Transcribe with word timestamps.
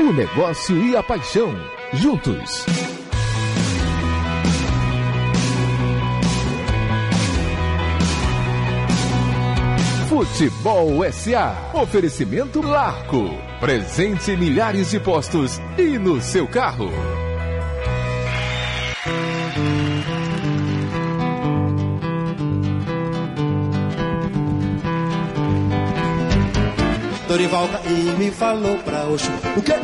O 0.00 0.14
negócio 0.14 0.82
e 0.82 0.96
a 0.96 1.02
paixão, 1.02 1.54
juntos. 1.92 2.64
Futebol 10.08 11.04
SA. 11.12 11.54
Oferecimento 11.74 12.62
Larco. 12.62 13.28
Presente 13.60 14.30
em 14.30 14.38
milhares 14.38 14.90
de 14.90 14.98
postos 14.98 15.60
e 15.76 15.98
no 15.98 16.18
seu 16.22 16.48
carro. 16.48 16.88
Dorival 27.30 27.68
e 27.86 27.92
me 28.18 28.28
falou 28.32 28.76
pra 28.78 29.04
Oxo. 29.04 29.30
O 29.56 29.62
quê? 29.62 29.74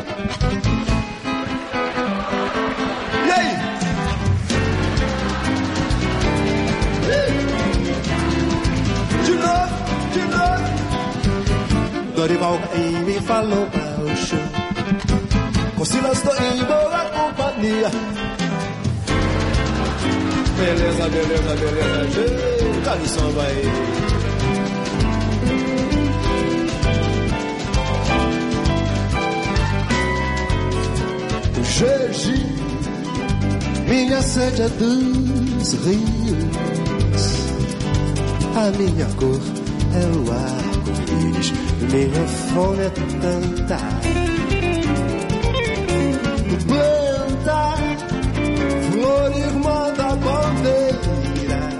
E 3.25 3.31
aí? 3.31 3.55
De 9.23 9.31
novo, 9.31 9.75
de 10.11 10.19
novo. 10.35 10.65
Dorival 12.17 12.59
e 12.75 12.79
me 13.05 13.17
falou 13.21 13.65
pra 13.67 14.11
Oxo. 14.11 14.35
Com 15.77 15.85
Silas 15.85 16.21
tô 16.21 16.33
em 16.43 16.65
boa 16.65 17.05
companhia. 17.15 17.89
Beleza, 20.57 21.09
beleza, 21.09 21.55
beleza. 21.55 22.09
Gente, 22.11 23.03
de 23.03 23.07
samba 23.07 23.43
aí. 23.43 24.16
Jeji, 31.77 32.43
minha 33.87 34.19
sede 34.23 34.63
é 34.63 34.69
dos 34.69 35.73
rios, 35.85 37.23
a 38.55 38.71
minha 38.75 39.05
cor 39.15 39.39
é 39.93 40.05
o 40.17 40.25
arco-íris, 40.31 41.53
minha 41.91 42.27
fome 42.27 42.81
é 42.81 42.89
tanta. 43.21 43.77
Planta, 46.65 47.61
flor 48.91 49.37
irmã 49.37 49.93
da 49.93 50.15
bandeira. 50.15 50.97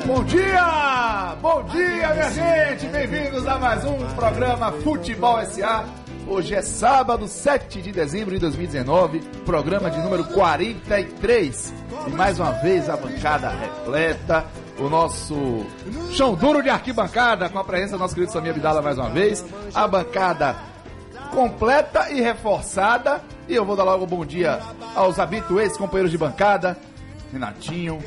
Bom 0.06 0.24
dia! 0.26 1.36
Bom 1.42 1.64
dia, 1.64 2.14
minha 2.14 2.30
gente! 2.30 2.86
Bem-vindos 2.86 3.48
a 3.48 3.58
mais 3.58 3.84
um 3.84 3.98
programa 4.16 4.72
Futebol 4.74 5.44
SA. 5.48 5.97
Hoje 6.30 6.54
é 6.54 6.62
sábado, 6.62 7.26
7 7.26 7.82
de 7.82 7.92
dezembro 7.92 8.34
de 8.34 8.40
2019, 8.40 9.22
programa 9.46 9.90
de 9.90 9.98
número 10.00 10.26
43. 10.26 11.74
E 12.06 12.10
mais 12.12 12.38
uma 12.38 12.52
vez 12.52 12.90
a 12.90 12.98
bancada 12.98 13.50
repleta, 13.50 14.46
o 14.78 14.90
nosso 14.90 15.66
chão 16.12 16.36
duro 16.36 16.62
de 16.62 16.70
arquibancada, 16.70 17.48
com 17.48 17.58
a 17.58 17.64
presença 17.64 17.94
do 17.94 18.00
nosso 18.00 18.14
querido 18.14 18.34
Samir 18.34 18.52
Abdala 18.52 18.82
mais 18.82 18.98
uma 18.98 19.10
vez. 19.10 19.44
A 19.74 19.88
bancada 19.88 20.58
completa 21.32 22.12
e 22.12 22.20
reforçada. 22.20 23.22
E 23.48 23.56
eu 23.56 23.64
vou 23.64 23.78
dar 23.78 23.86
logo 23.86 24.04
um 24.04 24.08
bom 24.08 24.26
dia 24.26 24.60
aos 24.96 25.20
habituês 25.20 25.78
companheiros 25.78 26.12
de 26.12 26.18
bancada, 26.18 26.78
Renatinho, 27.32 28.00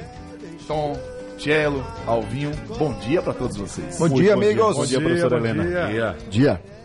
Tom, 0.69 0.95
Cello, 1.39 1.83
Alvinho. 2.07 2.53
Bom 2.79 2.93
dia 3.01 3.23
para 3.23 3.33
todos 3.33 3.57
vocês. 3.57 3.99
Bom 3.99 4.11
dia, 4.11 4.35
amigos. 4.35 4.77
Bom 4.77 4.85
dia, 4.85 5.01
professora 5.01 5.39
Helena. 5.39 5.89
Dia. 5.89 6.17
dia. 6.29 6.80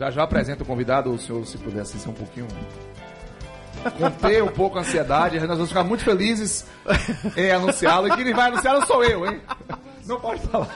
Já 0.00 0.10
já 0.10 0.22
apresento 0.22 0.62
o 0.62 0.66
convidado, 0.66 1.12
o 1.12 1.18
senhor 1.18 1.46
se 1.46 1.58
pudesse 1.58 1.98
ser 1.98 2.08
um 2.08 2.14
pouquinho. 2.14 2.48
Conter 3.98 4.42
um 4.42 4.48
pouco 4.48 4.78
a 4.78 4.80
ansiedade, 4.80 5.38
nós 5.40 5.58
vamos 5.58 5.68
ficar 5.68 5.84
muito 5.84 6.02
felizes 6.02 6.64
em 7.36 7.50
anunciá-lo. 7.50 8.08
E 8.08 8.16
quem 8.16 8.32
vai 8.32 8.48
anunciar 8.48 8.80
não 8.80 8.86
sou 8.86 9.04
eu, 9.04 9.26
hein? 9.26 9.42
Não 10.10 10.20
pode 10.20 10.42
falar. 10.48 10.68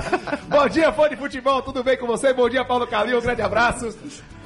Bom 0.48 0.66
dia, 0.66 0.90
fã 0.90 1.06
de 1.06 1.14
futebol, 1.14 1.60
tudo 1.60 1.84
bem 1.84 1.98
com 1.98 2.06
você? 2.06 2.32
Bom 2.32 2.48
dia, 2.48 2.64
Paulo 2.64 2.86
Calil, 2.86 3.18
um 3.18 3.20
grande 3.20 3.42
abraço. 3.42 3.94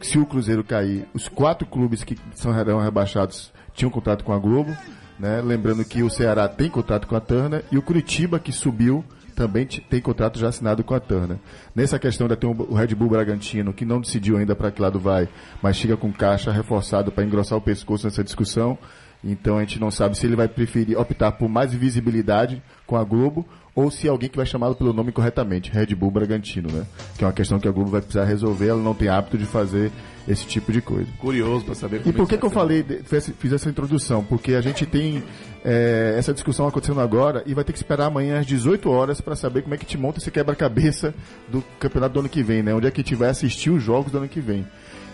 se 0.00 0.18
o 0.18 0.26
Cruzeiro 0.26 0.64
cair, 0.64 1.06
os 1.14 1.28
quatro 1.28 1.66
clubes 1.66 2.02
que 2.02 2.16
são 2.34 2.52
rebaixados 2.52 3.52
tinham 3.74 3.90
contrato 3.90 4.24
com 4.24 4.32
a 4.32 4.38
Globo. 4.38 4.76
Né? 5.18 5.42
Lembrando 5.42 5.84
que 5.84 6.02
o 6.02 6.10
Ceará 6.10 6.48
tem 6.48 6.70
contrato 6.70 7.06
com 7.06 7.14
a 7.14 7.20
Turner 7.20 7.64
e 7.70 7.76
o 7.76 7.82
Curitiba, 7.82 8.38
que 8.38 8.52
subiu, 8.52 9.04
também 9.36 9.66
tem 9.66 10.00
contrato 10.00 10.38
já 10.38 10.48
assinado 10.48 10.82
com 10.82 10.94
a 10.94 11.00
Turner. 11.00 11.38
Nessa 11.74 11.98
questão 11.98 12.26
ainda 12.26 12.36
tem 12.36 12.48
o 12.48 12.74
Red 12.74 12.94
Bull 12.94 13.10
Bragantino, 13.10 13.72
que 13.72 13.84
não 13.84 14.00
decidiu 14.00 14.38
ainda 14.38 14.56
para 14.56 14.70
que 14.70 14.80
lado 14.80 14.98
vai, 14.98 15.28
mas 15.62 15.76
chega 15.76 15.96
com 15.96 16.12
caixa 16.12 16.50
reforçado 16.50 17.12
para 17.12 17.24
engrossar 17.24 17.58
o 17.58 17.62
pescoço 17.62 18.06
nessa 18.06 18.24
discussão. 18.24 18.78
Então 19.22 19.58
a 19.58 19.60
gente 19.60 19.78
não 19.78 19.90
sabe 19.90 20.16
se 20.16 20.26
ele 20.26 20.36
vai 20.36 20.48
preferir 20.48 20.98
optar 20.98 21.32
por 21.32 21.48
mais 21.48 21.74
visibilidade 21.74 22.62
com 22.86 22.96
a 22.96 23.04
Globo 23.04 23.46
ou 23.74 23.90
se 23.90 24.06
é 24.06 24.10
alguém 24.10 24.28
que 24.28 24.36
vai 24.36 24.46
chamá-lo 24.46 24.74
pelo 24.74 24.92
nome 24.92 25.12
corretamente, 25.12 25.70
Red 25.70 25.94
Bull 25.94 26.10
Bragantino, 26.10 26.70
né? 26.70 26.84
Que 27.16 27.24
é 27.24 27.26
uma 27.26 27.32
questão 27.32 27.58
que 27.58 27.68
a 27.68 27.70
Globo 27.70 27.90
vai 27.90 28.00
precisar 28.00 28.24
resolver, 28.24 28.68
ela 28.68 28.82
não 28.82 28.94
tem 28.94 29.08
hábito 29.08 29.38
de 29.38 29.44
fazer 29.46 29.92
esse 30.28 30.46
tipo 30.46 30.72
de 30.72 30.80
coisa. 30.80 31.08
Curioso 31.18 31.64
pra 31.64 31.74
saber 31.74 32.02
E 32.04 32.12
por 32.12 32.28
que, 32.28 32.36
que 32.36 32.44
eu 32.44 32.50
falei, 32.50 32.84
fiz 33.04 33.32
fiz 33.38 33.52
essa 33.52 33.68
introdução? 33.68 34.24
Porque 34.24 34.54
a 34.54 34.60
gente 34.60 34.84
tem 34.86 35.22
é, 35.64 36.14
essa 36.18 36.32
discussão 36.32 36.66
acontecendo 36.66 37.00
agora 37.00 37.42
e 37.46 37.54
vai 37.54 37.64
ter 37.64 37.72
que 37.72 37.78
esperar 37.78 38.06
amanhã 38.06 38.40
às 38.40 38.46
18 38.46 38.90
horas 38.90 39.20
para 39.20 39.36
saber 39.36 39.62
como 39.62 39.74
é 39.74 39.78
que 39.78 39.86
te 39.86 39.96
monta 39.96 40.18
esse 40.18 40.30
quebra-cabeça 40.30 41.14
do 41.48 41.62
campeonato 41.78 42.14
do 42.14 42.20
ano 42.20 42.28
que 42.28 42.42
vem, 42.42 42.62
né? 42.62 42.74
Onde 42.74 42.86
é 42.86 42.90
que 42.90 43.00
a 43.00 43.04
gente 43.04 43.14
vai 43.14 43.28
assistir 43.28 43.70
os 43.70 43.82
jogos 43.82 44.12
do 44.12 44.18
ano 44.18 44.28
que 44.28 44.40
vem. 44.40 44.66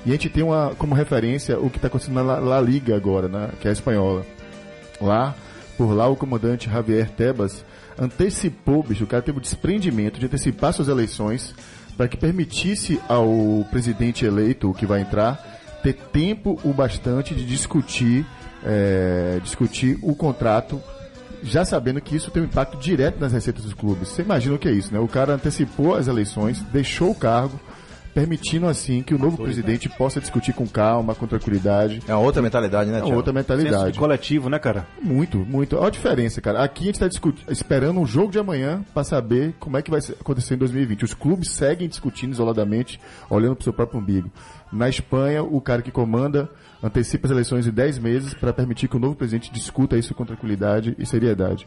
E 0.05 0.11
a 0.11 0.12
gente 0.12 0.29
tem 0.29 0.43
uma, 0.43 0.73
como 0.79 0.94
referência 0.94 1.58
o 1.58 1.69
que 1.69 1.79
está 1.79 1.88
acontecendo 1.88 2.14
na 2.14 2.23
La, 2.23 2.38
La 2.38 2.61
Liga 2.61 2.94
agora, 2.94 3.29
né? 3.29 3.50
Que 3.61 3.69
é 3.69 3.70
a 3.70 3.73
espanhola. 3.73 4.25
Lá, 5.00 5.35
por 5.76 5.93
lá, 5.93 6.08
o 6.08 6.17
comandante 6.17 6.70
Javier 6.70 7.11
Tebas 7.11 7.64
antecipou, 7.98 8.82
bicho, 8.82 9.04
o 9.04 9.06
cara 9.06 9.22
teve 9.22 9.38
o 9.38 9.40
desprendimento 9.40 10.19
de 10.19 10.26
antecipar 10.26 10.72
suas 10.72 10.88
eleições 10.88 11.54
para 11.96 12.08
que 12.08 12.16
permitisse 12.16 13.00
ao 13.08 13.66
presidente 13.70 14.25
eleito, 14.25 14.75
que 14.75 14.87
vai 14.87 15.00
entrar, 15.00 15.43
ter 15.82 15.94
tempo 15.94 16.60
o 16.62 16.72
bastante 16.72 17.34
de 17.34 17.44
discutir, 17.44 18.26
é, 18.64 19.40
discutir 19.43 19.98
o 20.02 20.14
contrato 20.14 20.81
já 21.43 21.64
sabendo 21.64 22.00
que 22.00 22.16
isso 22.16 22.31
tem 22.31 22.43
um 22.43 22.46
impacto 22.46 22.76
direto 22.78 23.20
nas 23.20 23.32
receitas 23.32 23.64
dos 23.64 23.75
clubes. 23.75 24.08
Você 24.08 24.22
imagina 24.22 24.54
o 24.54 24.58
que 24.58 24.69
é 24.69 24.72
isso, 24.72 24.93
né? 24.93 24.98
O 24.98 25.08
cara 25.08 25.34
antecipou 25.34 25.94
as 25.94 26.08
eleições, 26.08 26.60
deixou 26.72 27.10
o 27.10 27.14
cargo, 27.14 27.60
permitindo 28.17 28.67
assim 28.67 29.03
que 29.03 29.15
o 29.15 29.19
novo 29.19 29.37
presidente 29.37 29.91
possa 29.91 30.23
discutir 30.23 30.55
com 30.55 30.67
calma, 30.67 31.15
com 31.15 31.27
tranquilidade. 31.27 32.01
É 32.09 32.15
uma 32.15 32.23
outra 32.23 32.41
mentalidade, 32.41 32.91
né, 32.91 33.01
É 33.01 33.05
uma 33.05 33.15
outra 33.15 33.31
mentalidade. 33.31 33.93
de 33.93 33.99
coletivo, 33.99 34.49
né, 34.49 34.59
cara? 34.59 34.87
Muito, 35.03 35.37
muito. 35.37 35.77
Olha 35.77 35.89
a 35.89 35.91
diferença, 35.91 36.41
cara. 36.41 36.65
Aqui 36.65 36.85
a 36.85 36.87
gente 36.87 37.03
está 37.03 37.31
esperando 37.53 38.01
um 38.01 38.07
jogo 38.07 38.33
de 38.33 38.39
amanhã 38.39 38.83
para 38.95 39.05
saber 39.05 39.55
como 39.61 39.77
é 39.77 39.83
que 39.83 39.91
vai 39.91 40.01
acontecer 40.19 40.55
em 40.55 40.57
2020. 40.57 41.05
Os 41.05 41.13
clubes 41.13 41.51
seguem 41.51 41.87
discutindo 41.87 42.33
isoladamente, 42.33 42.99
olhando 43.29 43.55
para 43.55 43.61
o 43.61 43.65
seu 43.65 43.73
próprio 43.75 44.01
umbigo. 44.01 44.31
Na 44.73 44.89
Espanha, 44.89 45.43
o 45.43 45.61
cara 45.61 45.83
que 45.83 45.91
comanda 45.91 46.49
antecipa 46.83 47.27
as 47.27 47.31
eleições 47.31 47.67
em 47.67 47.71
10 47.71 47.99
meses 47.99 48.33
para 48.33 48.51
permitir 48.51 48.89
que 48.89 48.97
o 48.97 49.01
novo 49.01 49.15
presidente 49.15 49.53
discuta 49.53 49.99
isso 49.99 50.15
com 50.15 50.25
tranquilidade 50.25 50.97
e 50.99 51.05
seriedade. 51.05 51.67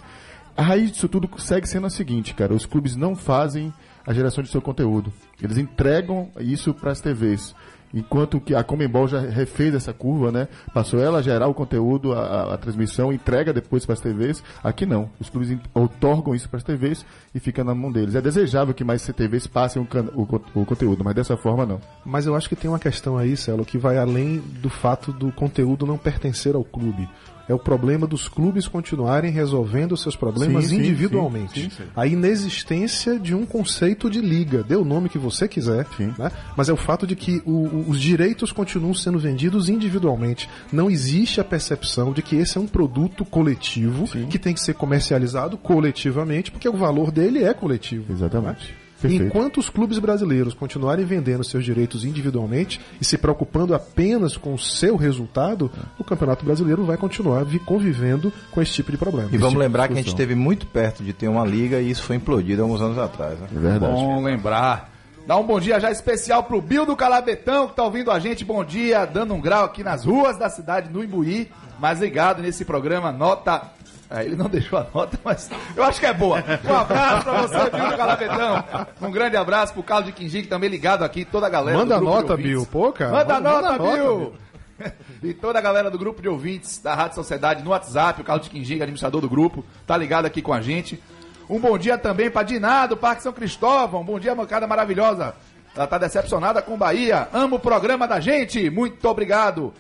A 0.58 0.64
raiz 0.64 0.92
disso 0.92 1.08
tudo 1.08 1.30
segue 1.38 1.70
sendo 1.70 1.86
a 1.86 1.92
seguinte, 1.92 2.34
cara. 2.34 2.56
Os 2.56 2.66
clubes 2.66 2.96
não 2.96 3.16
fazem 3.16 3.72
a 4.10 4.14
geração 4.14 4.44
de 4.44 4.50
seu 4.50 4.60
conteúdo. 4.62 5.14
Eles 5.42 5.58
entregam 5.58 6.30
isso 6.40 6.74
para 6.74 6.92
as 6.92 7.00
TVs. 7.00 7.56
Enquanto 7.94 8.40
que 8.40 8.54
a 8.54 8.64
Comembol 8.64 9.08
já 9.08 9.20
refez 9.20 9.74
essa 9.74 9.92
curva, 9.94 10.32
né? 10.32 10.48
Passou 10.74 11.00
ela 11.00 11.20
a 11.20 11.22
gerar 11.24 11.48
o 11.48 11.54
conteúdo, 11.56 12.14
a, 12.14 12.54
a- 12.54 12.58
transmissão, 12.58 13.12
entrega 13.12 13.52
depois 13.54 13.84
para 13.86 13.94
as 13.94 14.00
TVs. 14.00 14.44
Aqui 14.64 14.86
não. 14.86 15.10
Os 15.20 15.28
clubes 15.30 15.58
outorgam 15.74 16.36
isso 16.36 16.48
para 16.48 16.58
as 16.58 16.64
TVs 16.64 17.04
e 17.34 17.40
fica 17.40 17.64
na 17.64 17.74
mão 17.74 17.92
deles. 17.92 18.14
É 18.14 18.22
desejável 18.22 18.76
que 18.76 18.84
mais 18.84 19.04
TVs 19.04 19.48
passem 19.48 19.82
o, 19.82 19.88
o 20.16 20.62
o 20.62 20.66
conteúdo, 20.66 21.04
mas 21.04 21.16
dessa 21.16 21.36
forma 21.38 21.66
não. 21.66 21.80
Mas 22.06 22.28
eu 22.28 22.36
acho 22.36 22.48
que 22.50 22.56
tem 22.56 22.70
uma 22.70 22.78
questão 22.80 23.18
aí, 23.18 23.36
Celo, 23.36 23.66
que 23.66 23.78
vai 23.80 23.98
além 23.98 24.38
do 24.38 24.70
fato 24.70 25.12
do 25.12 25.32
conteúdo 25.32 25.86
não 25.88 25.98
pertencer 25.98 26.56
ao 26.56 26.64
clube. 26.64 27.10
É 27.50 27.54
o 27.54 27.60
problema 27.60 28.06
dos 28.08 28.30
clubes 28.30 28.68
continuarem 28.68 29.32
resolvendo 29.32 29.98
seus 29.98 30.16
problemas 30.16 30.68
Sim, 30.68 30.78
individualmente. 30.78 31.64
sim, 31.64 31.70
sim. 31.72 31.84
A 31.96 32.06
inexistência 32.08 33.20
de 33.20 33.34
um 33.36 33.46
conceito 33.46 34.10
de 34.10 34.22
liga. 34.22 34.64
Dê 34.64 34.76
o 34.76 34.86
nome 34.86 35.10
que 35.10 35.18
você 35.18 35.48
quiser, 35.48 35.86
né? 36.18 36.32
mas 36.56 36.70
é 36.70 36.74
o 36.74 36.78
fato 36.78 37.06
de 37.08 37.16
que 37.16 37.42
o- 37.46 37.52
o- 37.68 37.90
os 37.90 38.00
direitos 38.00 38.52
continuam 38.52 38.94
sendo 38.94 39.18
vendidos 39.20 39.68
individualmente. 39.68 40.48
Não 40.72 40.90
existe 40.90 41.42
a 41.42 41.44
percepção 41.44 42.14
de 42.14 42.22
que 42.22 42.36
esse 42.36 42.58
é 42.58 42.62
um 42.62 42.68
produto 42.68 43.26
coletivo 43.26 44.06
que 44.30 44.38
tem 44.40 44.54
que 44.54 44.62
ser 44.62 44.76
comercializado 44.76 45.58
coletivamente, 45.58 46.52
porque 46.52 46.70
o 46.70 46.78
valor 46.78 47.12
dele 47.12 47.44
é 47.44 47.54
coletivo. 47.54 48.14
Exatamente. 48.14 48.68
né? 48.68 48.89
Perfeito. 49.02 49.24
Enquanto 49.26 49.58
os 49.60 49.70
clubes 49.70 49.98
brasileiros 50.00 50.54
continuarem 50.54 51.06
vendendo 51.06 51.44
seus 51.44 51.64
direitos 51.64 52.04
individualmente 52.04 52.82
e 53.00 53.06
se 53.06 53.18
preocupando 53.18 53.74
apenas 53.74 54.36
com 54.36 54.54
o 54.54 54.60
seu 54.60 54.96
resultado, 54.96 55.72
o 55.98 56.04
Campeonato 56.04 56.44
Brasileiro 56.44 56.84
vai 56.84 56.98
continuar 56.98 57.44
vi- 57.46 57.60
convivendo 57.60 58.32
com 58.52 58.62
esse 58.62 58.74
tipo 58.74 58.92
de 58.92 58.98
problema. 58.98 59.30
E 59.32 59.38
vamos 59.38 59.52
tipo 59.54 59.60
lembrar 59.62 59.88
que 59.88 59.94
a 59.94 59.98
gente 59.98 60.08
esteve 60.10 60.36
muito 60.36 60.68
perto 60.68 61.04
de 61.04 61.14
ter 61.14 61.28
uma 61.28 61.46
liga 61.46 61.80
e 61.80 61.90
isso 61.90 62.04
foi 62.04 62.18
implodido 62.18 62.62
há 62.62 62.66
uns 62.66 62.82
anos 62.82 62.98
atrás. 62.98 63.40
Né? 63.40 63.48
É 63.56 63.60
verdade. 63.60 63.94
Bom 63.94 64.22
lembrar. 64.22 64.90
Dá 65.26 65.38
um 65.38 65.44
bom 65.46 65.60
dia 65.60 65.80
já 65.80 65.92
especial 65.92 66.44
pro 66.44 66.60
Bill 66.62 66.86
do 66.88 66.96
Calabetão, 66.96 67.68
que 67.68 67.76
tá 67.76 67.84
ouvindo 67.84 68.10
a 68.10 68.18
gente. 68.20 68.44
Bom 68.44 68.66
dia, 68.66 69.06
dando 69.06 69.34
um 69.34 69.40
grau 69.40 69.64
aqui 69.64 69.84
nas 69.84 70.04
ruas 70.04 70.38
da 70.38 70.50
cidade 70.50 70.90
do 70.90 71.04
Imbuí. 71.04 71.50
Mas 71.80 72.00
ligado 72.02 72.42
nesse 72.42 72.66
programa, 72.66 73.12
nota. 73.12 73.62
Ele 74.12 74.36
não 74.36 74.48
deixou 74.50 74.80
a 74.80 74.88
nota, 74.94 75.20
mas 75.24 75.50
eu 75.76 75.84
acho 75.84 76.00
que 76.00 76.06
é 76.08 76.14
boa. 76.14 76.44
Um 76.68 76.76
abraço 76.76 77.24
pra 77.24 77.42
você, 77.44 77.70
Bill 77.70 77.90
do 77.92 77.98
Calabetão. 77.98 78.64
Um 79.02 79.12
grande 79.12 79.38
abraço 79.38 79.74
pro 79.74 79.84
Carlos 79.84 80.08
de 80.08 80.14
Quindim, 80.14 80.42
que 80.42 80.48
também 80.48 80.70
ligado 80.70 81.04
aqui, 81.04 81.24
toda 81.26 81.46
a 81.46 81.50
galera. 81.50 81.78
Manda 81.78 81.96
do 82.00 82.02
grupo 82.06 82.16
de 82.18 82.22
nota. 82.30 82.38
Bill. 82.38 82.66
Pô, 82.66 82.92
cara. 82.92 83.12
Manda, 83.12 83.34
Manda- 83.36 83.50
nota, 83.50 83.72
manda 83.72 83.84
nota, 83.84 83.94
Bill. 83.96 84.34
E 85.22 85.34
toda 85.34 85.60
a 85.60 85.62
galera 85.62 85.92
do 85.92 85.98
grupo 86.00 86.22
de 86.22 86.30
ouvintes 86.30 86.80
da 86.82 86.96
Rádio 86.96 87.16
Sociedade 87.16 87.62
no 87.62 87.72
WhatsApp, 87.72 88.22
o 88.22 88.24
Carlos 88.24 88.46
de 88.46 88.52
Quindim, 88.52 88.76
administrador 88.76 89.20
do 89.20 89.30
grupo, 89.30 89.62
tá 89.86 89.98
ligado 89.98 90.26
aqui 90.26 90.42
com 90.42 90.54
a 90.54 90.62
gente. 90.62 91.04
Um 91.50 91.60
bom 91.60 91.78
dia 91.78 91.98
também 91.98 92.32
pra 92.32 92.44
Diná, 92.44 92.88
do 92.88 92.96
Parque 92.96 93.22
São 93.22 93.34
Cristóvão. 93.34 94.06
Bom 94.06 94.18
dia, 94.18 94.34
mancada 94.34 94.66
maravilhosa. 94.66 95.36
Ela 95.76 95.86
tá 95.86 95.98
decepcionada 95.98 96.62
com 96.62 96.78
Bahia. 96.78 97.28
Amo 97.34 97.58
o 97.58 97.60
programa 97.60 98.08
da 98.08 98.22
gente. 98.22 98.70
Muito 98.70 99.06
obrigado. 99.10 99.74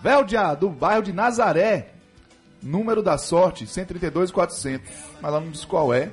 Veldia, 0.00 0.54
do 0.54 0.70
bairro 0.70 1.02
de 1.02 1.12
Nazaré. 1.12 1.90
Número 2.62 3.02
da 3.02 3.16
sorte, 3.18 3.66
132,400. 3.66 4.90
Mas 5.20 5.24
ela 5.24 5.40
não 5.40 5.50
diz 5.50 5.64
qual 5.64 5.94
é 5.94 6.10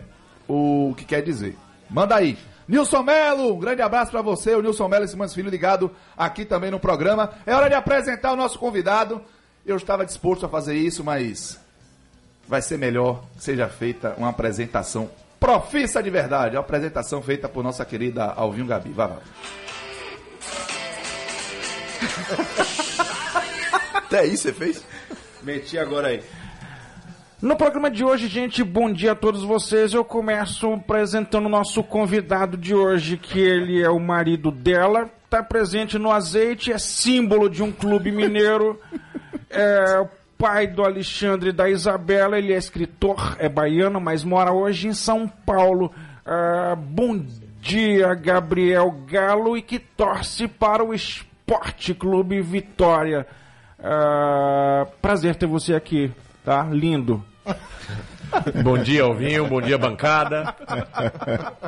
o 0.48 0.94
que 0.96 1.06
quer 1.06 1.22
dizer. 1.22 1.58
Manda 1.90 2.16
aí. 2.16 2.38
Nilson 2.68 3.04
Melo, 3.04 3.54
um 3.54 3.60
grande 3.60 3.82
abraço 3.82 4.12
pra 4.12 4.24
você, 4.24 4.56
o 4.56 4.62
Nilson 4.62 4.88
Melo 4.88 5.06
e 5.06 5.08
Simões 5.08 5.34
Filho 5.34 5.50
ligado 5.50 5.92
aqui 6.18 6.44
também 6.46 6.72
no 6.72 6.80
programa. 6.80 7.32
É 7.46 7.54
hora 7.54 7.68
de 7.68 7.76
apresentar 7.76 8.34
o 8.34 8.36
nosso 8.36 8.58
convidado. 8.58 9.22
Eu 9.66 9.78
estava 9.78 10.06
disposto 10.06 10.46
a 10.46 10.50
fazer 10.50 10.76
isso, 10.76 11.04
mas 11.04 11.60
vai 12.48 12.62
ser 12.62 12.78
melhor 12.78 13.24
que 13.36 13.44
seja 13.44 13.68
feita 13.68 14.16
uma 14.18 14.30
apresentação 14.30 15.10
profissa 15.40 16.02
de 16.02 16.10
verdade. 16.10 16.56
Uma 16.56 16.62
apresentação 16.62 17.22
feita 17.22 17.48
por 17.48 17.64
nossa 17.64 17.86
querida 17.86 18.26
Alvinho 18.26 18.66
Gabi. 18.66 18.90
Vai 18.92 19.10
lá. 19.10 19.20
Até 23.94 24.26
isso 24.26 24.44
você 24.44 24.54
fez? 24.54 24.84
Meti 25.46 25.78
agora 25.78 26.08
aí. 26.08 26.24
No 27.40 27.56
programa 27.56 27.92
de 27.92 28.04
hoje, 28.04 28.28
gente, 28.28 28.64
bom 28.64 28.92
dia 28.92 29.12
a 29.12 29.16
todos 29.16 29.44
vocês. 29.44 29.94
Eu 29.94 30.04
começo 30.04 30.74
apresentando 30.74 31.46
o 31.46 31.50
nosso 31.50 31.84
convidado 31.84 32.58
de 32.58 32.74
hoje, 32.74 33.16
que 33.16 33.40
ele 33.40 33.80
é 33.80 33.90
o 33.90 34.00
marido 34.00 34.50
dela, 34.50 35.08
tá 35.30 35.44
presente 35.44 36.00
no 36.00 36.12
azeite, 36.12 36.74
é 36.74 36.80
símbolo 36.80 37.48
de 37.48 37.62
um 37.62 37.72
clube 37.72 38.12
mineiro, 38.12 38.82
é 39.48 40.00
o 40.00 40.10
pai 40.36 40.66
do 40.66 40.84
Alexandre 40.84 41.50
e 41.50 41.54
da 41.54 41.70
Isabela, 41.70 42.40
ele 42.40 42.52
é 42.52 42.58
escritor, 42.58 43.36
é 43.38 43.48
baiano, 43.48 44.02
mas 44.02 44.24
mora 44.24 44.52
hoje 44.52 44.88
em 44.88 44.94
São 44.94 45.28
Paulo. 45.28 45.94
Ah, 46.26 46.76
bom 46.76 47.24
dia, 47.62 48.16
Gabriel 48.16 48.90
Galo, 49.08 49.56
e 49.56 49.62
que 49.62 49.78
torce 49.78 50.48
para 50.48 50.84
o 50.84 50.92
Esporte 50.92 51.94
Clube 51.94 52.42
Vitória. 52.42 53.28
Ah, 53.88 54.88
prazer 55.00 55.36
ter 55.36 55.46
você 55.46 55.76
aqui, 55.76 56.12
tá? 56.44 56.64
Lindo. 56.64 57.24
Bom 58.64 58.80
dia, 58.80 59.04
Alvinho. 59.04 59.46
Bom 59.46 59.62
dia, 59.62 59.78
bancada. 59.78 60.56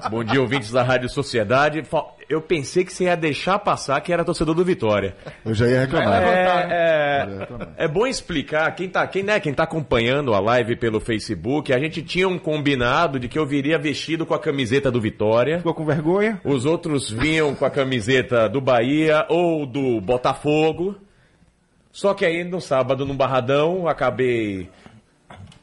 Bom 0.09 0.23
dia, 0.23 0.41
ouvintes 0.41 0.71
da 0.71 0.81
Rádio 0.81 1.09
Sociedade. 1.09 1.83
Eu 2.27 2.41
pensei 2.41 2.83
que 2.83 2.91
você 2.91 3.03
ia 3.03 3.15
deixar 3.15 3.59
passar 3.59 4.01
que 4.01 4.11
era 4.11 4.25
torcedor 4.25 4.55
do 4.55 4.65
Vitória. 4.65 5.15
Eu 5.45 5.53
já 5.53 5.67
ia 5.67 5.81
reclamar. 5.81 6.23
É, 6.23 6.67
é, 6.71 7.37
é 7.77 7.87
bom 7.87 8.07
explicar, 8.07 8.69
quem 8.71 8.89
tá, 8.89 9.05
quem, 9.05 9.21
né, 9.21 9.39
quem 9.39 9.53
tá 9.53 9.63
acompanhando 9.63 10.33
a 10.33 10.39
live 10.39 10.75
pelo 10.75 10.99
Facebook, 10.99 11.71
a 11.71 11.77
gente 11.77 12.01
tinha 12.01 12.27
um 12.27 12.39
combinado 12.39 13.19
de 13.19 13.27
que 13.27 13.37
eu 13.37 13.45
viria 13.45 13.77
vestido 13.77 14.25
com 14.25 14.33
a 14.33 14.39
camiseta 14.39 14.89
do 14.89 14.99
Vitória. 14.99 15.59
Ficou 15.59 15.75
com 15.75 15.85
vergonha? 15.85 16.41
Os 16.43 16.65
outros 16.65 17.11
vinham 17.11 17.53
com 17.53 17.63
a 17.63 17.69
camiseta 17.69 18.49
do 18.49 18.59
Bahia 18.59 19.23
ou 19.29 19.67
do 19.67 20.01
Botafogo. 20.01 20.95
Só 21.97 22.13
que 22.13 22.23
aí 22.23 22.43
no 22.43 22.61
sábado, 22.61 23.07
no 23.07 23.15
Barradão, 23.15 23.87
acabei 23.87 24.69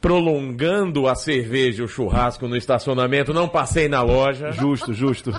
prolongando 0.01 1.07
a 1.07 1.15
cerveja 1.15 1.81
e 1.81 1.85
o 1.85 1.87
churrasco 1.87 2.45
no 2.45 2.57
estacionamento, 2.57 3.33
não 3.33 3.47
passei 3.47 3.87
na 3.87 4.01
loja. 4.01 4.51
Justo, 4.51 4.93
justo. 4.93 5.31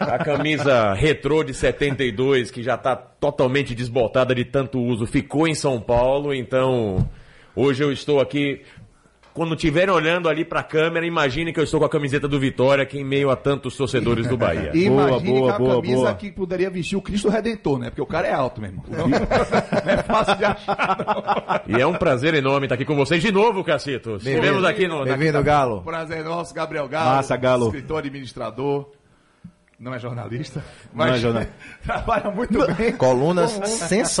A 0.00 0.16
camisa 0.16 0.94
retrô 0.94 1.44
de 1.44 1.52
72, 1.52 2.50
que 2.50 2.62
já 2.62 2.78
tá 2.78 2.96
totalmente 2.96 3.74
desbotada 3.74 4.34
de 4.34 4.46
tanto 4.46 4.80
uso, 4.80 5.06
ficou 5.06 5.46
em 5.46 5.54
São 5.54 5.78
Paulo, 5.82 6.32
então 6.32 7.06
hoje 7.54 7.84
eu 7.84 7.92
estou 7.92 8.18
aqui. 8.18 8.62
Quando 9.38 9.54
estiverem 9.54 9.94
olhando 9.94 10.28
ali 10.28 10.44
pra 10.44 10.64
câmera, 10.64 11.06
imagine 11.06 11.52
que 11.52 11.60
eu 11.60 11.62
estou 11.62 11.78
com 11.78 11.86
a 11.86 11.88
camiseta 11.88 12.26
do 12.26 12.40
Vitória 12.40 12.82
aqui 12.82 12.98
em 12.98 13.04
meio 13.04 13.30
a 13.30 13.36
tantos 13.36 13.76
torcedores 13.76 14.26
do 14.26 14.36
Bahia. 14.36 14.72
Imagine 14.74 15.30
boa, 15.30 15.46
que 15.46 15.52
é 15.52 15.54
a 15.54 15.58
boa, 15.58 15.74
camisa 15.76 15.96
boa. 15.96 16.14
que 16.14 16.32
poderia 16.32 16.68
vestir 16.68 16.96
o 16.96 17.00
Cristo 17.00 17.28
Redentor, 17.28 17.78
né? 17.78 17.88
Porque 17.88 18.02
o 18.02 18.06
cara 18.06 18.26
é 18.26 18.32
alto 18.32 18.60
mesmo. 18.60 18.82
Não, 18.88 19.06
não 19.06 19.16
é 19.16 20.02
fácil 20.02 20.34
de 20.34 20.44
achar, 20.44 20.98
não. 21.68 21.76
E 21.76 21.80
é 21.80 21.86
um 21.86 21.94
prazer 21.94 22.34
enorme 22.34 22.66
estar 22.66 22.74
aqui 22.74 22.84
com 22.84 22.96
vocês 22.96 23.22
de 23.22 23.30
novo, 23.30 23.62
Cacito. 23.62 24.16
Estivemos 24.16 24.64
aqui 24.64 24.88
no. 24.88 25.04
Bem-vindo, 25.04 25.40
Galo. 25.44 25.82
Prazer 25.82 26.24
nosso, 26.24 26.52
Gabriel 26.52 26.88
Galo. 26.88 27.10
Massa, 27.14 27.36
Galo. 27.36 27.66
Escritor, 27.66 27.98
administrador. 27.98 28.90
Não 29.78 29.94
é 29.94 29.98
jornalista, 29.98 30.58
Não 30.92 31.06
mas 31.06 31.14
é 31.14 31.18
jornal- 31.18 31.44
trabalha 31.84 32.30
muito 32.32 32.58
bem. 32.74 32.92
Colunas 32.96 33.50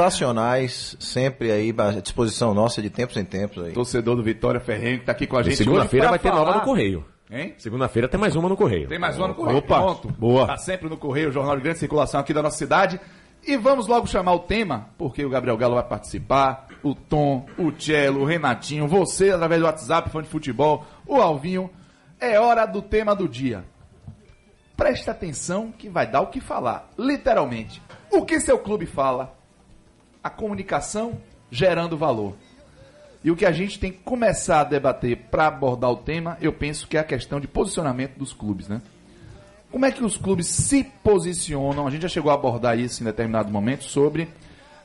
sensacionais, 0.02 0.96
sempre 1.00 1.50
aí 1.50 1.74
à 1.76 2.00
disposição 2.00 2.54
nossa 2.54 2.80
de 2.80 2.88
tempos 2.90 3.16
em 3.16 3.24
tempos 3.24 3.62
aí. 3.64 3.72
Torcedor 3.72 4.14
do 4.16 4.22
Vitória 4.22 4.60
Ferrenho, 4.60 5.00
que 5.00 5.06
tá 5.06 5.12
aqui 5.12 5.26
com 5.26 5.36
a 5.36 5.42
gente. 5.42 5.56
Segunda-feira 5.56 6.08
vai 6.08 6.18
pra 6.18 6.30
ter 6.30 6.34
nova 6.36 6.46
falar- 6.52 6.58
no 6.58 6.64
Correio. 6.64 7.04
Hein? 7.30 7.54
Segunda-feira 7.58 8.08
tem 8.08 8.18
mais 8.18 8.36
uma 8.36 8.48
no 8.48 8.56
Correio. 8.56 8.88
Tem 8.88 8.98
mais 8.98 9.18
uma 9.18 9.28
no 9.28 9.34
Correio. 9.34 9.58
Opa, 9.58 9.80
Pronto. 9.80 10.08
boa. 10.18 10.46
Tá 10.46 10.56
sempre 10.56 10.88
no 10.88 10.96
Correio, 10.96 11.30
jornal 11.32 11.56
de 11.56 11.62
grande 11.62 11.78
circulação 11.78 12.20
aqui 12.20 12.32
da 12.32 12.40
nossa 12.42 12.56
cidade. 12.56 12.98
E 13.46 13.56
vamos 13.56 13.86
logo 13.86 14.06
chamar 14.06 14.32
o 14.34 14.38
tema, 14.40 14.88
porque 14.96 15.24
o 15.24 15.28
Gabriel 15.30 15.56
Galo 15.56 15.74
vai 15.74 15.84
participar, 15.84 16.66
o 16.82 16.94
Tom, 16.94 17.46
o 17.58 17.70
Cello, 17.78 18.22
o 18.22 18.24
Renatinho, 18.24 18.88
você 18.88 19.30
através 19.30 19.60
do 19.60 19.66
WhatsApp, 19.66 20.08
fã 20.10 20.22
de 20.22 20.28
futebol, 20.28 20.86
o 21.06 21.16
Alvinho. 21.16 21.70
É 22.20 22.38
hora 22.40 22.64
do 22.66 22.80
tema 22.82 23.14
do 23.14 23.28
dia. 23.28 23.64
Presta 24.78 25.10
atenção 25.10 25.72
que 25.76 25.88
vai 25.88 26.06
dar 26.06 26.20
o 26.20 26.28
que 26.28 26.40
falar, 26.40 26.88
literalmente. 26.96 27.82
O 28.12 28.24
que 28.24 28.38
seu 28.38 28.56
clube 28.60 28.86
fala? 28.86 29.36
A 30.22 30.30
comunicação 30.30 31.18
gerando 31.50 31.98
valor. 31.98 32.36
E 33.24 33.28
o 33.32 33.34
que 33.34 33.44
a 33.44 33.50
gente 33.50 33.76
tem 33.80 33.90
que 33.90 33.98
começar 33.98 34.60
a 34.60 34.64
debater 34.64 35.16
para 35.32 35.48
abordar 35.48 35.90
o 35.90 35.96
tema, 35.96 36.38
eu 36.40 36.52
penso 36.52 36.86
que 36.86 36.96
é 36.96 37.00
a 37.00 37.04
questão 37.04 37.40
de 37.40 37.48
posicionamento 37.48 38.16
dos 38.16 38.32
clubes, 38.32 38.68
né? 38.68 38.80
Como 39.68 39.84
é 39.84 39.90
que 39.90 40.04
os 40.04 40.16
clubes 40.16 40.46
se 40.46 40.84
posicionam? 40.84 41.84
A 41.84 41.90
gente 41.90 42.02
já 42.02 42.08
chegou 42.08 42.30
a 42.30 42.34
abordar 42.34 42.78
isso 42.78 43.02
em 43.02 43.06
determinado 43.06 43.50
momento 43.50 43.82
sobre 43.82 44.28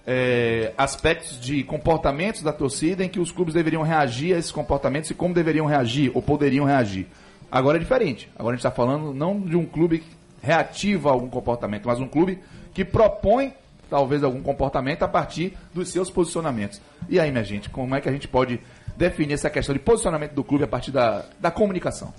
é, 0.07 0.73
aspectos 0.75 1.39
de 1.39 1.63
comportamentos 1.63 2.41
da 2.41 2.51
torcida 2.51 3.05
em 3.05 3.09
que 3.09 3.19
os 3.19 3.31
clubes 3.31 3.53
deveriam 3.53 3.83
reagir 3.83 4.33
a 4.33 4.39
esses 4.39 4.51
comportamentos 4.51 5.11
e 5.11 5.13
como 5.13 5.35
deveriam 5.35 5.67
reagir 5.67 6.09
ou 6.15 6.21
poderiam 6.23 6.65
reagir. 6.65 7.05
Agora 7.53 7.77
é 7.77 7.79
diferente. 7.79 8.27
Agora 8.35 8.55
a 8.55 8.57
gente 8.57 8.65
está 8.65 8.71
falando 8.71 9.13
não 9.13 9.39
de 9.39 9.55
um 9.55 9.63
clube 9.63 10.03
reativo 10.41 11.07
a 11.07 11.11
algum 11.11 11.29
comportamento, 11.29 11.85
mas 11.85 11.99
um 11.99 12.07
clube 12.07 12.39
que 12.73 12.83
propõe 12.83 13.53
talvez 13.87 14.23
algum 14.23 14.41
comportamento 14.41 15.03
a 15.03 15.07
partir 15.07 15.55
dos 15.71 15.89
seus 15.89 16.09
posicionamentos. 16.09 16.81
E 17.07 17.19
aí, 17.19 17.29
minha 17.29 17.43
gente, 17.43 17.69
como 17.69 17.93
é 17.93 18.01
que 18.01 18.09
a 18.09 18.11
gente 18.11 18.27
pode 18.27 18.59
definir 18.97 19.33
essa 19.35 19.51
questão 19.51 19.71
de 19.71 19.79
posicionamento 19.79 20.33
do 20.33 20.43
clube 20.43 20.63
a 20.63 20.67
partir 20.67 20.89
da, 20.89 21.25
da 21.39 21.51
comunicação? 21.51 22.11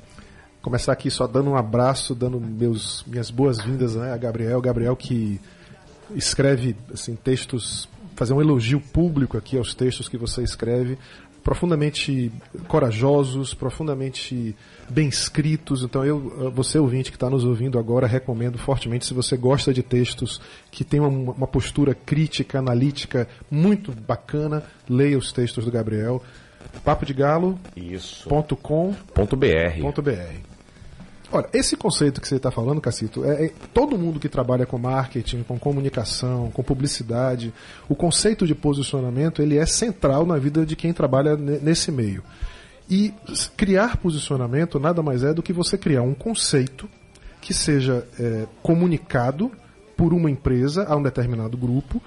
Começar 0.62 0.92
aqui 0.92 1.10
só 1.10 1.26
dando 1.26 1.50
um 1.50 1.56
abraço, 1.56 2.14
dando 2.14 2.40
meus, 2.40 3.02
minhas 3.04 3.28
boas-vindas 3.28 3.96
né, 3.96 4.12
a 4.12 4.16
Gabriel. 4.16 4.60
Gabriel 4.60 4.94
que 4.94 5.40
escreve 6.14 6.76
assim, 6.92 7.16
textos, 7.16 7.88
fazer 8.14 8.34
um 8.34 8.40
elogio 8.40 8.80
público 8.80 9.36
aqui 9.36 9.58
aos 9.58 9.74
textos 9.74 10.08
que 10.08 10.16
você 10.16 10.44
escreve, 10.44 10.96
profundamente 11.44 12.32
corajosos, 12.66 13.52
profundamente 13.52 14.56
bem 14.88 15.06
escritos. 15.06 15.82
Então 15.82 16.04
eu, 16.04 16.50
você 16.50 16.78
ouvinte 16.78 17.10
que 17.10 17.16
está 17.16 17.28
nos 17.28 17.44
ouvindo 17.44 17.78
agora, 17.78 18.06
recomendo 18.06 18.58
fortemente 18.58 19.04
se 19.04 19.12
você 19.12 19.36
gosta 19.36 19.72
de 19.72 19.82
textos 19.82 20.40
que 20.70 20.82
tem 20.82 20.98
uma, 20.98 21.08
uma 21.08 21.46
postura 21.46 21.94
crítica, 21.94 22.58
analítica 22.58 23.28
muito 23.50 23.92
bacana, 23.92 24.62
leia 24.88 25.18
os 25.18 25.30
textos 25.30 25.66
do 25.66 25.70
Gabriel. 25.70 26.22
Papo 26.82 27.04
de 27.04 27.12
Galo. 27.12 27.58
Isso. 27.76 28.28
Ponto 28.28 28.56
com. 28.56 28.94
Ponto 29.14 29.36
BR. 29.36 29.80
Ponto 29.82 30.02
BR. 30.02 30.53
Olha, 31.34 31.48
esse 31.52 31.76
conceito 31.76 32.20
que 32.20 32.28
você 32.28 32.36
está 32.36 32.48
falando, 32.48 32.80
Cacito, 32.80 33.24
é, 33.24 33.46
é, 33.46 33.52
todo 33.72 33.98
mundo 33.98 34.20
que 34.20 34.28
trabalha 34.28 34.64
com 34.64 34.78
marketing, 34.78 35.42
com 35.42 35.58
comunicação, 35.58 36.48
com 36.52 36.62
publicidade, 36.62 37.52
o 37.88 37.94
conceito 37.96 38.46
de 38.46 38.54
posicionamento 38.54 39.42
ele 39.42 39.58
é 39.58 39.66
central 39.66 40.24
na 40.24 40.38
vida 40.38 40.64
de 40.64 40.76
quem 40.76 40.92
trabalha 40.92 41.36
nesse 41.36 41.90
meio. 41.90 42.22
E 42.88 43.12
criar 43.56 43.96
posicionamento 43.96 44.78
nada 44.78 45.02
mais 45.02 45.24
é 45.24 45.34
do 45.34 45.42
que 45.42 45.52
você 45.52 45.76
criar 45.76 46.02
um 46.02 46.14
conceito 46.14 46.88
que 47.40 47.52
seja 47.52 48.06
é, 48.16 48.46
comunicado 48.62 49.50
por 49.96 50.14
uma 50.14 50.30
empresa 50.30 50.84
a 50.84 50.94
um 50.94 51.02
determinado 51.02 51.56
grupo, 51.56 52.00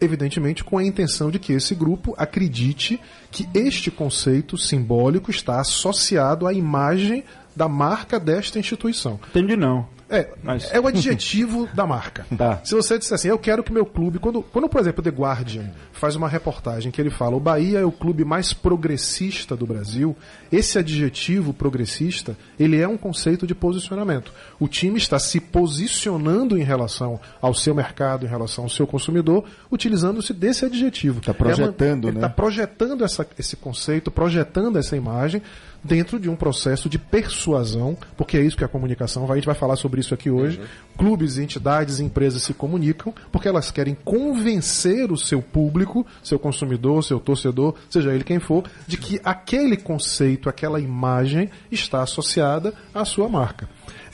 evidentemente 0.00 0.64
com 0.64 0.76
a 0.76 0.84
intenção 0.84 1.30
de 1.30 1.38
que 1.38 1.52
esse 1.52 1.76
grupo 1.76 2.14
acredite 2.18 3.00
que 3.30 3.48
este 3.54 3.92
conceito 3.92 4.58
simbólico 4.58 5.30
está 5.30 5.60
associado 5.60 6.48
à 6.48 6.52
imagem 6.52 7.22
da 7.54 7.68
marca 7.68 8.18
desta 8.18 8.58
instituição. 8.58 9.18
Entendi 9.30 9.56
não. 9.56 9.86
É, 10.12 10.28
Mas... 10.42 10.70
é 10.70 10.78
o 10.78 10.86
adjetivo 10.86 11.66
da 11.72 11.86
marca. 11.86 12.26
Tá. 12.36 12.60
Se 12.62 12.74
você 12.74 12.98
disser 12.98 13.14
assim, 13.14 13.28
eu 13.28 13.38
quero 13.38 13.62
que 13.62 13.72
meu 13.72 13.86
clube. 13.86 14.18
Quando, 14.18 14.42
quando, 14.42 14.68
por 14.68 14.78
exemplo, 14.78 15.02
The 15.02 15.08
Guardian 15.08 15.70
faz 15.90 16.14
uma 16.16 16.28
reportagem 16.28 16.92
que 16.92 17.00
ele 17.00 17.08
fala 17.08 17.34
o 17.34 17.40
Bahia 17.40 17.78
é 17.78 17.84
o 17.84 17.90
clube 17.90 18.22
mais 18.22 18.52
progressista 18.52 19.56
do 19.56 19.66
Brasil, 19.66 20.14
esse 20.50 20.78
adjetivo 20.78 21.54
progressista, 21.54 22.36
ele 22.60 22.78
é 22.78 22.86
um 22.86 22.98
conceito 22.98 23.46
de 23.46 23.54
posicionamento. 23.54 24.32
O 24.60 24.68
time 24.68 24.98
está 24.98 25.18
se 25.18 25.40
posicionando 25.40 26.58
em 26.58 26.62
relação 26.62 27.18
ao 27.40 27.54
seu 27.54 27.74
mercado, 27.74 28.26
em 28.26 28.28
relação 28.28 28.64
ao 28.64 28.70
seu 28.70 28.86
consumidor, 28.86 29.44
utilizando-se 29.70 30.34
desse 30.34 30.66
adjetivo. 30.66 31.20
Está 31.20 31.32
projetando, 31.32 32.08
é 32.08 32.10
uma, 32.10 32.20
né? 32.20 32.26
Está 32.26 32.28
projetando 32.28 33.02
essa, 33.02 33.26
esse 33.38 33.56
conceito, 33.56 34.10
projetando 34.10 34.78
essa 34.78 34.94
imagem 34.94 35.40
dentro 35.84 36.18
de 36.18 36.30
um 36.30 36.36
processo 36.36 36.88
de 36.88 36.98
persuasão, 36.98 37.96
porque 38.16 38.36
é 38.36 38.40
isso 38.40 38.56
que 38.56 38.64
a 38.64 38.68
comunicação 38.68 39.26
vai, 39.26 39.36
a 39.36 39.40
gente 39.40 39.46
vai 39.46 39.54
falar 39.54 39.76
sobre 39.76 40.00
isso 40.00 40.14
aqui 40.14 40.30
hoje. 40.30 40.58
Uhum. 40.58 40.66
Clubes, 40.96 41.38
entidades, 41.38 42.00
empresas 42.00 42.42
se 42.42 42.54
comunicam 42.54 43.12
porque 43.30 43.48
elas 43.48 43.70
querem 43.70 43.96
convencer 44.04 45.10
o 45.10 45.16
seu 45.16 45.42
público, 45.42 46.06
seu 46.22 46.38
consumidor, 46.38 47.02
seu 47.02 47.18
torcedor, 47.18 47.74
seja 47.90 48.12
ele 48.12 48.24
quem 48.24 48.38
for, 48.38 48.64
de 48.86 48.96
que 48.96 49.20
aquele 49.24 49.76
conceito, 49.76 50.48
aquela 50.48 50.80
imagem 50.80 51.50
está 51.70 52.02
associada 52.02 52.72
à 52.94 53.04
sua 53.04 53.28
marca. 53.28 53.68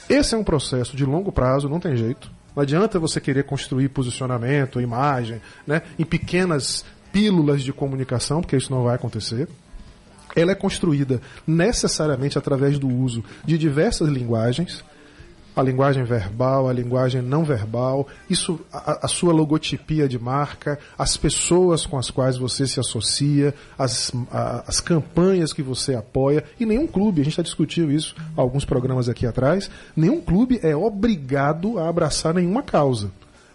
Esse 0.09 0.35
é 0.35 0.39
um 0.39 0.45
processo 0.45 0.97
de 0.97 1.05
longo 1.05 1.31
prazo, 1.31 1.69
não 1.69 1.81
tem 1.81 1.97
jeito. 1.97 2.31
Não 2.57 2.63
adianta 2.63 2.99
você 2.99 3.21
querer 3.21 3.45
construir 3.45 3.89
posicionamento, 3.91 4.81
imagem, 4.81 5.41
né, 5.67 5.83
em 5.99 6.05
pequenas 6.05 6.85
pílulas 7.13 7.63
de 7.63 7.73
comunicação, 7.73 8.41
porque 8.41 8.57
isso 8.57 8.73
não 8.73 8.83
vai 8.83 8.95
acontecer 8.95 9.49
ela 10.39 10.53
é 10.53 10.55
construída 10.55 11.21
necessariamente 11.47 12.39
através 12.39 12.79
do 12.79 12.89
uso 12.89 13.25
de 13.45 13.59
diversas 13.59 14.09
linguagens, 14.09 14.85
a 15.59 15.63
linguagem 15.63 16.05
verbal, 16.05 16.69
a 16.69 16.73
linguagem 16.73 17.21
não 17.21 17.45
verbal, 17.45 18.07
isso, 18.31 18.61
a, 18.73 19.07
a, 19.07 19.09
sua 19.09 19.33
logotipia 19.33 20.09
de 20.09 20.17
marca, 20.17 20.79
as 20.97 21.17
pessoas 21.17 21.85
com 21.85 21.99
as 21.99 22.13
quais 22.13 22.39
você 22.39 22.65
se 22.65 22.79
associa, 22.79 23.53
as, 23.77 24.13
a, 24.31 24.63
as 24.69 24.81
campanhas 24.81 25.53
que 25.53 25.63
você 25.63 25.97
apoia, 25.97 26.45
e 26.61 26.65
nenhum 26.65 26.87
clube, 26.87 27.21
a 27.21 27.25
gente 27.25 27.37
já 27.37 27.43
discutiu 27.43 27.91
isso 27.91 28.15
alguns 28.37 28.65
programas 28.65 29.09
aqui 29.09 29.27
atrás, 29.27 29.69
nenhum 29.97 30.21
clube 30.21 30.61
é 30.63 30.77
obrigado 30.77 31.77
a 31.79 31.89
abraçar 31.89 32.33
nenhuma 32.33 32.63
causa. 32.63 33.11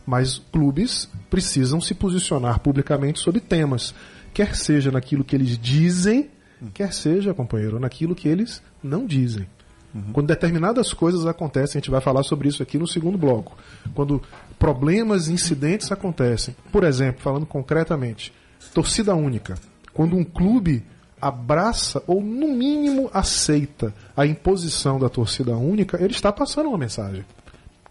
Mas 0.05 0.41
clubes 0.51 1.07
precisam 1.29 1.79
se 1.79 1.93
posicionar 1.93 2.59
publicamente 2.59 3.19
sobre 3.19 3.39
temas, 3.39 3.95
quer 4.33 4.57
seja 4.57 4.91
naquilo 4.91 5.23
que 5.23 5.33
eles 5.33 5.57
dizem 5.57 6.29
quer 6.71 6.93
seja, 6.93 7.33
companheiro, 7.33 7.79
naquilo 7.79 8.15
que 8.15 8.27
eles 8.27 8.61
não 8.83 9.05
dizem. 9.05 9.47
Uhum. 9.93 10.11
Quando 10.11 10.27
determinadas 10.27 10.93
coisas 10.93 11.25
acontecem, 11.25 11.77
a 11.77 11.81
gente 11.81 11.91
vai 11.91 12.01
falar 12.01 12.23
sobre 12.23 12.47
isso 12.47 12.63
aqui 12.63 12.77
no 12.77 12.87
segundo 12.87 13.17
bloco. 13.17 13.55
Quando 13.93 14.21
problemas, 14.57 15.27
incidentes 15.27 15.91
acontecem, 15.91 16.55
por 16.71 16.83
exemplo, 16.83 17.21
falando 17.21 17.45
concretamente, 17.45 18.33
torcida 18.73 19.15
única. 19.15 19.55
Quando 19.93 20.15
um 20.15 20.23
clube 20.23 20.83
abraça 21.21 22.03
ou 22.07 22.21
no 22.21 22.47
mínimo 22.47 23.09
aceita 23.13 23.93
a 24.17 24.25
imposição 24.25 24.99
da 24.99 25.07
torcida 25.07 25.55
única, 25.55 26.01
ele 26.03 26.13
está 26.13 26.31
passando 26.31 26.69
uma 26.69 26.77
mensagem. 26.77 27.23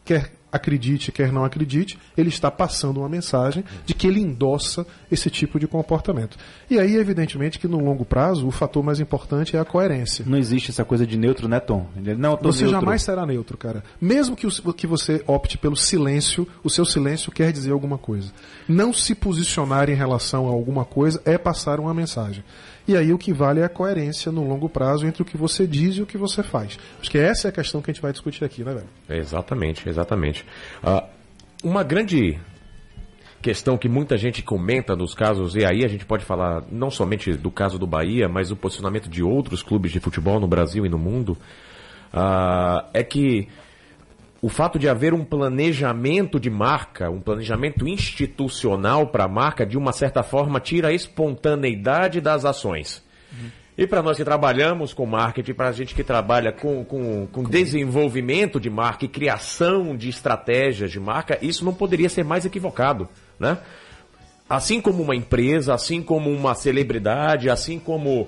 Quer 0.05 0.33
acredite, 0.53 1.11
quer 1.11 1.33
não 1.33 1.45
acredite, 1.45 1.99
ele 2.17 2.29
está 2.29 2.51
passando 2.51 3.01
uma 3.01 3.09
mensagem 3.09 3.65
de 3.87 3.95
que 3.95 4.07
ele 4.07 4.21
endossa 4.21 4.87
esse 5.11 5.31
tipo 5.31 5.59
de 5.59 5.67
comportamento. 5.67 6.37
E 6.69 6.79
aí, 6.79 6.95
evidentemente, 6.97 7.59
que 7.59 7.67
no 7.67 7.79
longo 7.79 8.05
prazo, 8.05 8.47
o 8.47 8.51
fator 8.51 8.83
mais 8.83 9.01
importante 9.01 9.57
é 9.57 9.61
a 9.61 9.65
coerência. 9.65 10.25
Não 10.29 10.37
existe 10.37 10.71
essa 10.71 10.85
coisa 10.85 11.07
de 11.07 11.17
neutro, 11.17 11.49
né, 11.49 11.59
Tom? 11.59 11.87
Não, 12.19 12.37
você 12.37 12.65
neutro. 12.65 12.81
jamais 12.81 13.03
será 13.03 13.25
neutro, 13.25 13.57
cara. 13.57 13.83
Mesmo 14.01 14.37
que, 14.37 14.47
o, 14.47 14.73
que 14.75 14.87
você 14.87 15.25
opte 15.27 15.57
pelo 15.57 15.77
silêncio, 15.77 16.47
o 16.63 16.69
seu 16.69 16.85
silêncio 16.85 17.33
quer 17.33 17.51
dizer 17.51 17.73
alguma 17.73 17.97
coisa. 17.97 18.31
Não 18.69 18.93
se 18.93 19.15
posicionar 19.15 19.89
em 19.89 19.95
relação 19.95 20.47
a 20.47 20.51
alguma 20.51 20.85
coisa 20.85 21.21
é 21.25 21.39
passar 21.39 21.81
uma 21.81 21.95
mensagem. 21.95 22.45
E 22.87 22.97
aí 22.97 23.13
o 23.13 23.19
que 23.19 23.33
vale 23.33 23.61
é 23.61 23.65
a 23.65 23.69
coerência 23.69 24.33
no 24.33 24.47
longo 24.47 24.69
prazo 24.69 25.07
entre 25.07 25.23
o 25.23 25.25
que 25.25 25.37
você 25.37 25.67
diz 25.67 25.97
e 25.97 26.03
o 26.03 26.07
que 26.07 26.19
você 26.19 26.43
faz. 26.43 26.79
Acho 27.01 27.11
que 27.11 27.19
essa 27.19 27.49
é 27.49 27.51
a 27.51 27.53
questão 27.53 27.81
que 27.81 27.91
a 27.91 27.95
gente 27.95 28.03
vai 28.03 28.13
discutir 28.13 28.45
aqui, 28.45 28.65
né, 28.65 28.75
velho? 28.75 29.21
Exatamente, 29.21 29.89
exatamente. 29.89 30.45
Uh, 30.83 31.07
uma 31.63 31.85
grande 31.85 32.39
questão 33.41 33.77
que 33.77 33.89
muita 33.89 34.17
gente 34.17 34.43
comenta 34.43 34.95
nos 34.95 35.15
casos, 35.15 35.57
e 35.57 35.65
aí 35.65 35.85
a 35.85 35.89
gente 35.89 36.07
pode 36.07 36.25
falar 36.25 36.63
não 36.71 36.91
somente 36.91 37.33
do 37.33 37.51
caso 37.51 37.79
do 37.79 37.87
Bahia, 37.87 38.29
mas 38.29 38.49
do 38.49 38.57
posicionamento 38.57 39.09
de 39.09 39.23
outros 39.23 39.63
clubes 39.63 39.91
de 39.91 39.99
futebol 39.99 40.39
no 40.39 40.47
Brasil 40.47 40.87
e 40.87 40.89
no 40.89 40.99
mundo, 40.99 41.37
uh, 42.13 42.87
é 42.95 43.03
que 43.03 43.49
o 44.43 44.49
fato 44.49 44.77
de 44.77 44.89
haver 44.89 45.15
um 45.15 45.25
planejamento 45.25 46.41
de 46.41 46.51
marca, 46.51 47.09
um 47.09 47.21
planejamento 47.21 47.87
institucional 47.87 49.07
para 49.07 49.23
a 49.23 49.29
marca, 49.29 49.65
de 49.65 49.79
uma 49.79 49.93
certa 49.93 50.25
forma, 50.25 50.59
tira 50.59 50.89
a 50.89 50.93
espontaneidade 50.93 52.21
das 52.21 52.45
ações. 52.45 53.05
Uhum. 53.33 53.51
E 53.79 53.87
para 53.87 54.03
nós 54.03 54.17
que 54.17 54.25
trabalhamos 54.25 54.93
com 54.93 55.07
marketing, 55.07 55.55
para 55.55 55.69
a 55.69 55.73
gente 55.73 55.95
que 55.95 56.03
trabalha 56.03 56.51
com, 56.51 56.85
com, 56.85 57.29
com 57.29 57.45
desenvolvimento 57.45 58.59
de 58.59 58.69
marca 58.69 59.05
e 59.05 59.09
criação 59.09 59.97
de 59.97 60.09
estratégias 60.09 60.91
de 60.91 60.99
marca, 60.99 61.39
isso 61.41 61.65
não 61.65 61.73
poderia 61.73 62.09
ser 62.09 62.25
mais 62.25 62.45
equivocado. 62.45 63.09
Né? 63.39 63.57
Assim 64.51 64.81
como 64.81 65.05
uma 65.05 65.15
empresa, 65.15 65.73
assim 65.73 66.03
como 66.03 66.29
uma 66.29 66.57
celebridade, 66.57 67.49
assim 67.49 67.79
como 67.79 68.27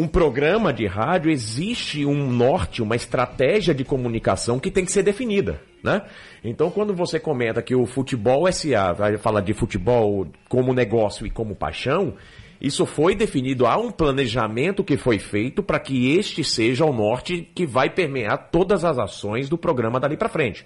um 0.00 0.08
programa 0.08 0.72
de 0.72 0.86
rádio 0.86 1.30
existe 1.30 2.06
um 2.06 2.32
norte, 2.32 2.80
uma 2.80 2.96
estratégia 2.96 3.74
de 3.74 3.84
comunicação 3.84 4.58
que 4.58 4.70
tem 4.70 4.82
que 4.82 4.92
ser 4.92 5.02
definida, 5.02 5.60
né? 5.84 6.00
Então, 6.42 6.70
quando 6.70 6.94
você 6.94 7.20
comenta 7.20 7.60
que 7.60 7.74
o 7.74 7.84
futebol 7.84 8.50
SA 8.50 8.94
vai 8.94 9.18
falar 9.18 9.42
de 9.42 9.52
futebol 9.52 10.26
como 10.48 10.72
negócio 10.72 11.26
e 11.26 11.30
como 11.30 11.54
paixão, 11.54 12.14
isso 12.58 12.86
foi 12.86 13.14
definido, 13.14 13.66
há 13.66 13.76
um 13.76 13.90
planejamento 13.90 14.82
que 14.82 14.96
foi 14.96 15.18
feito 15.18 15.62
para 15.62 15.78
que 15.78 16.16
este 16.16 16.42
seja 16.42 16.86
o 16.86 16.94
norte 16.94 17.46
que 17.54 17.66
vai 17.66 17.90
permear 17.90 18.48
todas 18.50 18.86
as 18.86 18.98
ações 18.98 19.50
do 19.50 19.58
programa 19.58 20.00
dali 20.00 20.16
para 20.16 20.30
frente. 20.30 20.64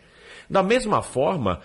Da 0.48 0.62
mesma 0.62 1.02
forma 1.02 1.60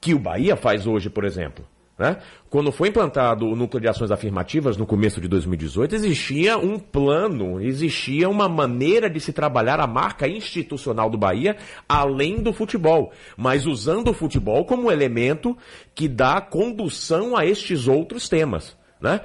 que 0.00 0.14
o 0.14 0.18
Bahia 0.20 0.54
faz 0.54 0.86
hoje, 0.86 1.10
por 1.10 1.24
exemplo. 1.24 1.66
Né? 1.96 2.16
Quando 2.50 2.72
foi 2.72 2.88
implantado 2.88 3.46
o 3.46 3.54
núcleo 3.54 3.80
de 3.80 3.88
ações 3.88 4.10
afirmativas 4.10 4.76
no 4.76 4.84
começo 4.84 5.20
de 5.20 5.28
2018, 5.28 5.94
existia 5.94 6.58
um 6.58 6.76
plano, 6.76 7.60
existia 7.60 8.28
uma 8.28 8.48
maneira 8.48 9.08
de 9.08 9.20
se 9.20 9.32
trabalhar 9.32 9.78
a 9.78 9.86
marca 9.86 10.26
institucional 10.26 11.08
do 11.08 11.16
Bahia 11.16 11.56
além 11.88 12.42
do 12.42 12.52
futebol, 12.52 13.12
mas 13.36 13.64
usando 13.64 14.08
o 14.08 14.14
futebol 14.14 14.64
como 14.64 14.90
elemento 14.90 15.56
que 15.94 16.08
dá 16.08 16.40
condução 16.40 17.36
a 17.36 17.46
estes 17.46 17.86
outros 17.86 18.28
temas. 18.28 18.76
Né? 19.00 19.20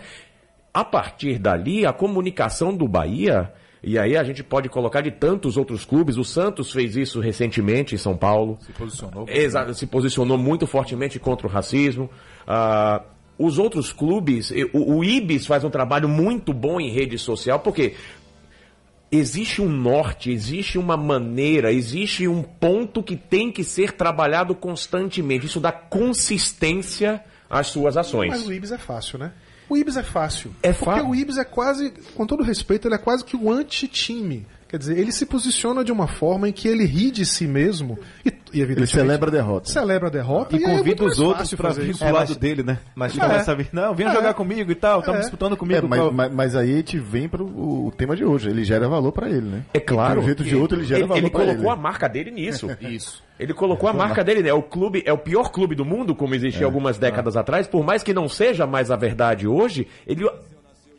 A 0.71 0.85
partir 0.85 1.39
dali, 1.39 1.87
a 1.87 1.93
comunicação 1.93 2.75
do 2.75 2.87
Bahia 2.87 3.51
e 3.81 3.97
aí 3.97 4.17
a 4.17 4.23
gente 4.23 4.43
pode 4.43 4.67
colocar 4.67 5.01
de 5.01 5.11
tantos 5.11 5.55
outros 5.57 5.85
clubes. 5.85 6.17
O 6.17 6.23
Santos 6.23 6.71
fez 6.71 6.95
isso 6.97 7.19
recentemente 7.19 7.95
em 7.95 7.97
São 7.97 8.15
Paulo. 8.15 8.57
Se 8.61 8.73
posicionou. 8.73 9.25
Exato, 9.27 9.73
se 9.73 9.87
posicionou 9.87 10.37
muito 10.37 10.67
fortemente 10.67 11.17
contra 11.19 11.47
o 11.47 11.49
racismo. 11.49 12.09
Ah, 12.45 13.03
os 13.37 13.57
outros 13.57 13.93
clubes, 13.93 14.51
o, 14.73 14.97
o 14.97 15.03
Ibis 15.03 15.45
faz 15.45 15.63
um 15.63 15.69
trabalho 15.69 16.09
muito 16.09 16.51
bom 16.53 16.79
em 16.79 16.91
rede 16.91 17.17
social, 17.17 17.61
porque 17.61 17.95
existe 19.09 19.61
um 19.61 19.69
norte, 19.69 20.29
existe 20.29 20.77
uma 20.77 20.97
maneira, 20.97 21.71
existe 21.71 22.27
um 22.27 22.43
ponto 22.43 23.01
que 23.01 23.15
tem 23.15 23.49
que 23.49 23.63
ser 23.63 23.93
trabalhado 23.93 24.53
constantemente. 24.53 25.45
Isso 25.45 25.61
dá 25.61 25.71
consistência 25.71 27.23
às 27.49 27.67
suas 27.67 27.95
ações. 27.95 28.29
Mas 28.29 28.45
o 28.45 28.51
Ibis 28.51 28.73
é 28.73 28.77
fácil, 28.77 29.17
né? 29.17 29.31
O 29.69 29.77
Ibis 29.77 29.95
é 29.97 30.03
fácil. 30.03 30.51
É 30.63 30.73
porque 30.73 30.85
fácil. 30.85 31.09
o 31.09 31.15
Ibis 31.15 31.37
é 31.37 31.45
quase, 31.45 31.93
com 32.15 32.25
todo 32.25 32.43
respeito, 32.43 32.87
ele 32.87 32.95
é 32.95 32.97
quase 32.97 33.23
que 33.23 33.37
o 33.37 33.51
anti-time. 33.51 34.47
Quer 34.69 34.77
dizer, 34.77 34.97
ele 34.99 35.11
se 35.11 35.25
posiciona 35.25 35.83
de 35.83 35.91
uma 35.91 36.07
forma 36.07 36.47
em 36.47 36.51
que 36.51 36.67
ele 36.67 36.85
ri 36.85 37.09
de 37.09 37.25
si 37.25 37.47
mesmo 37.47 37.97
e, 38.23 38.31
e 38.53 38.61
Ele 38.61 38.85
celebra 38.85 39.27
a 39.29 39.31
derrota. 39.31 39.67
celebra 39.67 40.07
a 40.09 40.11
derrota 40.11 40.55
E 40.55 40.59
aí 40.59 40.63
é 40.63 40.77
convida 40.77 41.01
muito 41.01 41.05
os 41.05 41.19
outros 41.19 41.51
fazer 41.53 41.81
vir 41.85 41.97
pro 41.97 42.07
É, 42.07 42.11
lado 42.11 42.27
mas- 42.29 42.37
dele, 42.37 42.61
né? 42.61 42.77
mas- 42.93 43.15
E 43.15 43.19
começa 43.19 43.51
a 43.51 43.55
vir, 43.55 43.67
não, 43.73 43.95
venha 43.95 44.11
É. 44.11 44.13
jogar 44.13 44.33
comigo 44.35 44.71
e 44.71 44.75
tal, 44.75 44.99
estamos 44.99 45.19
É. 45.19 45.21
disputando 45.23 45.53
É, 45.53 45.55
comigo. 45.55 45.87
mas, 45.89 45.99
qual- 45.99 46.11
mas- 46.13 46.31
mas 46.31 46.55
aí 46.55 46.71
a 46.71 46.77
gente 46.77 46.99
vem 46.99 47.27
para 47.27 47.41
o 47.43 47.91
tema 47.97 48.15
de 48.15 48.23
hoje. 48.23 48.47
Ele 48.47 48.63
gera 48.63 48.87
valor 48.87 49.11
para 49.11 49.27
ele, 49.27 49.41
né? 49.47 49.63
É 49.73 49.79
claro. 49.79 50.19
De 50.19 50.19
um 50.19 50.25
jeito 50.27 50.43
de 50.43 50.55
outro, 50.55 50.77
ele 50.77 50.85
gera 50.85 50.99
ele, 50.99 51.07
valor 51.07 51.19
ele 51.19 51.29
pra 51.31 51.39
colocou 51.39 51.61
ele. 51.63 51.71
a 51.71 51.75
marca 51.75 52.07
dele 52.07 52.29
nisso. 52.29 52.67
Isso. 52.79 53.23
Ele 53.39 53.53
colocou 53.55 53.89
a 53.89 53.93
marca 53.93 54.23
dele, 54.23 54.43
né? 54.43 54.49
É 54.49 54.53
o 54.53 54.61
clube, 54.61 55.01
é 55.03 55.11
o 55.13 55.17
pior 55.17 55.49
clube 55.51 55.73
do 55.73 55.83
mundo, 55.83 56.13
como 56.13 56.35
existia 56.35 56.65
algumas 56.65 56.99
décadas 56.99 57.35
atrás, 57.35 57.65
por 57.65 57.83
mais 57.83 58.03
que 58.03 58.13
não 58.13 58.29
seja 58.29 58.67
mais 58.67 58.91
a 58.91 58.95
verdade 58.95 59.47
hoje, 59.47 59.87
ele 60.05 60.29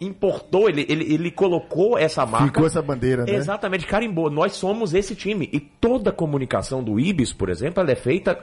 importou, 0.00 0.68
ele, 0.68 0.86
ele, 0.88 1.12
ele 1.12 1.30
colocou 1.30 1.98
essa 1.98 2.24
marca. 2.24 2.46
Ficou 2.46 2.66
essa 2.66 2.80
bandeira, 2.80 3.24
né? 3.24 3.34
Exatamente, 3.34 3.86
carimbou. 3.86 4.30
Nós 4.30 4.52
somos 4.52 4.94
esse 4.94 5.14
time. 5.14 5.48
E 5.52 5.60
toda 5.60 6.10
a 6.10 6.12
comunicação 6.12 6.82
do 6.82 6.98
Ibis, 6.98 7.32
por 7.32 7.50
exemplo, 7.50 7.82
ela 7.82 7.92
é 7.92 7.96
feita 7.96 8.42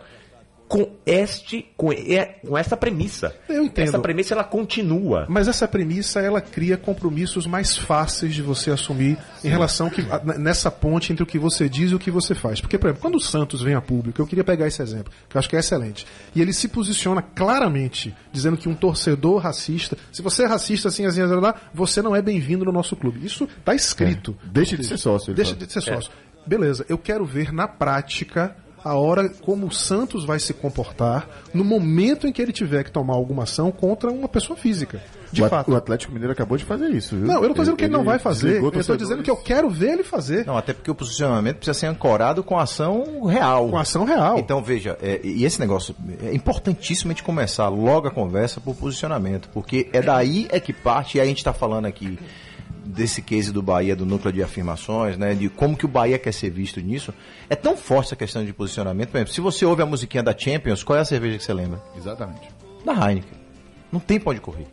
com 0.67 0.91
este, 1.05 1.65
com, 1.77 1.93
é, 1.93 2.25
com 2.45 2.57
essa 2.57 2.75
premissa. 2.75 3.33
Eu 3.47 3.63
entendo. 3.63 3.87
Essa 3.87 3.99
premissa 3.99 4.33
ela 4.33 4.43
continua. 4.43 5.25
Mas 5.29 5.47
essa 5.47 5.65
premissa, 5.67 6.19
ela 6.19 6.41
cria 6.41 6.75
compromissos 6.75 7.47
mais 7.47 7.77
fáceis 7.77 8.33
de 8.35 8.41
você 8.41 8.69
assumir 8.69 9.17
em 9.43 9.47
relação 9.47 9.89
que, 9.89 10.01
a- 10.11 10.37
nessa 10.37 10.69
ponte 10.69 11.13
entre 11.13 11.23
o 11.23 11.25
que 11.25 11.39
você 11.39 11.69
diz 11.69 11.91
e 11.91 11.95
o 11.95 11.99
que 11.99 12.11
você 12.11 12.35
faz. 12.35 12.59
Porque, 12.59 12.77
por 12.77 12.87
exemplo, 12.87 13.01
quando 13.01 13.15
o 13.15 13.21
Santos 13.21 13.61
vem 13.61 13.75
a 13.75 13.81
público, 13.81 14.21
eu 14.21 14.27
queria 14.27 14.43
pegar 14.43 14.67
esse 14.67 14.81
exemplo, 14.81 15.11
que 15.29 15.37
eu 15.37 15.39
acho 15.39 15.49
que 15.49 15.55
é 15.55 15.59
excelente. 15.59 16.05
E 16.35 16.41
ele 16.41 16.51
se 16.51 16.67
posiciona 16.67 17.21
claramente, 17.21 18.13
dizendo 18.33 18.57
que 18.57 18.67
um 18.67 18.75
torcedor 18.75 19.37
racista, 19.41 19.97
se 20.11 20.21
você 20.21 20.43
é 20.43 20.47
racista 20.47 20.89
assim, 20.89 21.05
assim, 21.05 21.21
assim, 21.21 21.33
lá, 21.35 21.55
você 21.73 22.01
não 22.01 22.13
é 22.15 22.21
bem-vindo 22.21 22.65
no 22.65 22.73
nosso 22.73 22.95
clube. 22.95 23.25
Isso 23.25 23.45
está 23.59 23.73
escrito. 23.73 24.35
Deixa 24.43 24.75
de 24.75 24.83
ser 24.85 24.97
sócio. 24.97 25.33
Deixa 25.33 25.53
fala. 25.53 25.65
de 25.65 25.71
ser 25.71 25.81
sócio. 25.81 26.11
Beleza, 26.45 26.85
eu 26.89 26.97
quero 26.97 27.25
ver 27.25 27.53
na 27.53 27.67
prática 27.67 28.55
a 28.87 28.95
hora 28.95 29.29
como 29.41 29.67
o 29.67 29.71
Santos 29.71 30.25
vai 30.25 30.39
se 30.39 30.53
comportar 30.53 31.27
no 31.53 31.63
momento 31.63 32.27
em 32.27 32.31
que 32.31 32.41
ele 32.41 32.51
tiver 32.51 32.83
que 32.83 32.91
tomar 32.91 33.13
alguma 33.15 33.43
ação 33.43 33.71
contra 33.71 34.11
uma 34.11 34.27
pessoa 34.27 34.57
física. 34.57 35.01
De 35.31 35.41
o, 35.41 35.45
At- 35.45 35.49
fato. 35.49 35.71
o 35.71 35.75
Atlético 35.75 36.13
Mineiro 36.13 36.31
acabou 36.31 36.57
de 36.57 36.63
fazer 36.63 36.89
isso, 36.89 37.15
viu? 37.17 37.27
Não, 37.27 37.41
eu 37.43 37.49
não 37.49 37.53
tô 37.53 37.61
dizendo 37.61 37.75
que 37.77 37.83
ele 37.83 37.93
não 37.93 38.03
vai 38.03 38.17
fazer. 38.17 38.61
Eu 38.61 38.69
estou 38.79 38.95
dizendo 38.95 39.21
que 39.21 39.29
eu 39.29 39.35
quero 39.35 39.69
ver 39.69 39.91
ele 39.93 40.03
fazer. 40.03 40.45
Não, 40.45 40.57
até 40.57 40.71
porque 40.73 40.89
o 40.89 40.95
posicionamento 40.95 41.57
precisa 41.57 41.77
ser 41.77 41.87
ancorado 41.87 42.43
com 42.43 42.57
ação 42.57 43.23
real. 43.25 43.69
Com 43.69 43.77
ação 43.77 44.05
real. 44.05 44.39
Então, 44.39 44.63
veja, 44.63 44.97
é, 45.01 45.19
e 45.23 45.43
esse 45.43 45.59
negócio 45.59 45.93
é 46.23 46.33
importantíssimo 46.33 47.11
a 47.11 47.13
gente 47.13 47.23
começar 47.23 47.67
logo 47.67 48.07
a 48.07 48.11
conversa 48.11 48.61
por 48.61 48.73
posicionamento, 48.75 49.49
porque 49.53 49.89
é 49.91 50.01
daí 50.01 50.47
é 50.49 50.59
que 50.61 50.71
parte, 50.71 51.17
e 51.17 51.19
aí 51.21 51.25
a 51.27 51.29
gente 51.29 51.39
está 51.39 51.51
falando 51.51 51.85
aqui 51.87 52.17
desse 52.87 53.21
case 53.21 53.51
do 53.51 53.61
Bahia, 53.61 53.95
do 53.95 54.05
núcleo 54.05 54.33
de 54.33 54.41
afirmações, 54.41 55.17
né, 55.17 55.33
de 55.35 55.49
como 55.49 55.75
que 55.77 55.85
o 55.85 55.89
Bahia 55.89 56.17
quer 56.17 56.31
ser 56.31 56.49
visto 56.49 56.79
nisso. 56.79 57.13
É 57.49 57.55
tão 57.55 57.75
forte 57.77 58.07
essa 58.07 58.15
questão 58.15 58.45
de 58.45 58.53
posicionamento. 58.53 59.09
Por 59.09 59.17
exemplo, 59.17 59.33
se 59.33 59.41
você 59.41 59.65
ouve 59.65 59.81
a 59.81 59.85
musiquinha 59.85 60.23
da 60.23 60.37
Champions, 60.37 60.83
qual 60.83 60.97
é 60.97 61.01
a 61.01 61.05
cerveja 61.05 61.37
que 61.37 61.43
você 61.43 61.53
lembra? 61.53 61.81
Exatamente. 61.97 62.47
Da 62.85 62.93
Heineken. 62.93 63.37
Não 63.91 63.99
tem 63.99 64.19
pra 64.19 64.31
onde 64.31 64.41
correr. 64.41 64.67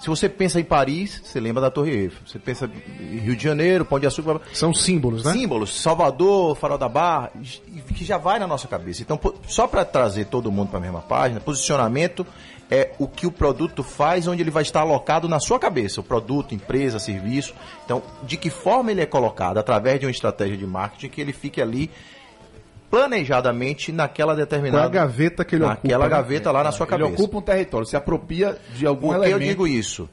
Se 0.00 0.08
você 0.08 0.28
pensa 0.28 0.60
em 0.60 0.64
Paris, 0.64 1.22
você 1.24 1.40
lembra 1.40 1.60
da 1.62 1.70
Torre 1.70 1.90
Eiffel. 1.90 2.20
Você 2.26 2.38
pensa 2.38 2.70
em 3.00 3.18
Rio 3.18 3.34
de 3.34 3.42
Janeiro, 3.42 3.84
Pão 3.84 3.98
de 3.98 4.06
Açúcar, 4.06 4.40
São 4.52 4.74
símbolos, 4.74 5.24
né? 5.24 5.32
símbolos, 5.32 5.80
Salvador, 5.80 6.54
Farol 6.54 6.76
da 6.76 6.88
Barra, 6.88 7.30
que 7.94 8.04
já 8.04 8.18
vai 8.18 8.38
na 8.38 8.46
nossa 8.46 8.68
cabeça. 8.68 9.02
Então, 9.02 9.18
só 9.46 9.66
para 9.66 9.84
trazer 9.84 10.26
todo 10.26 10.50
mundo 10.50 10.68
para 10.68 10.78
a 10.78 10.82
mesma 10.82 11.00
página, 11.00 11.40
posicionamento 11.40 12.26
é 12.70 12.92
o 12.98 13.06
que 13.06 13.26
o 13.26 13.30
produto 13.30 13.82
faz, 13.82 14.26
onde 14.26 14.42
ele 14.42 14.50
vai 14.50 14.62
estar 14.62 14.80
alocado 14.80 15.28
na 15.28 15.38
sua 15.38 15.58
cabeça. 15.58 16.00
O 16.00 16.04
produto, 16.04 16.54
empresa, 16.54 16.98
serviço. 16.98 17.54
Então, 17.84 18.02
de 18.22 18.36
que 18.36 18.50
forma 18.50 18.90
ele 18.90 19.00
é 19.00 19.06
colocado? 19.06 19.58
Através 19.58 20.00
de 20.00 20.06
uma 20.06 20.10
estratégia 20.10 20.56
de 20.56 20.66
marketing 20.66 21.08
que 21.08 21.20
ele 21.20 21.32
fique 21.32 21.60
ali 21.62 21.90
planejadamente 22.90 23.92
naquela 23.92 24.32
é 24.32 24.36
determinada... 24.36 24.84
a 24.84 24.88
gaveta 24.88 25.44
que 25.44 25.56
ele 25.56 25.64
naquela 25.64 26.04
ocupa? 26.04 26.16
né? 26.16 26.22
gaveta 26.22 26.52
lá 26.52 26.64
na 26.64 26.72
sua 26.72 26.84
Ele 26.84 26.90
cabeça. 26.90 27.12
ocupa 27.22 27.38
um 27.38 27.42
território, 27.42 27.86
se 27.86 27.96
apropria 27.96 28.56
de 28.74 28.86
algum 28.86 29.08
Por 29.08 29.24
que 29.24 29.30
eu 29.30 29.38
digo 29.38 29.66
isso? 29.66 30.08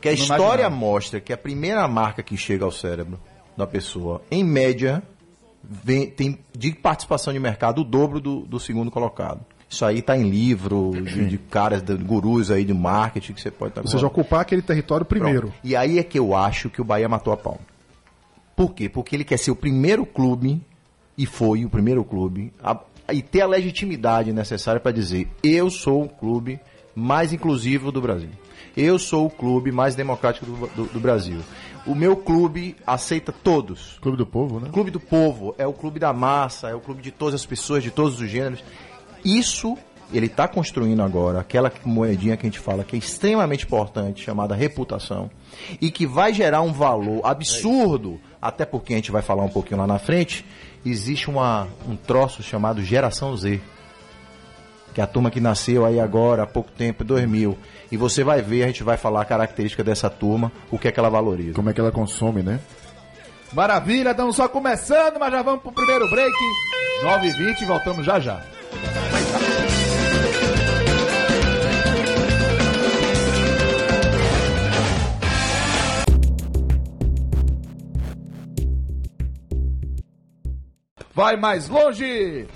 Que 0.00 0.10
a 0.10 0.12
história 0.12 0.62
imaginário. 0.62 0.76
mostra 0.76 1.20
que 1.20 1.32
a 1.32 1.36
primeira 1.36 1.86
marca 1.88 2.22
que 2.22 2.36
chega 2.36 2.64
ao 2.64 2.70
cérebro 2.70 3.18
da 3.56 3.66
pessoa, 3.66 4.22
em 4.30 4.44
média, 4.44 5.02
vem- 5.62 6.08
tem 6.10 6.38
de 6.56 6.72
participação 6.72 7.32
de 7.32 7.38
mercado 7.38 7.80
o 7.80 7.84
dobro 7.84 8.20
do, 8.20 8.40
do 8.40 8.58
segundo 8.60 8.90
colocado. 8.90 9.40
Isso 9.70 9.84
aí 9.84 9.98
está 9.98 10.16
em 10.16 10.28
livro 10.30 10.92
de, 11.02 11.26
de 11.28 11.36
caras, 11.38 11.82
de 11.82 11.94
gurus 11.94 12.50
aí 12.50 12.64
de 12.64 12.72
marketing 12.72 13.34
que 13.34 13.40
você 13.42 13.50
pode 13.50 13.72
estar 13.72 13.82
Ou 13.82 13.86
seja, 13.88 14.06
ocupar 14.06 14.40
aquele 14.40 14.62
território 14.62 15.04
primeiro. 15.04 15.52
E 15.62 15.76
aí 15.76 15.98
é 15.98 16.02
que 16.02 16.18
eu 16.18 16.34
acho 16.34 16.70
que 16.70 16.80
o 16.80 16.84
Bahia 16.84 17.08
matou 17.08 17.32
a 17.32 17.36
pau. 17.36 17.60
Por 18.56 18.72
quê? 18.74 18.88
Porque 18.88 19.14
ele 19.14 19.24
quer 19.24 19.36
ser 19.36 19.50
o 19.50 19.56
primeiro 19.56 20.04
clube, 20.06 20.60
e 21.16 21.26
foi 21.26 21.64
o 21.64 21.68
primeiro 21.70 22.02
clube, 22.02 22.52
a- 22.62 22.80
e 23.12 23.20
ter 23.22 23.42
a 23.42 23.46
legitimidade 23.46 24.32
necessária 24.32 24.80
para 24.80 24.90
dizer: 24.92 25.28
eu 25.42 25.68
sou 25.70 26.04
o 26.04 26.08
clube 26.08 26.58
mais 26.94 27.32
inclusivo 27.32 27.92
do 27.92 28.00
Brasil. 28.00 28.30
Eu 28.76 28.98
sou 28.98 29.26
o 29.26 29.30
clube 29.30 29.70
mais 29.72 29.94
democrático 29.94 30.46
do, 30.46 30.66
do- 30.68 30.92
do 30.94 31.00
Brasil. 31.00 31.40
O 31.86 31.94
meu 31.94 32.16
clube 32.16 32.76
aceita 32.86 33.32
todos. 33.32 33.98
Clube 34.00 34.18
do 34.18 34.26
Povo, 34.26 34.60
né? 34.60 34.68
Clube 34.72 34.90
do 34.90 35.00
povo, 35.00 35.54
é 35.56 35.66
o 35.66 35.72
clube 35.72 35.98
da 35.98 36.12
massa, 36.12 36.68
é 36.68 36.74
o 36.74 36.80
clube 36.80 37.02
de 37.02 37.10
todas 37.10 37.34
as 37.34 37.46
pessoas, 37.46 37.82
de 37.82 37.90
todos 37.90 38.20
os 38.20 38.28
gêneros. 38.28 38.62
Isso 39.24 39.76
ele 40.12 40.26
está 40.26 40.48
construindo 40.48 41.02
agora, 41.02 41.40
aquela 41.40 41.70
moedinha 41.84 42.36
que 42.36 42.46
a 42.46 42.50
gente 42.50 42.58
fala 42.58 42.82
que 42.82 42.96
é 42.96 42.98
extremamente 42.98 43.64
importante, 43.64 44.24
chamada 44.24 44.54
reputação, 44.54 45.30
e 45.80 45.90
que 45.90 46.06
vai 46.06 46.32
gerar 46.32 46.62
um 46.62 46.72
valor 46.72 47.20
absurdo, 47.24 48.18
até 48.40 48.64
porque 48.64 48.94
a 48.94 48.96
gente 48.96 49.10
vai 49.10 49.20
falar 49.20 49.42
um 49.42 49.50
pouquinho 49.50 49.80
lá 49.80 49.86
na 49.86 49.98
frente, 49.98 50.46
existe 50.84 51.28
uma, 51.28 51.68
um 51.86 51.94
troço 51.94 52.42
chamado 52.42 52.82
Geração 52.82 53.36
Z, 53.36 53.60
que 54.94 55.00
é 55.00 55.04
a 55.04 55.06
turma 55.06 55.30
que 55.30 55.40
nasceu 55.40 55.84
aí 55.84 56.00
agora, 56.00 56.42
há 56.42 56.46
pouco 56.46 56.70
tempo, 56.72 57.04
2000. 57.04 57.56
E 57.90 57.96
você 57.96 58.22
vai 58.22 58.42
ver, 58.42 58.64
a 58.64 58.66
gente 58.66 58.82
vai 58.82 58.96
falar 58.96 59.22
a 59.22 59.24
característica 59.24 59.82
dessa 59.82 60.10
turma, 60.10 60.52
o 60.70 60.78
que 60.78 60.88
é 60.88 60.92
que 60.92 61.00
ela 61.00 61.08
valoriza. 61.08 61.54
Como 61.54 61.70
é 61.70 61.72
que 61.72 61.80
ela 61.80 61.90
consome, 61.90 62.42
né? 62.42 62.60
Maravilha, 63.52 64.10
estamos 64.10 64.36
só 64.36 64.46
começando, 64.46 65.18
mas 65.18 65.32
já 65.32 65.42
vamos 65.42 65.62
pro 65.62 65.72
primeiro 65.72 66.08
break. 66.10 66.32
9h20 67.02 67.62
e 67.62 67.64
voltamos 67.64 68.04
já 68.04 68.20
já. 68.20 68.42
Vai 81.14 81.36
mais 81.36 81.68
longe! 81.68 82.46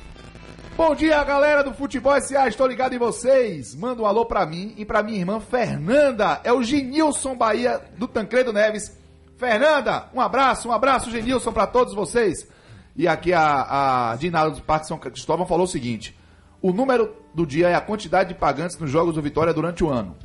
Bom 0.76 0.94
dia, 0.94 1.22
galera 1.22 1.62
do 1.62 1.72
Futebol 1.74 2.18
SA, 2.20 2.48
estou 2.48 2.66
ligado 2.66 2.94
em 2.94 2.98
vocês. 2.98 3.74
Manda 3.74 4.02
um 4.02 4.06
alô 4.06 4.24
pra 4.24 4.44
mim 4.46 4.74
e 4.76 4.84
pra 4.84 5.02
minha 5.02 5.18
irmã 5.18 5.38
Fernanda. 5.38 6.40
É 6.44 6.52
o 6.52 6.62
Genilson 6.62 7.36
Bahia 7.36 7.80
do 7.98 8.08
Tancredo 8.08 8.52
Neves. 8.52 8.98
Fernanda, 9.36 10.08
um 10.14 10.20
abraço, 10.20 10.68
um 10.68 10.72
abraço, 10.72 11.10
Genilson, 11.10 11.52
pra 11.52 11.66
todos 11.66 11.94
vocês. 11.94 12.48
E 12.96 13.06
aqui 13.06 13.32
a, 13.32 14.12
a 14.12 14.16
Dinaldo 14.16 14.56
do 14.56 14.62
Parque 14.62 14.86
São 14.86 14.98
Cristóvão 14.98 15.46
falou 15.46 15.64
o 15.64 15.68
seguinte: 15.68 16.18
o 16.60 16.72
número 16.72 17.14
do 17.34 17.46
dia 17.46 17.68
é 17.68 17.74
a 17.74 17.80
quantidade 17.80 18.30
de 18.30 18.34
pagantes 18.34 18.78
nos 18.78 18.90
jogos 18.90 19.14
do 19.14 19.22
Vitória 19.22 19.52
durante 19.52 19.84
o 19.84 19.90
ano. 19.90 20.16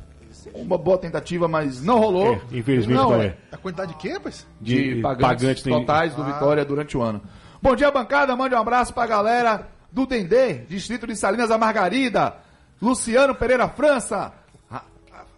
Uma 0.54 0.78
boa 0.78 0.96
tentativa, 0.96 1.46
mas 1.46 1.82
não 1.82 1.98
rolou. 1.98 2.34
É, 2.34 2.40
infelizmente 2.56 2.96
não, 2.96 3.10
não 3.10 3.22
é 3.22 3.26
é. 3.26 3.36
A 3.52 3.56
quantidade 3.58 3.92
de 3.92 3.98
quê, 3.98 4.12
rapaz? 4.12 4.46
de, 4.60 4.94
De 4.96 5.02
pagantes, 5.02 5.26
pagantes 5.28 5.62
tem- 5.62 5.72
totais 5.72 6.14
do 6.14 6.24
Vitória 6.24 6.64
durante 6.64 6.96
o 6.96 7.02
ano. 7.02 7.20
Bom 7.60 7.74
dia, 7.76 7.90
bancada. 7.90 8.34
Mande 8.36 8.54
um 8.54 8.58
abraço 8.58 8.94
pra 8.94 9.06
galera 9.06 9.68
do 9.90 10.06
Dendê, 10.06 10.54
distrito 10.68 11.06
de 11.06 11.16
Salinas 11.16 11.48
da 11.48 11.58
Margarida. 11.58 12.36
Luciano 12.80 13.34
Pereira 13.34 13.68
França. 13.68 14.32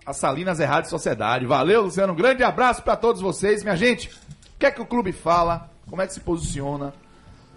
a 0.04 0.12
Salinas 0.12 0.60
Errado 0.60 0.86
Sociedade. 0.86 1.46
Valeu, 1.46 1.82
Luciano. 1.82 2.12
Um 2.12 2.16
grande 2.16 2.42
abraço 2.42 2.82
para 2.82 2.96
todos 2.96 3.20
vocês. 3.20 3.62
Minha 3.62 3.76
gente, 3.76 4.08
o 4.08 4.58
que 4.58 4.66
é 4.66 4.70
que 4.70 4.82
o 4.82 4.86
clube 4.86 5.12
fala? 5.12 5.70
Como 5.88 6.02
é 6.02 6.06
que 6.06 6.12
se 6.12 6.20
posiciona? 6.20 6.92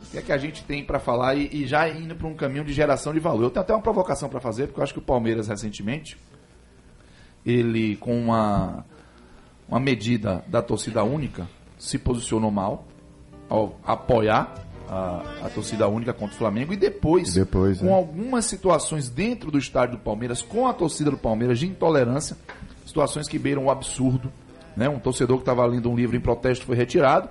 O 0.01 0.11
que 0.11 0.17
é 0.17 0.21
que 0.21 0.31
a 0.31 0.37
gente 0.37 0.63
tem 0.63 0.83
para 0.83 0.99
falar 0.99 1.35
e, 1.35 1.49
e 1.51 1.65
já 1.65 1.87
indo 1.89 2.15
para 2.15 2.27
um 2.27 2.35
caminho 2.35 2.63
de 2.63 2.73
geração 2.73 3.13
de 3.13 3.19
valor? 3.19 3.43
Eu 3.43 3.49
tenho 3.49 3.63
até 3.63 3.73
uma 3.73 3.81
provocação 3.81 4.29
para 4.29 4.39
fazer, 4.39 4.67
porque 4.67 4.79
eu 4.79 4.83
acho 4.83 4.93
que 4.93 4.99
o 4.99 5.03
Palmeiras 5.03 5.47
recentemente, 5.47 6.17
ele 7.45 7.95
com 7.97 8.17
uma, 8.17 8.85
uma 9.67 9.79
medida 9.79 10.43
da 10.47 10.61
torcida 10.61 11.03
única, 11.03 11.47
se 11.77 11.97
posicionou 11.97 12.51
mal 12.51 12.85
ao 13.49 13.79
apoiar 13.85 14.53
a, 14.89 15.23
a 15.43 15.49
torcida 15.49 15.87
única 15.87 16.13
contra 16.13 16.35
o 16.35 16.37
Flamengo 16.37 16.73
e 16.73 16.77
depois, 16.77 17.35
E 17.35 17.39
depois, 17.39 17.79
com 17.79 17.85
né? 17.85 17.93
algumas 17.93 18.45
situações 18.45 19.09
dentro 19.09 19.51
do 19.51 19.57
estádio 19.57 19.97
do 19.97 20.03
Palmeiras, 20.03 20.41
com 20.41 20.67
a 20.67 20.73
torcida 20.73 21.11
do 21.11 21.17
Palmeiras 21.17 21.59
de 21.59 21.67
intolerância, 21.67 22.37
situações 22.85 23.27
que 23.27 23.39
beiram 23.39 23.65
o 23.65 23.71
absurdo. 23.71 24.31
Né? 24.75 24.89
Um 24.89 24.99
torcedor 24.99 25.37
que 25.37 25.43
estava 25.43 25.65
lendo 25.65 25.89
um 25.89 25.95
livro 25.95 26.15
em 26.15 26.19
protesto 26.19 26.65
foi 26.65 26.75
retirado 26.75 27.29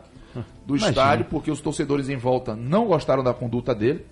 do 0.66 0.76
estádio 0.76 1.26
porque 1.26 1.50
os 1.50 1.60
torcedores 1.60 2.08
em 2.08 2.16
volta 2.16 2.54
não 2.56 2.86
gostaram 2.86 3.22
da 3.22 3.34
conduta 3.34 3.74
dele. 3.74 4.06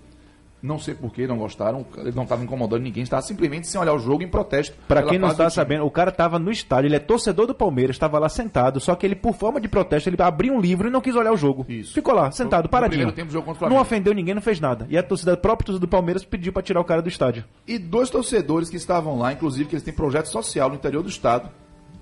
Não 0.62 0.78
sei 0.78 0.92
por 0.94 1.10
que 1.10 1.26
não 1.26 1.38
gostaram, 1.38 1.86
ele 1.96 2.12
não 2.14 2.24
estava 2.24 2.44
incomodando 2.44 2.82
ninguém, 2.82 3.02
estava 3.02 3.22
simplesmente 3.22 3.66
sem 3.66 3.80
olhar 3.80 3.94
o 3.94 3.98
jogo 3.98 4.22
em 4.22 4.28
protesto. 4.28 4.76
Pela 4.86 5.02
quem 5.04 5.18
não 5.18 5.28
está 5.28 5.48
sabendo, 5.48 5.86
o 5.86 5.90
cara 5.90 6.12
tava 6.12 6.38
no 6.38 6.50
estádio, 6.50 6.88
ele 6.88 6.96
é 6.96 6.98
torcedor 6.98 7.46
do 7.46 7.54
Palmeiras, 7.54 7.96
estava 7.96 8.18
lá 8.18 8.28
sentado, 8.28 8.78
só 8.78 8.94
que 8.94 9.06
ele, 9.06 9.14
por 9.14 9.34
forma 9.34 9.58
de 9.58 9.68
protesto, 9.68 10.10
ele 10.10 10.20
abriu 10.20 10.52
um 10.52 10.60
livro 10.60 10.88
e 10.88 10.90
não 10.90 11.00
quis 11.00 11.16
olhar 11.16 11.32
o 11.32 11.36
jogo. 11.36 11.64
Isso. 11.66 11.94
Ficou 11.94 12.12
lá, 12.14 12.30
sentado, 12.30 12.64
No- 12.64 12.68
paradinho. 12.68 13.10
tempo 13.10 13.30
jogo 13.32 13.56
não 13.70 13.78
ofendeu 13.80 14.12
ninguém, 14.12 14.34
não 14.34 14.42
fez 14.42 14.60
nada. 14.60 14.86
E 14.90 14.98
a 14.98 15.02
torcida, 15.02 15.34
própria 15.34 15.64
torcida 15.66 15.86
do 15.86 15.88
Palmeiras 15.88 16.24
pediu 16.26 16.52
pra 16.52 16.60
tirar 16.62 16.80
o 16.80 16.84
cara 16.84 17.00
do 17.00 17.08
estádio. 17.08 17.42
E 17.66 17.78
dois 17.78 18.10
torcedores 18.10 18.68
que 18.68 18.76
estavam 18.76 19.18
lá, 19.18 19.32
inclusive 19.32 19.66
que 19.66 19.74
eles 19.76 19.82
têm 19.82 19.94
projeto 19.94 20.26
social 20.26 20.68
no 20.68 20.74
interior 20.74 21.02
do 21.02 21.08
estado 21.08 21.48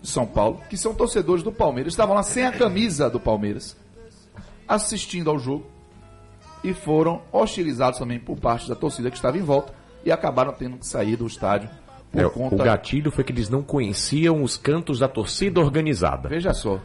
de 0.02 0.08
São 0.08 0.26
Paulo, 0.26 0.60
que 0.68 0.76
são 0.76 0.92
torcedores 0.94 1.44
do 1.44 1.52
Palmeiras, 1.52 1.92
estavam 1.92 2.14
lá 2.16 2.24
sem 2.24 2.44
a 2.44 2.50
camisa 2.50 3.08
do 3.08 3.20
Palmeiras, 3.20 3.76
assistindo 4.66 5.30
ao 5.30 5.38
jogo 5.38 5.64
e 6.64 6.72
foram 6.74 7.22
hostilizados 7.32 7.98
também 7.98 8.18
por 8.18 8.36
parte 8.38 8.68
da 8.68 8.74
torcida 8.74 9.10
que 9.10 9.16
estava 9.16 9.38
em 9.38 9.42
volta 9.42 9.72
e 10.04 10.10
acabaram 10.12 10.52
tendo 10.52 10.76
que 10.76 10.86
sair 10.86 11.16
do 11.16 11.26
estádio 11.26 11.68
por 12.12 12.20
É, 12.22 12.26
O 12.26 12.30
conta. 12.30 12.64
gatilho 12.64 13.10
foi 13.10 13.22
que 13.24 13.32
eles 13.32 13.48
não 13.48 13.62
conheciam 13.62 14.42
os 14.42 14.56
cantos 14.56 14.98
da 14.98 15.08
torcida 15.08 15.60
organizada. 15.60 16.28
Veja 16.28 16.52
só. 16.54 16.80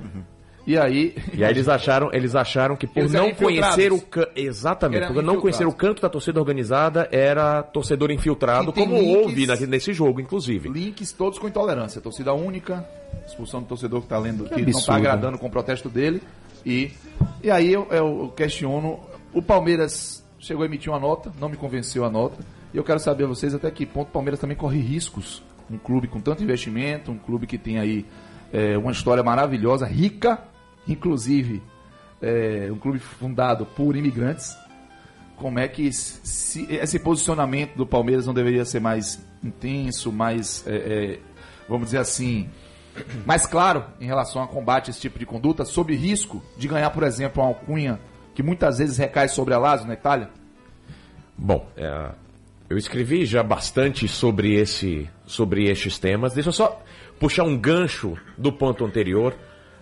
E 0.65 0.77
aí. 0.77 1.13
E 1.33 1.43
aí 1.43 1.51
eles 1.51 1.67
acharam, 1.67 2.09
eles 2.13 2.35
acharam 2.35 2.75
que 2.77 2.87
por 2.87 2.99
Eles 2.99 3.11
não 3.11 3.33
conhecer 3.33 3.91
o 3.91 3.99
can... 4.01 4.27
exatamente, 4.35 5.11
por 5.11 5.21
não 5.21 5.39
conhecer 5.41 5.65
o 5.67 5.73
canto 5.73 6.01
da 6.01 6.07
torcida 6.09 6.39
organizada 6.39 7.07
era 7.11 7.61
torcedor 7.63 8.11
infiltrado, 8.11 8.71
como 8.71 8.95
links- 8.97 9.15
houve 9.17 9.45
na- 9.45 9.55
nesse 9.57 9.91
jogo, 9.93 10.21
inclusive. 10.21 10.69
links 10.69 11.11
todos 11.11 11.37
com 11.37 11.47
intolerância. 11.49 11.99
Torcida 11.99 12.33
única, 12.33 12.85
expulsão 13.27 13.61
do 13.61 13.67
torcedor 13.67 13.99
que 13.99 14.05
está 14.05 14.17
lendo, 14.17 14.45
que, 14.45 14.51
não 14.51 14.55
absurdo. 14.61 14.77
está 14.79 14.95
agradando 14.95 15.37
com 15.37 15.47
o 15.47 15.51
protesto 15.51 15.89
dele. 15.89 16.21
E, 16.65 16.91
e 17.43 17.51
aí 17.51 17.71
eu, 17.73 17.85
eu 17.91 18.33
questiono. 18.35 18.99
O 19.33 19.41
Palmeiras 19.41 20.23
chegou 20.39 20.63
a 20.63 20.65
emitir 20.65 20.91
uma 20.91 20.99
nota, 20.99 21.31
não 21.39 21.49
me 21.49 21.57
convenceu 21.57 22.05
a 22.05 22.09
nota. 22.09 22.43
E 22.73 22.77
eu 22.77 22.83
quero 22.83 22.99
saber 22.99 23.23
a 23.23 23.27
vocês 23.27 23.53
até 23.53 23.69
que 23.71 23.85
ponto 23.85 24.09
o 24.09 24.11
Palmeiras 24.11 24.39
também 24.39 24.57
corre 24.57 24.79
riscos. 24.79 25.43
Um 25.69 25.77
clube 25.77 26.07
com 26.07 26.19
tanto 26.19 26.43
investimento, 26.43 27.11
um 27.11 27.17
clube 27.17 27.47
que 27.47 27.57
tem 27.57 27.79
aí 27.79 28.05
é, 28.51 28.77
uma 28.77 28.91
história 28.91 29.23
maravilhosa, 29.23 29.85
rica, 29.85 30.43
inclusive 30.87 31.63
é, 32.21 32.69
um 32.71 32.77
clube 32.77 32.99
fundado 32.99 33.65
por 33.65 33.95
imigrantes 33.95 34.55
como 35.35 35.59
é 35.59 35.67
que 35.67 35.91
se, 35.91 36.65
esse 36.69 36.99
posicionamento 36.99 37.75
do 37.75 37.85
Palmeiras 37.85 38.25
não 38.25 38.33
deveria 38.33 38.63
ser 38.65 38.79
mais 38.79 39.23
intenso, 39.43 40.11
mais, 40.11 40.65
é, 40.65 40.75
é, 40.75 41.19
vamos 41.67 41.87
dizer 41.87 41.97
assim, 41.97 42.49
mais 43.25 43.45
claro 43.45 43.83
em 43.99 44.05
relação 44.05 44.41
a 44.41 44.47
combate 44.47 44.89
a 44.89 44.91
esse 44.91 45.01
tipo 45.01 45.19
de 45.19 45.25
conduta, 45.25 45.65
sob 45.65 45.93
risco 45.95 46.41
de 46.57 46.67
ganhar, 46.67 46.89
por 46.91 47.03
exemplo, 47.03 47.43
uma 47.43 47.49
alcunha 47.49 47.99
que 48.33 48.43
muitas 48.43 48.77
vezes 48.77 48.97
recai 48.97 49.27
sobre 49.27 49.53
a 49.53 49.57
Lazio 49.57 49.87
na 49.87 49.93
Itália? 49.93 50.29
Bom, 51.37 51.67
é, 51.75 52.11
eu 52.69 52.77
escrevi 52.77 53.25
já 53.25 53.43
bastante 53.43 54.07
sobre, 54.07 54.55
esse, 54.55 55.09
sobre 55.25 55.69
estes 55.69 55.99
temas. 55.99 56.33
Deixa 56.33 56.49
eu 56.49 56.53
só 56.53 56.81
puxar 57.19 57.43
um 57.43 57.57
gancho 57.57 58.17
do 58.37 58.51
ponto 58.51 58.85
anterior, 58.85 59.35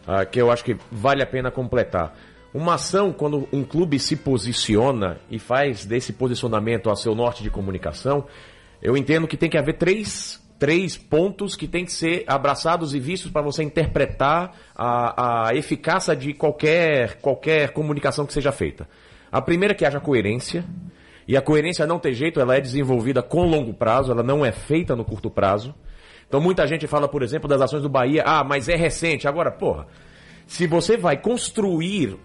ah, 0.06 0.26
que 0.26 0.42
eu 0.42 0.52
acho 0.52 0.64
que 0.64 0.78
vale 0.92 1.22
a 1.22 1.28
pena 1.28 1.52
completar. 1.52 2.16
Uma 2.54 2.74
ação, 2.74 3.14
quando 3.14 3.48
um 3.54 3.64
clube 3.64 3.98
se 3.98 4.18
posiciona 4.18 5.18
e 5.30 5.40
faz 5.40 5.86
desse 5.86 6.12
posicionamento 6.12 6.90
a 6.90 6.96
seu 6.96 7.16
norte 7.16 7.44
de 7.44 7.50
comunicação, 7.50 8.26
eu 8.82 8.98
entendo 8.98 9.28
que 9.28 9.38
tem 9.38 9.50
que 9.50 9.58
haver 9.58 9.78
três, 9.78 10.41
três 10.62 10.96
pontos 10.96 11.56
que 11.56 11.68
têm 11.68 11.84
que 11.84 11.92
ser 11.92 12.24
abraçados 12.28 12.94
e 12.94 13.00
vistos 13.00 13.32
para 13.32 13.42
você 13.42 13.64
interpretar 13.64 14.56
a, 14.76 15.48
a 15.48 15.56
eficácia 15.56 16.16
de 16.16 16.36
qualquer, 16.36 17.16
qualquer 17.16 17.72
comunicação 17.72 18.28
que 18.28 18.32
seja 18.32 18.52
feita. 18.52 18.88
A 19.32 19.42
primeira 19.42 19.74
é 19.74 19.76
que 19.76 19.84
haja 19.84 20.00
coerência, 20.00 20.64
e 21.28 21.36
a 21.36 21.42
coerência 21.42 21.88
não 21.88 21.98
tem 21.98 22.14
jeito, 22.14 22.40
ela 22.40 22.56
é 22.56 22.62
desenvolvida 22.62 23.24
com 23.24 23.42
longo 23.48 23.74
prazo, 23.74 24.12
ela 24.12 24.22
não 24.22 24.46
é 24.46 24.52
feita 24.52 24.96
no 24.96 25.04
curto 25.04 25.32
prazo. 25.32 25.74
Então 26.28 26.40
muita 26.40 26.68
gente 26.68 26.86
fala, 26.86 27.08
por 27.08 27.24
exemplo, 27.24 27.50
das 27.50 27.62
ações 27.62 27.82
do 27.82 27.90
Bahia, 27.90 28.22
ah, 28.24 28.44
mas 28.44 28.70
é 28.70 28.76
recente. 28.76 29.28
Agora, 29.28 29.50
porra, 29.50 29.88
se 30.46 30.68
você 30.68 30.96
vai 30.96 31.18
construir 31.18 32.20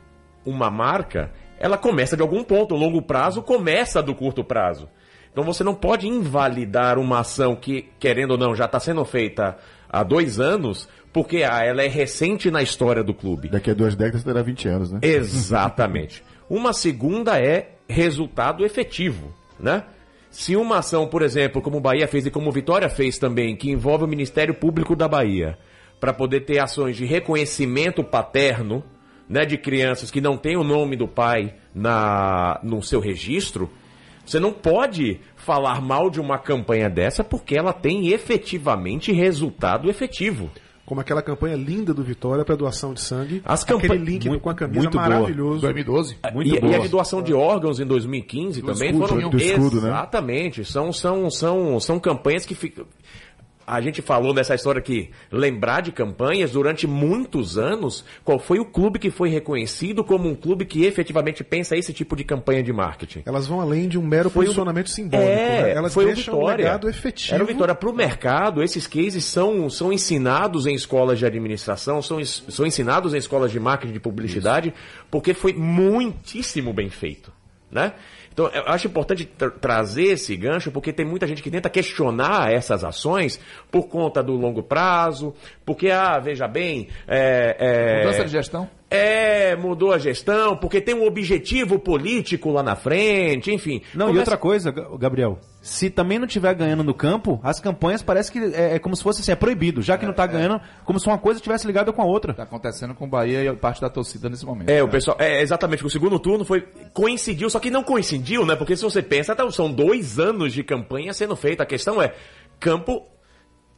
uma 0.45 0.71
marca, 0.71 1.33
ela 1.59 1.79
começa 1.79 2.15
de 2.15 2.21
algum 2.21 2.45
ponto, 2.45 2.75
o 2.75 2.79
longo 2.79 3.01
prazo 3.01 3.41
começa 3.41 4.03
do 4.03 4.15
curto 4.15 4.45
prazo. 4.45 4.91
Então 5.37 5.45
você 5.45 5.63
não 5.63 5.75
pode 5.75 6.09
invalidar 6.09 6.99
uma 6.99 7.19
ação 7.19 7.55
que, 7.55 7.91
querendo 8.01 8.31
ou 8.31 8.39
não, 8.39 8.55
já 8.55 8.65
está 8.65 8.81
sendo 8.81 9.05
feita 9.05 9.59
há 9.87 10.03
dois 10.03 10.41
anos, 10.41 10.89
porque 11.13 11.43
ah, 11.43 11.63
ela 11.63 11.83
é 11.83 11.89
recente 11.89 12.51
na 12.51 12.63
história 12.63 13.05
do 13.05 13.13
clube. 13.13 13.51
Daqui 13.51 13.71
a 13.71 13.75
duas 13.75 13.95
décadas 13.95 14.25
terá 14.25 14.41
20 14.41 14.69
anos, 14.69 14.93
né? 14.93 15.01
Exatamente. 15.03 16.25
Uma 16.49 16.73
segunda 16.73 17.39
é 17.39 17.73
resultado 17.87 18.65
efetivo, 18.65 19.31
né? 19.61 19.85
Se 20.31 20.57
uma 20.57 20.79
ação, 20.79 21.07
por 21.07 21.21
exemplo, 21.21 21.61
como 21.61 21.77
o 21.77 21.81
Bahia 21.81 22.09
fez 22.09 22.25
e 22.25 22.31
como 22.31 22.49
o 22.49 22.53
Vitória 22.53 22.89
fez 22.89 23.19
também, 23.19 23.55
que 23.57 23.71
envolve 23.71 24.05
o 24.05 24.09
Ministério 24.09 24.55
Público 24.55 24.97
da 24.97 25.07
Bahia, 25.07 25.59
para 26.01 26.15
poder 26.15 26.47
ter 26.47 26.61
ações 26.61 26.97
de 26.97 27.05
reconhecimento 27.05 28.03
paterno, 28.03 28.83
né, 29.29 29.45
de 29.45 29.59
crianças 29.59 30.11
que 30.11 30.21
não 30.21 30.39
têm 30.39 30.57
o 30.57 30.65
nome 30.65 30.97
do 30.97 31.07
pai 31.07 31.55
na 31.75 32.59
no 32.63 32.83
seu 32.83 33.01
registro, 33.01 33.71
você 34.27 34.41
não 34.41 34.53
pode 34.53 35.21
falar 35.37 35.81
mal 35.81 36.11
de 36.11 36.21
uma 36.21 36.39
campanha 36.39 36.91
dessa 36.91 37.23
porque 37.25 37.57
ela 37.57 37.73
tem 37.73 38.09
efetivamente 38.09 39.13
resultado 39.13 39.89
efetivo. 39.89 40.51
Como 40.85 41.01
aquela 41.01 41.21
campanha 41.21 41.57
linda 41.57 41.93
do 41.93 42.05
Vitória 42.05 42.45
para 42.45 42.55
doação 42.55 42.95
de 42.95 43.01
sangue. 43.01 43.43
As 43.45 43.65
Aquele 43.65 43.81
campanhas- 43.81 44.07
link 44.09 44.29
muito- 44.29 44.41
com 44.43 44.51
a 44.51 44.55
camisa 44.55 44.79
muito 44.83 44.97
boa. 44.97 45.09
maravilhoso. 45.09 45.61
2012? 45.61 46.17
Muito 46.33 46.55
e, 46.55 46.61
boa. 46.61 46.73
e 46.73 46.77
a 46.77 46.79
de 46.79 46.89
doação 46.89 47.21
de 47.23 47.35
órgãos 47.35 47.81
em 47.81 47.87
2015 47.87 48.63
também 48.63 48.91
escudo, 48.91 49.09
foram 49.09 49.29
do 49.31 49.37
escudo, 49.37 49.81
né? 49.81 49.89
exatamente 49.89 50.65
são 50.65 50.93
são 50.93 51.29
são 51.29 51.81
são 51.81 51.99
campanhas 51.99 52.47
que 52.47 52.55
ficam 52.55 52.87
a 53.67 53.81
gente 53.81 54.01
falou 54.01 54.33
nessa 54.33 54.55
história 54.55 54.79
aqui, 54.79 55.11
lembrar 55.31 55.81
de 55.81 55.91
campanhas 55.91 56.53
durante 56.53 56.87
muitos 56.87 57.59
anos, 57.59 58.05
qual 58.25 58.39
foi 58.39 58.61
o 58.61 58.65
clube 58.65 58.99
que 58.99 59.11
foi 59.11 59.29
reconhecido 59.29 60.05
como 60.05 60.29
um 60.29 60.37
clube 60.37 60.65
que 60.65 60.85
efetivamente 60.85 61.43
pensa 61.43 61.77
esse 61.77 61.93
tipo 61.93 62.15
de 62.15 62.23
campanha 62.23 62.63
de 62.63 62.73
marketing? 62.73 63.23
Elas 63.27 63.47
vão 63.47 63.61
além 63.61 63.89
de 63.89 63.99
um 63.99 64.03
mero 64.03 64.31
Foi 64.31 64.45
posicionamento 64.45 64.89
simbólico. 64.89 65.29
É, 65.29 65.63
né? 65.63 65.73
Elas 65.73 65.93
foi 65.93 66.07
deixam 66.07 66.39
um 66.39 66.47
legado 66.47 66.89
efetivo. 66.89 67.35
Era 67.35 67.43
o 67.43 67.47
Vitória 67.47 67.75
para 67.75 67.91
o 67.91 67.93
mercado. 67.93 68.63
Esses 68.63 68.87
cases 68.87 69.25
são, 69.25 69.69
são 69.69 69.93
ensinados 69.93 70.67
em 70.67 70.75
escolas 70.75 71.19
de 71.19 71.27
administração, 71.27 72.01
são, 72.01 72.25
são 72.25 72.65
ensinados 72.65 73.15
em 73.15 73.17
escolas 73.17 73.51
de 73.51 73.59
marketing 73.59 73.95
de 73.95 74.01
publicidade, 74.01 74.73
porque 75.11 75.35
foi 75.35 75.53
muitíssimo 75.53 76.73
bem 76.73 76.89
feito, 76.89 77.33
né? 77.71 77.95
Então, 78.37 78.51
eu 78.53 78.65
acho 78.67 78.87
importante 78.87 79.25
tra- 79.25 79.49
trazer 79.51 80.09
esse 80.13 80.37
gancho, 80.37 80.71
porque 80.71 80.93
tem 80.93 81.07
muita 81.07 81.27
gente 81.27 81.43
que 81.43 81.51
tenta 81.51 81.71
questionar 81.71 82.53
essas 82.53 82.85
ações 82.85 83.41
por 83.71 83.85
conta 83.89 84.23
do 84.23 84.35
longo 84.35 84.63
prazo, 84.63 85.33
porque, 85.65 85.89
ah, 85.91 86.19
veja 86.19 86.47
bem, 86.47 86.87
é, 87.09 87.57
é, 87.59 88.05
Mudança 88.05 88.25
de 88.27 88.31
gestão? 88.33 88.69
é, 88.91 89.57
mudou 89.57 89.91
a 89.91 89.97
gestão, 89.99 90.55
porque 90.55 90.83
tem 90.83 90.95
um 90.95 91.07
objetivo 91.07 91.79
político 91.79 92.51
lá 92.51 92.63
na 92.63 92.77
frente, 92.77 93.51
enfim. 93.51 93.81
Não, 93.95 94.07
e 94.07 94.09
Começa- 94.09 94.19
outra 94.33 94.37
coisa, 94.37 94.71
Ga- 94.71 94.87
Gabriel, 94.99 95.39
se 95.67 95.91
também 95.91 96.17
não 96.17 96.27
estiver 96.27 96.55
ganhando 96.55 96.85
no 96.85 96.95
campo, 96.95 97.41
as 97.43 97.59
campanhas 97.59 98.01
parece 98.01 98.31
que 98.31 98.39
é, 98.39 98.77
é 98.77 98.79
como 98.79 98.95
se 98.95 99.03
fosse 99.03 99.21
assim, 99.21 99.33
é 99.33 99.35
proibido. 99.35 99.83
Já 99.83 99.99
que 99.99 100.05
não 100.05 100.13
está 100.13 100.25
ganhando, 100.25 100.61
como 100.85 101.01
se 101.01 101.09
uma 101.09 101.19
coisa 101.19 101.41
tivesse 101.41 101.67
ligada 101.67 101.93
com 101.93 102.01
a 102.01 102.05
outra. 102.05 102.31
Está 102.31 102.45
acontecendo 102.45 102.95
com 102.95 103.05
o 103.05 103.09
Bahia 103.09 103.45
e 103.45 103.57
parte 103.57 103.81
da 103.81 103.91
torcida 103.91 104.29
nesse 104.29 104.47
momento. 104.47 104.71
É, 104.71 104.81
o 104.81 104.87
né? 104.87 104.93
pessoal, 104.93 105.17
é 105.19 105.43
exatamente, 105.43 105.85
o 105.85 105.91
segundo 105.91 106.21
turno 106.21 106.45
foi 106.45 106.61
coincidiu, 106.95 107.51
só 107.51 107.59
que 107.59 107.69
não 107.69 107.83
coincidiu, 107.83 108.47
né? 108.47 108.55
Porque 108.55 108.77
se 108.77 108.83
você 108.85 109.03
pensa, 109.03 109.35
tá, 109.35 109.51
são 109.51 109.71
dois 109.71 110.21
anos 110.21 110.53
de 110.53 110.63
campanha 110.63 111.13
sendo 111.13 111.35
feita. 111.35 111.65
A 111.65 111.67
questão 111.67 112.01
é, 112.01 112.15
campo 112.61 113.05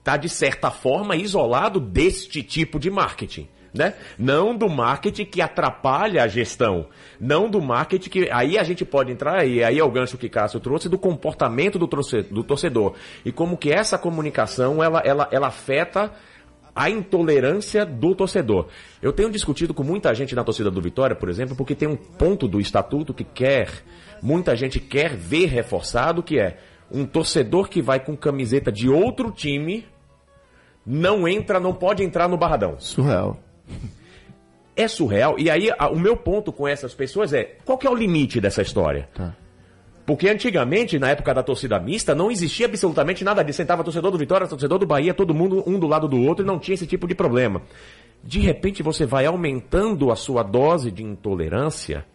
tá 0.05 0.19
de 0.19 0.29
certa 0.29 0.71
forma 0.71 1.17
isolado 1.17 1.81
deste 1.81 2.43
tipo 2.43 2.79
de 2.79 2.91
marketing. 2.91 3.49
Né? 3.75 3.95
Não 4.19 4.57
do 4.57 4.69
marketing 4.69 5.27
que 5.27 5.43
atrapalha 5.43 6.23
a 6.23 6.27
gestão. 6.29 6.87
Não 7.21 7.51
do 7.51 7.61
marketing 7.61 8.09
que. 8.11 8.29
Aí 8.33 8.57
a 8.57 8.63
gente 8.65 8.85
pode 8.85 9.13
entrar, 9.13 9.47
e 9.47 9.63
aí 9.63 9.79
é 9.79 9.85
o 9.85 9.91
gancho 9.91 10.17
que 10.17 10.29
Cássio 10.29 10.59
trouxe, 10.59 10.89
do 10.89 10.99
comportamento 10.99 11.79
do 11.79 11.87
torce- 11.87 12.23
do 12.23 12.43
torcedor. 12.43 12.95
E 13.25 13.31
como 13.31 13.57
que 13.59 13.71
essa 13.71 13.99
comunicação 13.99 14.83
ela, 14.83 15.01
ela, 15.05 15.29
ela 15.31 15.49
afeta 15.49 16.11
a 16.75 16.89
intolerância 16.89 17.85
do 17.85 18.15
torcedor. 18.15 18.69
Eu 19.03 19.13
tenho 19.13 19.31
discutido 19.31 19.75
com 19.75 19.83
muita 19.83 20.15
gente 20.15 20.35
na 20.35 20.45
torcida 20.45 20.71
do 20.71 20.81
Vitória, 20.81 21.17
por 21.17 21.29
exemplo, 21.29 21.57
porque 21.57 21.75
tem 21.75 21.89
um 21.89 21.97
ponto 21.97 22.47
do 22.47 22.61
estatuto 22.61 23.13
que 23.13 23.25
quer, 23.25 23.69
muita 24.23 24.55
gente 24.57 24.79
quer 24.81 25.15
ver 25.17 25.47
reforçado, 25.47 26.23
que 26.23 26.39
é 26.39 26.57
um 26.91 27.05
torcedor 27.05 27.69
que 27.69 27.83
vai 27.83 27.99
com 28.01 28.17
camiseta 28.17 28.71
de 28.73 28.89
outro 28.89 29.31
time 29.31 29.85
não 30.87 31.29
entra, 31.29 31.61
não 31.61 31.75
pode 31.75 32.03
entrar 32.03 32.29
no 32.29 32.39
Barradão. 32.39 32.77
Surreal. 32.79 33.39
É 34.77 34.87
surreal. 34.87 35.37
E 35.39 35.51
aí, 35.51 35.71
a- 35.77 35.89
o 35.89 35.99
meu 35.99 36.17
ponto 36.17 36.53
com 36.53 36.67
essas 36.69 36.95
pessoas 36.95 37.33
é: 37.33 37.57
qual 37.65 37.77
que 37.77 37.87
é 37.87 37.91
o 37.91 37.95
limite 37.95 38.41
dessa 38.41 38.63
história? 38.63 39.09
Tá. 39.15 39.35
Porque 40.07 40.29
antigamente, 40.29 40.99
na 40.99 41.11
época 41.11 41.35
da 41.35 41.43
torcida 41.43 41.79
mista, 41.79 42.15
não 42.15 42.31
existia 42.31 42.67
absolutamente 42.67 43.23
nada 43.25 43.43
disso. 43.43 43.59
Sentava 43.59 43.85
torcedor 43.85 44.11
do 44.11 44.17
Vitória, 44.17 44.47
torcedor 44.47 44.79
do 44.79 44.87
Bahia, 44.87 45.13
todo 45.13 45.35
mundo 45.35 45.63
um 45.67 45.79
do 45.79 45.87
lado 45.87 46.09
do 46.09 46.19
outro 46.23 46.45
e 46.45 46.47
não 46.47 46.59
tinha 46.59 46.75
esse 46.75 46.87
tipo 46.87 47.07
de 47.07 47.15
problema. 47.15 47.61
De 48.25 48.41
repente 48.41 48.83
você 48.83 49.05
vai 49.05 49.27
aumentando 49.27 50.11
a 50.11 50.17
sua 50.17 50.43
dose 50.43 50.91
de 50.91 51.05
intolerância 51.05 52.07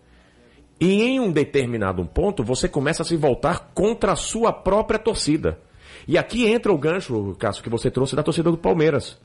e 0.79 1.03
em 1.03 1.19
um 1.19 1.31
determinado 1.31 2.03
ponto 2.05 2.43
você 2.43 2.67
começa 2.67 3.03
a 3.03 3.05
se 3.05 3.15
voltar 3.15 3.71
contra 3.75 4.13
a 4.13 4.15
sua 4.15 4.51
própria 4.51 4.97
torcida. 4.97 5.59
E 6.07 6.17
aqui 6.17 6.47
entra 6.47 6.73
o 6.73 6.77
gancho, 6.77 7.35
Cássio, 7.37 7.63
que 7.63 7.69
você 7.69 7.91
trouxe 7.91 8.15
da 8.15 8.23
torcida 8.23 8.49
do 8.49 8.57
Palmeiras. 8.57 9.21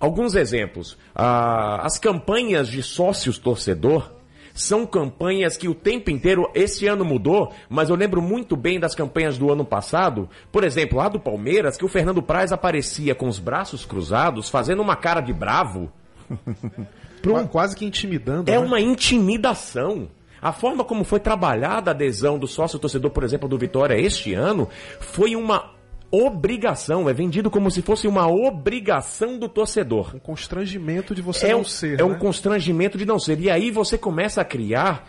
Alguns 0.00 0.34
exemplos. 0.34 0.96
Ah, 1.14 1.80
as 1.82 1.98
campanhas 1.98 2.68
de 2.68 2.82
sócios 2.82 3.36
torcedor 3.38 4.12
são 4.54 4.84
campanhas 4.84 5.56
que 5.56 5.68
o 5.68 5.74
tempo 5.74 6.10
inteiro, 6.10 6.50
esse 6.54 6.86
ano 6.86 7.04
mudou, 7.04 7.52
mas 7.68 7.90
eu 7.90 7.96
lembro 7.96 8.20
muito 8.20 8.56
bem 8.56 8.80
das 8.80 8.94
campanhas 8.94 9.38
do 9.38 9.52
ano 9.52 9.64
passado. 9.64 10.28
Por 10.50 10.64
exemplo, 10.64 10.98
lá 10.98 11.08
do 11.08 11.20
Palmeiras, 11.20 11.76
que 11.76 11.84
o 11.84 11.88
Fernando 11.88 12.20
Praz 12.22 12.50
aparecia 12.50 13.14
com 13.14 13.28
os 13.28 13.38
braços 13.38 13.84
cruzados, 13.84 14.48
fazendo 14.48 14.82
uma 14.82 14.96
cara 14.96 15.20
de 15.20 15.32
bravo. 15.32 15.90
Pro- 17.22 17.46
quase 17.48 17.76
que 17.76 17.84
intimidando. 17.84 18.50
É 18.50 18.54
né? 18.54 18.58
uma 18.58 18.80
intimidação. 18.80 20.08
A 20.40 20.52
forma 20.52 20.84
como 20.84 21.02
foi 21.04 21.18
trabalhada 21.18 21.90
a 21.90 21.94
adesão 21.94 22.38
do 22.38 22.46
sócio 22.46 22.78
torcedor, 22.78 23.10
por 23.10 23.24
exemplo, 23.24 23.48
do 23.48 23.58
Vitória 23.58 23.98
este 24.00 24.34
ano, 24.34 24.68
foi 25.00 25.34
uma 25.34 25.72
obrigação. 26.10 27.08
É 27.08 27.12
vendido 27.12 27.50
como 27.50 27.70
se 27.70 27.82
fosse 27.82 28.06
uma 28.08 28.26
obrigação 28.26 29.38
do 29.38 29.48
torcedor. 29.48 30.14
Um 30.14 30.18
constrangimento 30.18 31.14
de 31.14 31.22
você 31.22 31.46
É 31.48 31.52
não 31.52 31.60
um, 31.60 31.64
ser. 31.64 32.00
é 32.00 32.04
um 32.04 32.10
né? 32.10 32.18
constrangimento 32.18 32.96
de 32.96 33.04
não 33.04 33.18
ser. 33.18 33.38
E 33.40 33.50
aí 33.50 33.70
você 33.70 33.98
começa 33.98 34.40
a 34.40 34.44
criar 34.44 35.08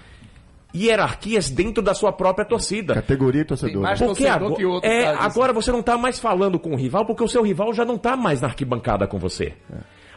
hierarquias 0.75 1.49
dentro 1.49 1.81
da 1.81 1.93
sua 1.93 2.11
própria 2.11 2.45
torcida. 2.45 2.93
Categoria 2.93 3.43
torcedor. 3.43 3.81
mais 3.81 3.99
né? 3.99 4.07
Porque 4.07 4.23
torcedor 4.23 4.45
agora, 4.45 4.55
que 4.55 4.65
outro 4.65 4.89
é, 4.89 5.05
agora 5.07 5.53
você 5.53 5.71
não 5.71 5.79
está 5.79 5.97
mais 5.97 6.19
falando 6.19 6.59
com 6.59 6.71
o 6.71 6.75
rival, 6.75 7.05
porque 7.05 7.23
o 7.23 7.27
seu 7.27 7.41
rival 7.43 7.73
já 7.73 7.83
não 7.83 7.95
está 7.95 8.15
mais 8.15 8.41
na 8.41 8.47
arquibancada 8.47 9.07
com 9.07 9.17
você. 9.17 9.53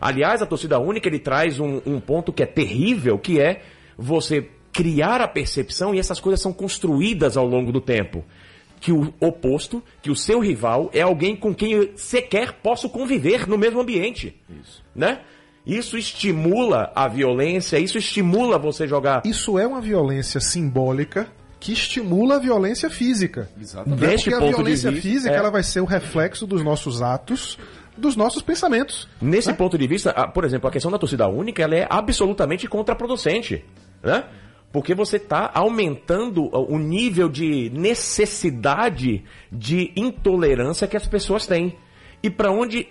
Aliás, 0.00 0.42
a 0.42 0.46
torcida 0.46 0.78
única 0.78 1.08
ele 1.08 1.18
traz 1.18 1.60
um, 1.60 1.80
um 1.86 2.00
ponto 2.00 2.32
que 2.32 2.42
é 2.42 2.46
terrível, 2.46 3.18
que 3.18 3.40
é 3.40 3.62
você 3.96 4.48
criar 4.72 5.20
a 5.20 5.28
percepção 5.28 5.94
e 5.94 5.98
essas 5.98 6.18
coisas 6.18 6.40
são 6.40 6.52
construídas 6.52 7.36
ao 7.36 7.46
longo 7.46 7.70
do 7.70 7.80
tempo. 7.80 8.24
Que 8.82 8.90
o 8.90 9.14
oposto, 9.20 9.82
que 10.02 10.10
o 10.10 10.16
seu 10.16 10.40
rival 10.40 10.90
é 10.92 11.00
alguém 11.00 11.36
com 11.36 11.54
quem 11.54 11.72
eu 11.72 11.92
sequer 11.96 12.52
posso 12.54 12.90
conviver 12.90 13.48
no 13.48 13.56
mesmo 13.56 13.80
ambiente. 13.80 14.36
Isso. 14.60 14.82
Né? 14.94 15.20
Isso 15.64 15.96
estimula 15.96 16.90
a 16.94 17.06
violência, 17.06 17.78
isso 17.78 17.96
estimula 17.96 18.58
você 18.58 18.86
jogar. 18.86 19.22
Isso 19.24 19.58
é 19.58 19.66
uma 19.66 19.80
violência 19.80 20.40
simbólica 20.40 21.28
que 21.60 21.72
estimula 21.72 22.36
a 22.36 22.38
violência 22.40 22.90
física. 22.90 23.48
Exatamente. 23.60 24.00
Né? 24.00 24.16
Porque 24.16 24.34
a 24.34 24.38
violência 24.40 24.90
vista, 24.90 25.08
física 25.08 25.34
é. 25.34 25.38
ela 25.38 25.50
vai 25.50 25.62
ser 25.62 25.80
o 25.80 25.84
reflexo 25.84 26.44
dos 26.44 26.64
nossos 26.64 27.00
atos, 27.00 27.56
dos 27.96 28.16
nossos 28.16 28.42
pensamentos. 28.42 29.08
Nesse 29.20 29.52
ponto 29.54 29.78
de 29.78 29.86
vista, 29.86 30.12
por 30.28 30.44
exemplo, 30.44 30.68
a 30.68 30.72
questão 30.72 30.90
da 30.90 30.98
torcida 30.98 31.28
única 31.28 31.62
ela 31.62 31.76
é 31.76 31.86
absolutamente 31.88 32.66
contraproducente, 32.66 33.64
né? 34.02 34.24
Porque 34.72 34.94
você 34.94 35.18
está 35.18 35.50
aumentando 35.52 36.48
o 36.50 36.78
nível 36.78 37.28
de 37.28 37.70
necessidade 37.70 39.22
de 39.50 39.92
intolerância 39.94 40.88
que 40.88 40.96
as 40.96 41.06
pessoas 41.06 41.46
têm. 41.46 41.76
E 42.22 42.30
para 42.30 42.50
onde 42.50 42.88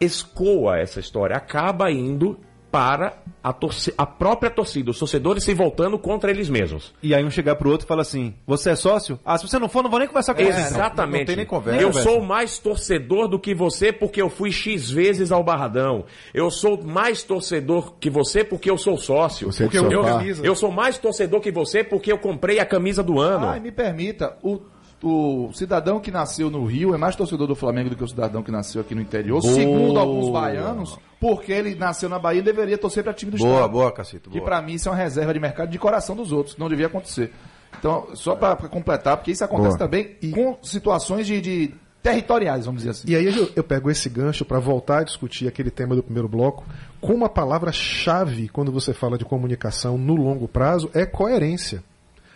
escoa 0.00 0.78
essa 0.78 0.98
história? 0.98 1.36
Acaba 1.36 1.90
indo 1.90 2.38
para 2.70 3.18
a, 3.42 3.54
a 3.98 4.06
própria 4.06 4.50
torcida, 4.50 4.90
os 4.90 4.98
torcedores 4.98 5.44
se 5.44 5.54
voltando 5.54 5.98
contra 5.98 6.30
eles 6.30 6.48
mesmos. 6.48 6.94
E 7.02 7.14
aí 7.14 7.24
um 7.24 7.30
chegar 7.30 7.56
pro 7.56 7.70
outro 7.70 7.86
e 7.86 7.88
fala 7.88 8.02
assim: 8.02 8.34
Você 8.46 8.70
é 8.70 8.76
sócio? 8.76 9.18
Ah, 9.24 9.36
se 9.36 9.48
você 9.48 9.58
não 9.58 9.68
for, 9.68 9.82
não 9.82 9.90
vou 9.90 9.98
nem 9.98 10.08
conversar 10.08 10.34
com 10.34 10.42
você. 10.42 10.60
Exatamente. 10.60 11.20
não 11.20 11.26
tem 11.26 11.36
nem 11.36 11.46
conversa. 11.46 11.82
Eu 11.82 11.92
sou 11.92 12.20
mais 12.20 12.58
torcedor 12.58 13.28
do 13.28 13.38
que 13.38 13.54
você 13.54 13.92
porque 13.92 14.20
eu 14.20 14.30
fui 14.30 14.52
X 14.52 14.90
vezes 14.90 15.32
ao 15.32 15.42
Barradão. 15.42 16.04
Eu 16.32 16.50
sou 16.50 16.82
mais 16.82 17.22
torcedor 17.22 17.94
que 17.98 18.10
você 18.10 18.44
porque 18.44 18.70
eu 18.70 18.78
sou 18.78 18.96
sócio. 18.96 19.50
Você 19.50 19.64
é 19.64 19.68
de 19.68 19.76
eu, 19.76 19.90
eu, 19.90 20.44
eu 20.44 20.54
sou 20.54 20.70
mais 20.70 20.98
torcedor 20.98 21.40
que 21.40 21.50
você 21.50 21.82
porque 21.82 22.12
eu 22.12 22.18
comprei 22.18 22.60
a 22.60 22.66
camisa 22.66 23.02
do 23.02 23.18
ano. 23.18 23.48
Ah, 23.48 23.56
e 23.56 23.60
me 23.60 23.72
permita, 23.72 24.36
o, 24.42 24.60
o 25.02 25.50
cidadão 25.54 25.98
que 25.98 26.10
nasceu 26.10 26.50
no 26.50 26.64
Rio 26.64 26.94
é 26.94 26.98
mais 26.98 27.16
torcedor 27.16 27.46
do 27.46 27.54
Flamengo 27.54 27.90
do 27.90 27.96
que 27.96 28.04
o 28.04 28.08
cidadão 28.08 28.42
que 28.42 28.50
nasceu 28.50 28.80
aqui 28.82 28.94
no 28.94 29.00
interior, 29.00 29.40
segundo 29.42 29.98
alguns 29.98 30.30
baianos, 30.30 30.98
porque 31.18 31.52
ele 31.52 31.74
nasceu 31.74 32.08
na 32.08 32.18
Bahia 32.18 32.40
e 32.40 32.42
deveria 32.42 32.76
torcer 32.76 33.02
para 33.02 33.14
time 33.14 33.32
do 33.32 33.38
Boa, 33.38 33.54
estado. 33.54 33.70
boa, 33.72 33.92
Cacito. 33.92 34.30
Que 34.30 34.38
Boa. 34.38 34.48
pra 34.50 34.62
mim 34.62 34.74
isso 34.74 34.88
é 34.88 34.92
uma 34.92 34.98
reserva 34.98 35.32
de 35.32 35.40
mercado 35.40 35.70
de 35.70 35.78
coração 35.78 36.14
dos 36.14 36.32
outros, 36.32 36.54
que 36.54 36.60
não 36.60 36.68
devia 36.68 36.86
acontecer. 36.86 37.32
Então, 37.78 38.08
só 38.14 38.34
pra 38.34 38.54
pra 38.56 38.68
completar, 38.68 39.16
porque 39.16 39.30
isso 39.30 39.44
acontece 39.44 39.78
Boa. 39.78 39.88
também 39.88 40.16
com 40.32 40.58
situações 40.62 41.26
de, 41.26 41.40
de 41.40 41.74
territoriais, 42.02 42.66
vamos 42.66 42.80
dizer 42.82 42.90
assim. 42.90 43.10
E 43.10 43.16
aí 43.16 43.24
eu, 43.24 43.48
eu 43.56 43.64
pego 43.64 43.90
esse 43.90 44.08
gancho 44.08 44.44
para 44.44 44.58
voltar 44.58 44.98
a 44.98 45.04
discutir 45.04 45.48
aquele 45.48 45.70
tema 45.70 45.94
do 45.94 46.02
primeiro 46.02 46.28
bloco, 46.28 46.64
com 47.00 47.14
uma 47.14 47.28
palavra-chave 47.28 48.48
quando 48.48 48.70
você 48.72 48.92
fala 48.92 49.16
de 49.16 49.24
comunicação 49.24 49.96
no 49.96 50.14
longo 50.14 50.46
prazo 50.48 50.90
é 50.92 51.06
coerência. 51.06 51.82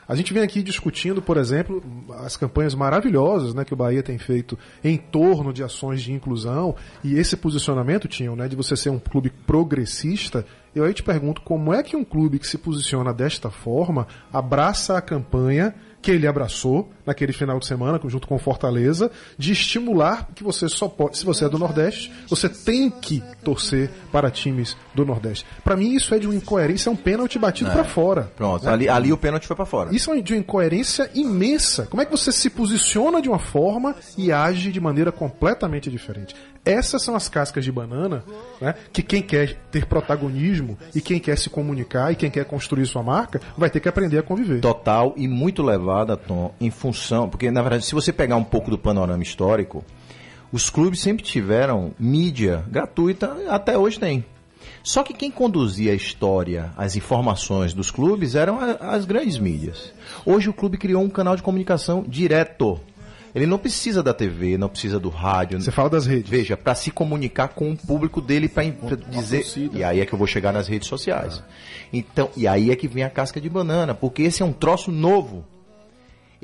A 0.07 0.15
gente 0.15 0.33
vem 0.33 0.43
aqui 0.43 0.63
discutindo, 0.63 1.23
por 1.23 1.37
exemplo, 1.37 1.83
as 2.19 2.37
campanhas 2.37 2.75
maravilhosas 2.75 3.55
né, 3.55 3.65
que 3.65 3.73
o 3.73 3.77
Bahia 3.77 4.03
tem 4.03 4.19
feito 4.19 4.59
em 4.83 4.97
torno 4.97 5.53
de 5.53 5.63
ações 5.63 6.03
de 6.03 6.13
inclusão 6.13 6.75
e 7.03 7.15
esse 7.15 7.37
posicionamento, 7.37 8.07
tinham, 8.07 8.37
né, 8.37 8.49
de 8.49 8.57
você 8.57 8.77
ser 8.77 8.91
um 8.91 8.99
clube 8.99 9.31
progressista. 9.47 10.45
Eu 10.75 10.85
aí 10.85 10.93
te 10.93 11.03
pergunto 11.03 11.41
como 11.43 11.73
é 11.73 11.83
que 11.83 11.97
um 11.97 12.05
clube 12.05 12.39
que 12.39 12.47
se 12.47 12.59
posiciona 12.59 13.13
desta 13.13 13.51
forma 13.51 14.07
abraça 14.33 14.99
a 14.99 15.03
campanha 15.03 15.75
que 16.05 16.11
ele 16.11 16.27
abraçou 16.27 16.93
naquele 17.07 17.33
final 17.33 17.59
de 17.59 17.67
semana, 17.67 17.99
junto 18.05 18.29
com 18.29 18.39
Fortaleza, 18.39 19.11
de 19.39 19.53
estimular 19.53 20.29
que 20.35 20.45
você 20.45 20.69
só 20.69 20.87
pode, 20.87 21.17
se 21.17 21.25
você 21.25 21.47
é 21.47 21.49
do 21.49 21.59
Nordeste, 21.59 22.13
você 22.29 22.47
tem 22.47 22.91
que 22.91 23.23
torcer 23.43 23.91
para 24.13 24.31
times 24.31 24.77
do 24.95 25.03
Nordeste. 25.07 25.47
Para 25.65 25.77
mim 25.77 25.95
isso 25.95 26.15
é 26.15 26.19
de 26.19 26.27
uma 26.27 26.35
incoerência, 26.35 26.91
é 26.91 26.93
um 26.93 26.97
pênalti 26.97 27.39
batido 27.39 27.71
para 27.71 27.85
fora. 27.85 28.31
Pronto, 28.37 28.69
ali, 28.69 28.87
ali 28.87 29.15
o 29.15 29.17
pênalti 29.17 29.47
foi 29.47 29.57
pra 29.57 29.65
fora. 29.65 29.95
Isso 29.95 30.13
é 30.13 30.21
de 30.21 30.35
uma 30.35 30.41
incoerência 30.41 31.11
imensa. 31.15 31.87
Como 31.87 32.03
é 32.03 32.05
que 32.05 32.11
você 32.11 32.31
se 32.31 32.51
posiciona 32.51 33.23
de 33.23 33.29
uma 33.31 33.39
forma 33.39 33.97
e 34.19 34.31
age 34.31 34.71
de 34.71 34.81
maneira 34.81 35.11
completamente 35.11 35.91
diferente? 35.91 36.37
Essas 36.65 37.03
são 37.03 37.15
as 37.15 37.29
cascas 37.29 37.63
de 37.63 37.71
banana 37.71 38.25
né, 38.59 38.75
que 38.91 39.03
quem 39.03 39.21
quer 39.21 39.55
ter 39.71 39.85
protagonismo 39.85 40.79
e 40.95 41.01
quem 41.01 41.21
quer 41.21 41.37
se 41.37 41.51
comunicar 41.51 42.11
e 42.11 42.17
quem 42.17 42.31
quer 42.31 42.47
construir 42.47 42.87
sua 42.87 43.03
marca 43.03 43.41
vai 43.57 43.69
ter 43.69 43.81
que 43.81 43.89
aprender 43.89 44.19
a 44.19 44.23
conviver. 44.23 44.61
Total 44.61 45.13
e 45.17 45.29
muito 45.29 45.63
Tom, 46.27 46.55
em 46.61 46.71
função. 46.71 47.29
Porque, 47.29 47.51
na 47.51 47.63
verdade, 47.63 47.85
se 47.85 47.95
você 47.95 48.13
pegar 48.13 48.37
um 48.37 48.45
pouco 48.45 48.71
do 48.71 48.79
panorama 48.79 49.23
histórico, 49.23 49.85
os 50.51 50.71
clubes 50.71 51.01
sempre 51.01 51.25
tiveram 51.25 51.93
mídia 51.99 52.65
gratuita, 52.69 53.37
até 53.49 53.77
hoje 53.77 53.99
tem. 53.99 54.25
Só 54.83 55.03
que 55.03 55.15
quem 55.15 55.31
conduzia 55.31 55.93
a 55.93 55.95
história, 55.95 56.73
as 56.77 56.95
informações 56.97 57.73
dos 57.73 57.91
clubes 57.91 58.35
eram 58.35 58.59
as 58.81 59.05
grandes 59.05 59.39
mídias. 59.39 59.93
Hoje 60.25 60.49
o 60.49 60.53
clube 60.53 60.77
criou 60.77 61.03
um 61.03 61.09
canal 61.09 61.37
de 61.37 61.43
comunicação 61.43 62.05
direto. 62.07 62.81
Ele 63.35 63.47
não 63.47 63.59
precisa 63.59 64.01
da 64.03 64.15
TV, 64.15 64.57
não 64.57 64.69
precisa 64.69 65.01
do 65.01 65.09
rádio. 65.09 65.61
Você 65.61 65.73
fala 65.73 65.91
das 65.91 66.07
redes. 66.07 66.31
Veja, 66.31 66.57
para 66.57 66.75
se 66.75 66.93
comunicar 66.93 67.49
com 67.49 67.73
o 67.73 67.77
público 67.77 68.21
dele, 68.21 68.49
para 68.49 68.65
dizer. 69.11 69.45
E 69.73 69.83
aí 69.83 70.01
é 70.01 70.07
que 70.07 70.13
eu 70.13 70.19
vou 70.19 70.27
chegar 70.27 70.53
nas 70.53 70.69
redes 70.69 70.87
sociais. 70.87 71.43
Então, 71.93 72.31
e 72.37 72.47
aí 72.47 72.71
é 72.71 72.77
que 72.77 72.87
vem 72.87 73.03
a 73.03 73.11
casca 73.11 73.41
de 73.41 73.49
banana, 73.49 73.93
porque 73.93 74.23
esse 74.23 74.41
é 74.43 74.47
um 74.47 74.53
troço 74.53 74.93
novo. 74.93 75.45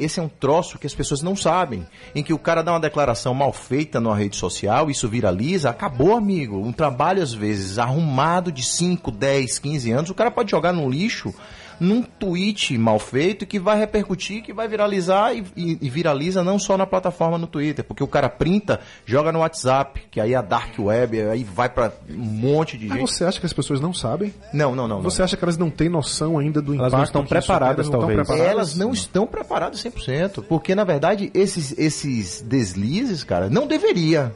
Esse 0.01 0.19
é 0.19 0.23
um 0.23 0.29
troço 0.29 0.79
que 0.79 0.87
as 0.87 0.95
pessoas 0.95 1.21
não 1.21 1.37
sabem. 1.37 1.87
Em 2.15 2.23
que 2.23 2.33
o 2.33 2.39
cara 2.39 2.63
dá 2.63 2.73
uma 2.73 2.81
declaração 2.81 3.35
mal 3.35 3.53
feita 3.53 4.01
numa 4.01 4.17
rede 4.17 4.35
social, 4.35 4.91
isso 4.91 5.07
viraliza, 5.07 5.69
acabou, 5.69 6.17
amigo. 6.17 6.57
Um 6.57 6.73
trabalho, 6.73 7.23
às 7.23 7.35
vezes, 7.35 7.79
arrumado 7.79 8.51
de 8.51 8.65
5, 8.65 9.11
10, 9.11 9.59
15 9.59 9.91
anos, 9.93 10.11
o 10.11 10.15
cara 10.15 10.31
pode 10.31 10.51
jogar 10.51 10.73
no 10.73 10.89
lixo 10.89 11.35
num 11.81 12.03
tweet 12.03 12.77
mal 12.77 12.99
feito 12.99 13.47
que 13.47 13.59
vai 13.59 13.79
repercutir, 13.79 14.43
que 14.43 14.53
vai 14.53 14.69
viralizar 14.69 15.33
e, 15.35 15.43
e- 15.57 15.79
e 15.81 15.89
viraliza 15.89 16.45
não 16.45 16.59
só 16.59 16.77
na 16.77 16.87
plataforma 16.87 17.39
no 17.39 17.47
Twitter, 17.47 17.83
porque 17.85 18.05
o 18.05 18.07
cara 18.07 18.29
printa, 18.29 18.81
joga 19.07 19.33
no 19.33 19.39
WhatsApp, 19.39 20.03
que 20.11 20.21
aí 20.21 20.35
é 20.35 20.37
a 20.37 20.43
dark 20.43 20.79
web, 20.79 21.21
aí 21.23 21.43
vai 21.43 21.69
pra 21.71 21.91
um 22.11 22.17
monte 22.19 22.77
de 22.77 22.87
Mas 22.87 22.99
gente. 22.99 23.11
você 23.11 23.25
acha 23.25 23.41
que 23.41 23.47
as 23.47 23.53
pessoas 23.53 23.81
não 23.81 23.95
sabem? 23.95 24.33
Não, 24.53 24.75
não, 24.75 24.87
não. 24.87 24.97
não. 24.97 25.03
Você 25.03 25.23
acha 25.23 25.37
que 25.37 25.45
elas 25.45 25.57
não 25.57 25.71
têm 25.71 25.89
noção 25.89 26.39
ainda 26.39 26.61
do 26.61 26.75
Elas 26.75 26.89
impacto? 26.89 26.97
não 26.97 27.05
estão 27.05 27.25
preparadas, 27.25 27.89
não 27.89 27.99
talvez. 27.99 28.19
estão 28.21 28.25
preparadas? 28.37 28.53
Elas 28.59 28.77
não 28.77 28.93
estão 28.93 29.27
preparadas 29.27 29.83
100%, 29.83 30.45
porque 30.45 30.75
na 30.75 30.85
verdade 30.85 31.31
esses, 31.33 31.77
esses 31.79 32.43
deslizes, 32.43 33.25
cara, 33.25 33.49
não 33.49 33.67
deveria. 33.67 34.35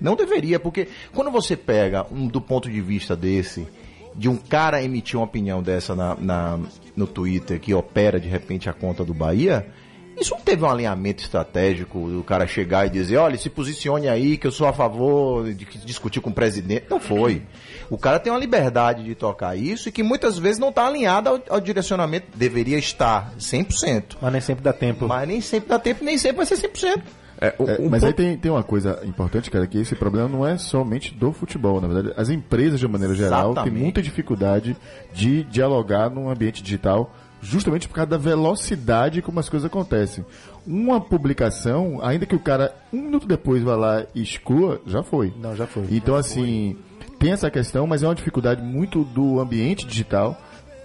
Não 0.00 0.14
deveria, 0.14 0.60
porque 0.60 0.88
quando 1.12 1.30
você 1.30 1.56
pega 1.56 2.06
um 2.12 2.26
do 2.28 2.40
ponto 2.40 2.70
de 2.70 2.80
vista 2.80 3.16
desse, 3.16 3.66
de 4.14 4.28
um 4.28 4.36
cara 4.36 4.82
emitir 4.82 5.16
uma 5.18 5.24
opinião 5.24 5.62
dessa 5.62 5.94
na, 5.94 6.14
na- 6.16 6.58
no 6.96 7.06
Twitter 7.06 7.60
que 7.60 7.72
opera 7.74 8.18
de 8.18 8.28
repente 8.28 8.68
a 8.68 8.72
conta 8.72 9.04
do 9.04 9.14
Bahia, 9.14 9.66
isso 10.20 10.34
não 10.34 10.40
teve 10.40 10.64
um 10.64 10.68
alinhamento 10.68 11.22
estratégico 11.22 12.08
do 12.10 12.24
cara 12.24 12.44
chegar 12.44 12.86
e 12.86 12.90
dizer, 12.90 13.18
olha, 13.18 13.38
se 13.38 13.48
posicione 13.48 14.08
aí 14.08 14.36
que 14.36 14.48
eu 14.48 14.50
sou 14.50 14.66
a 14.66 14.72
favor 14.72 15.44
de 15.54 15.64
discutir 15.84 16.20
com 16.20 16.30
o 16.30 16.32
presidente. 16.32 16.86
Não 16.90 16.98
foi. 16.98 17.42
O 17.88 17.96
cara 17.96 18.18
tem 18.18 18.32
uma 18.32 18.38
liberdade 18.40 19.04
de 19.04 19.14
tocar 19.14 19.56
isso 19.56 19.88
e 19.88 19.92
que 19.92 20.02
muitas 20.02 20.36
vezes 20.36 20.58
não 20.58 20.70
está 20.70 20.88
alinhado 20.88 21.28
ao, 21.28 21.40
ao 21.50 21.60
direcionamento. 21.60 22.26
Deveria 22.36 22.76
estar 22.78 23.32
100%. 23.38 24.16
Mas 24.20 24.32
nem 24.32 24.40
sempre 24.40 24.64
dá 24.64 24.72
tempo. 24.72 25.06
Mas 25.06 25.28
nem 25.28 25.40
sempre 25.40 25.68
dá 25.68 25.78
tempo, 25.78 26.02
nem 26.04 26.18
sempre 26.18 26.38
vai 26.38 26.46
ser 26.46 26.56
100%. 26.56 27.00
É, 27.40 27.54
É, 27.58 27.80
um 27.80 27.88
mas 27.88 28.02
aí 28.04 28.12
tem, 28.12 28.36
tem 28.36 28.50
uma 28.50 28.62
coisa 28.62 29.00
importante, 29.04 29.50
cara, 29.50 29.66
que 29.66 29.78
esse 29.78 29.94
problema 29.94 30.28
não 30.28 30.46
é 30.46 30.56
somente 30.58 31.14
do 31.14 31.32
futebol. 31.32 31.80
Na 31.80 31.88
verdade, 31.88 32.14
as 32.16 32.28
empresas, 32.28 32.80
de 32.80 32.88
maneira 32.88 33.14
geral, 33.14 33.54
têm 33.54 33.62
Exatamente. 33.62 33.82
muita 33.82 34.02
dificuldade 34.02 34.76
de 35.12 35.44
dialogar 35.44 36.10
num 36.10 36.28
ambiente 36.28 36.62
digital, 36.62 37.14
justamente 37.40 37.86
por 37.86 37.94
causa 37.94 38.10
da 38.10 38.18
velocidade 38.18 39.22
como 39.22 39.38
as 39.38 39.48
coisas 39.48 39.66
acontecem. 39.66 40.24
Uma 40.66 41.00
publicação, 41.00 42.00
ainda 42.02 42.26
que 42.26 42.34
o 42.34 42.40
cara 42.40 42.74
um 42.92 43.02
minuto 43.02 43.26
depois 43.26 43.62
vá 43.62 43.76
lá 43.76 44.04
e 44.14 44.22
exclua, 44.22 44.80
já 44.86 45.02
foi. 45.02 45.32
Não, 45.40 45.54
já 45.54 45.66
foi. 45.66 45.84
Então, 45.90 46.16
assim, 46.16 46.76
tem 47.18 47.32
essa 47.32 47.50
questão, 47.50 47.86
mas 47.86 48.02
é 48.02 48.08
uma 48.08 48.14
dificuldade 48.14 48.62
muito 48.62 49.04
do 49.04 49.40
ambiente 49.40 49.86
digital 49.86 50.36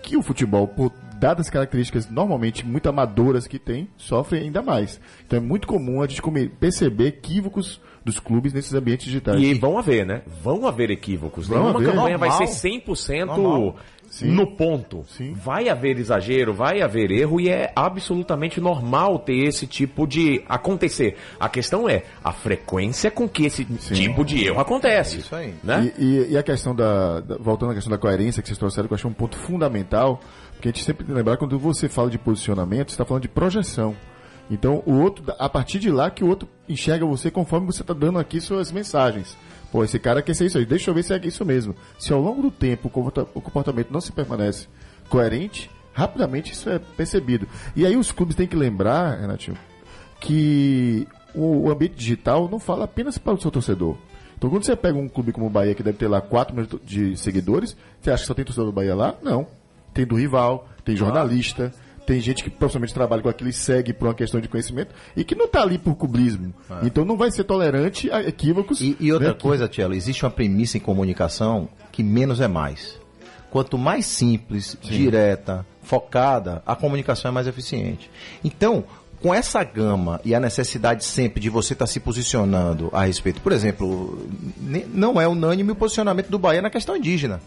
que 0.03 0.17
o 0.17 0.21
futebol, 0.21 0.67
por 0.67 0.91
dadas 1.23 1.47
as 1.47 1.49
características 1.49 2.09
normalmente 2.09 2.65
muito 2.65 2.89
amadoras 2.89 3.47
que 3.47 3.57
tem, 3.57 3.87
sofre 3.95 4.39
ainda 4.39 4.61
mais. 4.61 4.99
Então 5.25 5.37
é 5.37 5.41
muito 5.41 5.65
comum 5.67 6.01
a 6.01 6.07
gente 6.07 6.21
perceber 6.59 7.07
equívocos 7.07 7.79
dos 8.03 8.19
clubes 8.19 8.51
nesses 8.51 8.73
ambientes 8.73 9.05
digitais. 9.05 9.41
E 9.41 9.53
vão 9.53 9.77
haver, 9.77 10.05
né? 10.05 10.21
Vão 10.43 10.67
haver 10.67 10.91
equívocos. 10.91 11.47
Vão 11.47 11.59
Nenhuma 11.59 11.79
haver. 11.79 11.93
campanha 11.93 12.17
vai 12.17 12.29
Normal. 12.29 12.47
ser 12.47 12.69
100% 12.69 13.25
Normal. 13.25 13.75
Sim. 14.09 14.27
no 14.31 14.45
ponto. 14.45 15.03
Sim. 15.07 15.33
Vai 15.33 15.69
haver 15.69 15.97
exagero, 15.97 16.53
vai 16.53 16.81
haver 16.81 17.09
erro 17.09 17.39
e 17.41 17.49
é 17.49 17.71
absolutamente 17.75 18.61
normal 18.61 19.17
ter 19.17 19.47
esse 19.47 19.65
tipo 19.65 20.05
de 20.05 20.43
acontecer. 20.47 21.15
A 21.39 21.49
questão 21.49 21.89
é 21.89 22.03
a 22.23 22.31
frequência 22.31 23.09
com 23.09 23.27
que 23.27 23.45
esse 23.45 23.65
tipo 23.65 24.23
de 24.23 24.45
erro 24.45 24.59
acontece. 24.59 25.17
Isso 25.19 25.33
aí. 25.35 25.55
Né? 25.63 25.91
E, 25.97 26.03
e- 26.03 26.31
e 26.33 26.37
a 26.37 26.43
questão 26.43 26.75
da, 26.75 27.21
da- 27.21 27.37
Voltando 27.39 27.71
à 27.71 27.73
questão 27.73 27.89
da 27.89 27.97
coerência 27.97 28.41
que 28.43 28.47
vocês 28.49 28.57
trouxeram, 28.59 28.87
que 28.87 28.93
eu 28.93 28.97
achei 28.97 29.09
um 29.09 29.13
ponto 29.13 29.35
fundamental, 29.37 30.19
porque 30.63 30.69
a 30.69 30.71
gente 30.71 30.85
sempre 30.85 31.03
tem 31.03 31.13
que 31.13 31.17
lembrar 31.17 31.35
quando 31.35 31.59
você 31.59 31.89
fala 31.89 32.09
de 32.09 32.17
posicionamento, 32.17 32.87
você 32.89 32.93
está 32.93 33.03
falando 33.03 33.23
de 33.23 33.27
projeção. 33.27 33.93
Então, 34.49 34.81
o 34.85 34.93
outro, 34.93 35.25
a 35.37 35.49
partir 35.49 35.77
de 35.77 35.91
lá 35.91 36.09
que 36.09 36.23
o 36.23 36.27
outro 36.29 36.47
enxerga 36.69 37.05
você 37.05 37.29
conforme 37.29 37.67
você 37.67 37.81
está 37.81 37.93
dando 37.93 38.17
aqui 38.17 38.39
suas 38.39 38.71
mensagens. 38.71 39.35
Pô, 39.73 39.83
esse 39.83 39.99
cara 39.99 40.21
quer 40.21 40.33
ser 40.33 40.45
isso 40.45 40.57
aí, 40.57 40.65
deixa 40.65 40.89
eu 40.89 40.93
ver 40.93 41.03
se 41.03 41.13
é 41.13 41.19
isso 41.21 41.43
mesmo. 41.43 41.75
Se 41.99 42.13
ao 42.13 42.21
longo 42.21 42.41
do 42.41 42.49
tempo 42.49 42.87
o 42.87 42.91
comporta- 42.91 43.27
o 43.33 43.41
comportamento 43.41 43.91
não 43.91 43.99
se 43.99 44.13
permanece 44.13 44.67
coerente, 45.09 45.69
rapidamente 45.91 46.53
isso 46.53 46.69
é 46.69 46.79
percebido. 46.79 47.45
E 47.75 47.85
aí 47.85 47.97
os 47.97 48.13
clubes 48.13 48.33
têm 48.33 48.47
que 48.47 48.55
lembrar, 48.55 49.19
Renatinho, 49.19 49.57
que 50.21 51.05
o, 51.35 51.67
o 51.67 51.71
ambiente 51.71 51.95
digital 51.95 52.47
não 52.49 52.57
fala 52.59 52.85
apenas 52.85 53.17
para 53.17 53.33
o 53.33 53.41
seu 53.41 53.51
torcedor. 53.51 53.97
Então, 54.37 54.49
quando 54.49 54.63
você 54.63 54.77
pega 54.77 54.97
um 54.97 55.09
clube 55.09 55.33
como 55.33 55.45
o 55.47 55.49
Bahia, 55.49 55.75
que 55.75 55.83
deve 55.83 55.97
ter 55.97 56.07
lá 56.07 56.21
4 56.21 56.55
milhões 56.55 56.73
de 56.85 57.17
seguidores, 57.17 57.75
você 57.99 58.11
acha 58.11 58.23
que 58.23 58.27
só 58.27 58.33
tem 58.33 58.45
torcedor 58.45 58.67
do 58.71 58.73
Bahia 58.75 58.95
lá? 58.95 59.13
Não. 59.21 59.45
Tem 59.93 60.05
do 60.05 60.15
rival, 60.15 60.67
tem 60.83 60.95
jornalista, 60.95 61.71
tem 62.05 62.19
gente 62.19 62.43
que 62.43 62.49
profissionalmente 62.49 62.93
trabalha 62.93 63.21
com 63.21 63.29
aquilo 63.29 63.49
e 63.49 63.53
segue 63.53 63.93
por 63.93 64.07
uma 64.07 64.13
questão 64.13 64.41
de 64.41 64.47
conhecimento 64.47 64.93
e 65.15 65.23
que 65.23 65.35
não 65.35 65.45
está 65.45 65.61
ali 65.61 65.77
por 65.77 65.95
cublismo. 65.95 66.53
Então, 66.81 67.05
não 67.05 67.15
vai 67.15 67.31
ser 67.31 67.43
tolerante 67.45 68.11
a 68.11 68.21
equívocos. 68.21 68.81
E, 68.81 68.97
e 68.99 69.11
outra 69.13 69.29
né, 69.29 69.33
que- 69.33 69.41
coisa, 69.41 69.67
Tielo, 69.67 69.93
existe 69.93 70.25
uma 70.25 70.31
premissa 70.31 70.77
em 70.77 70.81
comunicação 70.81 71.69
que 71.91 72.03
menos 72.03 72.41
é 72.41 72.47
mais. 72.47 72.99
Quanto 73.51 73.77
mais 73.77 74.05
simples, 74.07 74.75
direta, 74.81 75.65
focada, 75.83 76.63
a 76.65 76.75
comunicação 76.75 77.29
é 77.29 77.31
mais 77.31 77.45
eficiente. 77.45 78.09
Então, 78.43 78.83
com 79.21 79.31
essa 79.33 79.63
gama 79.63 80.19
e 80.25 80.33
a 80.35 80.39
necessidade 80.39 81.05
sempre 81.05 81.39
de 81.39 81.49
você 81.49 81.73
estar 81.73 81.85
se 81.87 81.99
posicionando 81.99 82.89
a 82.91 83.05
respeito, 83.05 83.39
por 83.41 83.51
exemplo, 83.53 84.27
não 84.91 85.21
é 85.21 85.27
unânime 85.27 85.71
o 85.71 85.75
posicionamento 85.75 86.29
do 86.29 86.39
Bahia 86.39 86.61
na 86.63 86.69
questão 86.69 86.97
indígena. 86.97 87.39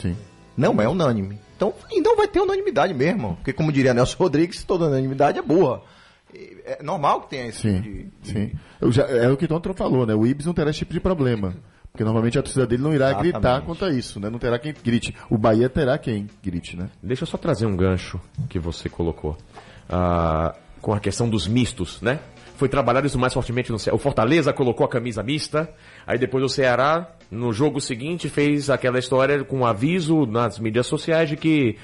Sim. 0.00 0.14
Não 0.56 0.80
é 0.80 0.88
unânime. 0.88 1.38
Então, 1.56 1.72
então 1.92 2.16
vai 2.16 2.26
ter 2.28 2.40
unanimidade 2.40 2.92
mesmo. 2.94 3.36
Porque, 3.36 3.52
como 3.52 3.70
diria 3.72 3.94
Nelson 3.94 4.16
Rodrigues, 4.18 4.64
toda 4.64 4.86
unanimidade 4.86 5.38
é 5.38 5.42
burra. 5.42 5.80
E 6.32 6.56
É 6.66 6.82
normal 6.82 7.22
que 7.22 7.30
tenha 7.30 7.46
esse 7.46 7.60
tipo 7.60 7.74
Sim, 7.84 8.10
de, 8.22 8.28
sim. 8.32 8.52
Eu 8.80 8.90
já- 8.90 9.04
é 9.04 9.28
o 9.30 9.36
que 9.36 9.44
o 9.44 9.48
Tonto 9.48 9.72
falou, 9.74 10.04
né? 10.06 10.14
O 10.14 10.26
Ibis 10.26 10.46
não 10.46 10.52
terá 10.54 10.70
esse 10.70 10.80
tipo 10.80 10.92
de 10.92 11.00
problema. 11.00 11.54
Porque 11.92 12.02
normalmente 12.02 12.36
a 12.36 12.42
torcida 12.42 12.66
dele 12.66 12.82
não 12.82 12.92
irá 12.92 13.06
Exatamente. 13.10 13.32
gritar 13.34 13.60
contra 13.62 13.92
isso, 13.94 14.18
né? 14.18 14.28
Não 14.28 14.38
terá 14.38 14.58
quem 14.58 14.74
grite. 14.82 15.14
O 15.30 15.38
Bahia 15.38 15.68
terá 15.68 15.96
quem 15.96 16.28
grite, 16.42 16.76
né? 16.76 16.90
Deixa 17.00 17.22
eu 17.22 17.26
só 17.28 17.36
trazer 17.38 17.66
um 17.66 17.76
gancho 17.76 18.20
que 18.48 18.58
você 18.58 18.88
colocou. 18.88 19.36
Ah, 19.88 20.56
com 20.80 20.92
a 20.92 20.98
questão 20.98 21.28
dos 21.28 21.46
mistos, 21.46 22.00
né? 22.02 22.18
Foi 22.56 22.68
trabalhado 22.68 23.06
isso 23.06 23.18
mais 23.18 23.32
fortemente 23.32 23.70
no 23.70 23.78
Ceará. 23.78 23.94
O 23.94 23.98
Fortaleza 23.98 24.52
colocou 24.52 24.84
a 24.84 24.88
camisa 24.88 25.22
mista, 25.22 25.72
aí 26.06 26.18
depois 26.18 26.44
o 26.44 26.48
Ceará, 26.48 27.08
no 27.30 27.52
jogo 27.52 27.80
seguinte, 27.80 28.28
fez 28.28 28.70
aquela 28.70 28.98
história 28.98 29.44
com 29.44 29.58
um 29.58 29.66
aviso 29.66 30.26
nas 30.26 30.58
mídias 30.58 30.86
sociais 30.86 31.28
de 31.28 31.36
que 31.36 31.76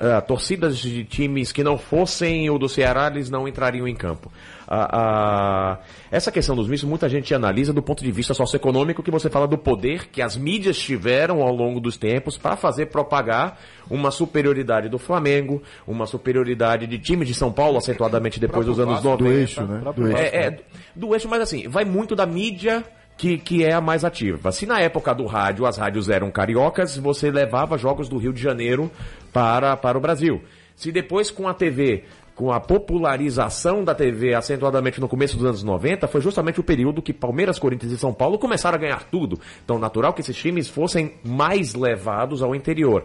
ah, 0.00 0.20
torcidas 0.20 0.78
de 0.78 1.02
times 1.02 1.50
que 1.50 1.64
não 1.64 1.76
fossem 1.76 2.48
o 2.50 2.56
do 2.56 2.68
Ceará, 2.68 3.08
eles 3.08 3.28
não 3.28 3.48
entrariam 3.48 3.88
em 3.88 3.96
campo. 3.96 4.30
Ah, 4.68 4.88
ah, 4.92 5.78
essa 6.08 6.30
questão 6.30 6.54
dos 6.54 6.68
mistos, 6.68 6.88
muita 6.88 7.08
gente 7.08 7.34
analisa 7.34 7.72
do 7.72 7.82
ponto 7.82 8.04
de 8.04 8.12
vista 8.12 8.32
socioeconômico, 8.32 9.02
que 9.02 9.10
você 9.10 9.28
fala 9.28 9.48
do 9.48 9.58
poder 9.58 10.08
que 10.08 10.22
as 10.22 10.36
mídias 10.36 10.78
tiveram 10.78 11.42
ao 11.42 11.52
longo 11.52 11.80
dos 11.80 11.96
tempos 11.96 12.38
para 12.38 12.56
fazer 12.56 12.86
propagar 12.86 13.58
uma 13.90 14.12
superioridade 14.12 14.88
do 14.88 14.98
Flamengo, 14.98 15.60
uma 15.84 16.06
superioridade 16.06 16.86
de 16.86 16.98
times 17.00 17.26
de 17.26 17.34
São 17.34 17.50
Paulo, 17.50 17.76
acentuadamente 17.76 18.38
depois 18.38 18.66
dos 18.66 18.78
anos 18.78 19.02
90. 19.02 19.24
Do 19.24 19.32
eixo, 19.32 19.62
né? 19.64 19.82
Do 19.96 20.06
eixo. 20.06 20.16
É, 20.16 20.46
é, 20.46 20.60
do 20.94 21.12
eixo, 21.12 21.28
mas 21.28 21.40
assim, 21.40 21.66
vai 21.66 21.84
muito 21.84 22.14
da 22.14 22.24
mídia 22.24 22.84
que, 23.18 23.36
que 23.36 23.64
é 23.64 23.74
a 23.74 23.80
mais 23.80 24.04
ativa. 24.04 24.52
Se 24.52 24.64
na 24.64 24.78
época 24.80 25.12
do 25.12 25.26
rádio 25.26 25.66
as 25.66 25.76
rádios 25.76 26.08
eram 26.08 26.30
cariocas, 26.30 26.96
você 26.96 27.30
levava 27.30 27.76
jogos 27.76 28.08
do 28.08 28.16
Rio 28.16 28.32
de 28.32 28.40
Janeiro 28.40 28.90
para, 29.32 29.76
para 29.76 29.98
o 29.98 30.00
Brasil. 30.00 30.40
Se 30.76 30.92
depois 30.92 31.28
com 31.28 31.48
a 31.48 31.52
TV, 31.52 32.04
com 32.36 32.52
a 32.52 32.60
popularização 32.60 33.82
da 33.82 33.92
TV 33.92 34.32
acentuadamente 34.32 35.00
no 35.00 35.08
começo 35.08 35.36
dos 35.36 35.44
anos 35.44 35.64
90, 35.64 36.06
foi 36.06 36.20
justamente 36.20 36.60
o 36.60 36.62
período 36.62 37.02
que 37.02 37.12
Palmeiras, 37.12 37.58
Corinthians 37.58 37.90
e 37.90 37.98
São 37.98 38.14
Paulo 38.14 38.38
começaram 38.38 38.78
a 38.78 38.80
ganhar 38.80 39.02
tudo. 39.10 39.40
Então, 39.64 39.76
natural 39.76 40.12
que 40.12 40.20
esses 40.20 40.36
times 40.36 40.68
fossem 40.68 41.14
mais 41.24 41.74
levados 41.74 42.40
ao 42.40 42.54
interior. 42.54 43.04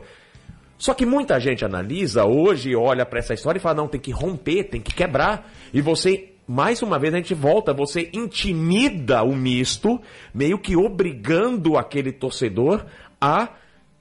Só 0.78 0.94
que 0.94 1.06
muita 1.06 1.40
gente 1.40 1.66
analisa 1.66 2.26
hoje, 2.26 2.76
olha 2.76 3.06
para 3.06 3.18
essa 3.18 3.34
história 3.34 3.58
e 3.58 3.62
fala: 3.62 3.76
não, 3.76 3.88
tem 3.88 4.00
que 4.00 4.12
romper, 4.12 4.66
tem 4.66 4.82
que 4.82 4.94
quebrar. 4.94 5.50
E 5.74 5.82
você, 5.82 6.33
mais 6.48 6.82
uma 6.82 7.00
vez, 7.00 7.14
a 7.14 7.18
gente 7.18 7.34
volta, 7.34 7.74
você 7.74 8.10
intimida 8.14 9.24
o 9.24 9.36
misto, 9.36 10.00
meio 10.34 10.58
que 10.58 10.76
obrigando 10.76 11.78
aquele 11.78 12.12
torcedor 12.12 12.86
a 13.20 13.50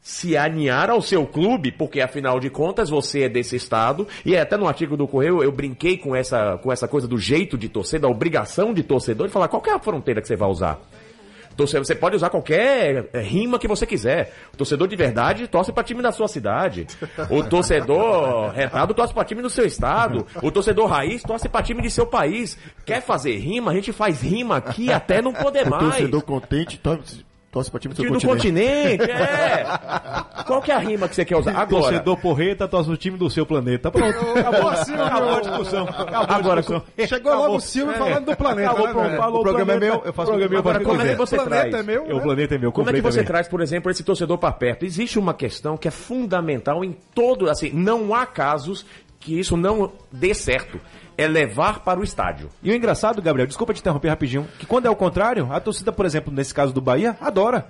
se 0.01 0.37
alinhar 0.37 0.91
ao 0.91 1.01
seu 1.01 1.25
clube, 1.25 1.71
porque 1.71 2.01
afinal 2.01 2.41
de 2.41 2.51
contas 2.51 2.91
você 2.91 3.23
é 3.23 3.29
desse 3.29 3.55
estado, 3.55 4.09
e 4.27 4.37
até 4.37 4.57
no 4.57 4.67
artigo 4.67 4.97
do 4.97 5.07
Correio 5.07 5.43
eu 5.43 5.53
brinquei 5.53 5.97
com 5.97 6.17
essa, 6.17 6.59
com 6.59 6.73
essa 6.73 6.89
coisa 6.89 7.07
do 7.07 7.17
jeito 7.17 7.57
de 7.57 7.69
torcer, 7.69 8.01
da 8.01 8.09
obrigação 8.09 8.75
de 8.75 8.83
torcedor, 8.83 9.29
de 9.29 9.33
falar 9.33 9.47
qual 9.47 9.63
é 9.65 9.71
a 9.71 9.79
fronteira 9.79 10.21
que 10.21 10.27
você 10.27 10.35
vai 10.35 10.49
usar. 10.49 10.81
Torcedor, 11.57 11.85
você 11.85 11.95
pode 11.95 12.17
usar 12.17 12.31
qualquer 12.31 13.09
eh, 13.13 13.21
rima 13.21 13.59
que 13.59 13.69
você 13.69 13.87
quiser. 13.87 14.33
O 14.53 14.57
torcedor 14.57 14.89
de 14.89 14.97
verdade 14.97 15.47
torce 15.49 15.73
para 15.73 15.83
time 15.85 16.03
da 16.03 16.13
sua 16.13 16.29
cidade. 16.29 16.87
O 17.31 17.43
torcedor 17.43 18.51
retado 18.55 18.95
torce 18.95 19.13
para 19.15 19.25
time 19.25 19.43
do 19.43 19.51
seu 19.51 19.65
estado. 19.67 20.27
O 20.43 20.51
torcedor 20.51 20.87
raiz 20.87 21.23
torce 21.23 21.49
para 21.49 21.63
time 21.63 21.83
de 21.83 21.91
seu 21.91 22.07
país. 22.07 22.59
Quer 22.85 23.03
fazer 23.03 23.37
rima? 23.37 23.71
A 23.71 23.75
gente 23.75 23.93
faz 23.93 24.21
rima 24.23 24.57
aqui 24.57 24.93
até 24.93 25.21
não 25.23 25.33
poder 25.33 25.67
O 25.67 25.71
mais. 25.71 25.83
torcedor 25.85 26.23
contente 26.23 26.79
torce, 26.79 27.25
torce 27.53 27.71
para 27.71 27.79
time 27.81 27.93
do 27.95 27.97
seu 28.03 28.07
Time 28.11 28.19
do 28.19 28.27
continente. 28.27 28.99
continente, 28.99 29.11
é. 29.13 29.65
Qual 30.47 30.61
que 30.63 30.73
é 30.73 30.75
a 30.75 30.79
rima 30.79 31.07
que 31.07 31.15
você 31.15 31.25
quer 31.25 31.37
usar? 31.37 31.51
Agora, 31.53 31.67
Torcedor 31.69 32.17
porreta, 32.17 32.67
torce 32.67 32.89
no 32.91 32.97
time 32.97 33.17
do 33.19 33.29
seu 33.31 33.45
planeta. 33.47 33.91
Pronto, 33.91 34.19
acabou, 34.39 34.71
acabou 34.71 35.37
a 35.37 35.41
discussão. 35.41 35.85
Acabou 35.89 36.37
Agora, 36.37 36.61
a 36.61 36.63
discussão. 36.63 36.83
Chegou 37.07 37.35
logo 37.35 37.57
o 37.57 37.61
Silvio 37.61 37.95
falando 37.95 38.25
do 38.25 38.37
planeta. 38.37 38.71
Acabou, 38.71 38.87
né, 38.89 38.93
pronto, 38.95 39.17
falou 39.17 39.41
O 39.41 39.43
programa 39.43 39.73
é 39.73 39.77
planeta. 39.79 39.97
meu, 39.99 40.05
eu 40.07 40.13
faço- 40.13 40.31
O 40.31 40.35
programa 40.35 40.45
é 40.47 40.49
meu, 40.51 40.59
Agora, 40.61 40.81
como 40.85 41.03
é 41.03 41.09
que 41.11 41.15
você 41.15 41.37
o 41.37 41.39
planeta 41.45 41.69
traz? 41.71 41.75
é 41.75 41.83
meu, 41.87 42.03
bem. 42.05 42.13
O 42.13 42.17
né? 42.17 42.23
planeta 42.23 42.55
é 42.55 42.59
meu, 42.59 42.73
Como 42.73 42.91
é 42.91 42.93
que 42.95 43.01
você 43.03 43.19
também. 43.19 43.27
traz, 43.29 43.49
por 43.49 43.61
exemplo, 43.61 43.91
esse 43.91 44.03
torcedor 44.03 44.39
para 44.39 44.53
perto? 44.53 44.85
Existe 44.87 45.19
uma 45.19 45.35
questão 45.35 45.77
que 45.77 45.87
é 45.87 45.91
fundamental 45.91 46.83
em 46.83 46.97
todo, 47.15 47.51
assim, 47.51 47.71
não 47.71 48.15
há 48.15 48.25
casos 48.27 48.87
que 49.21 49.39
isso 49.39 49.57
não 49.57 49.93
dê 50.11 50.35
certo. 50.35 50.81
É 51.23 51.29
levar 51.29 51.81
para 51.81 52.01
o 52.01 52.05
estádio. 52.05 52.49
E 52.63 52.71
o 52.71 52.75
engraçado, 52.75 53.21
Gabriel, 53.23 53.47
desculpa 53.47 53.73
te 53.75 53.81
interromper 53.81 54.09
rapidinho, 54.09 54.47
que 54.59 54.67
quando 54.67 54.87
é 54.87 54.91
o 54.91 54.97
contrário, 54.97 55.49
a 55.53 55.61
torcida, 55.61 55.93
por 55.93 56.05
exemplo, 56.07 56.33
nesse 56.33 56.53
caso 56.55 56.73
do 56.73 56.81
Bahia, 56.81 57.17
adora. 57.21 57.67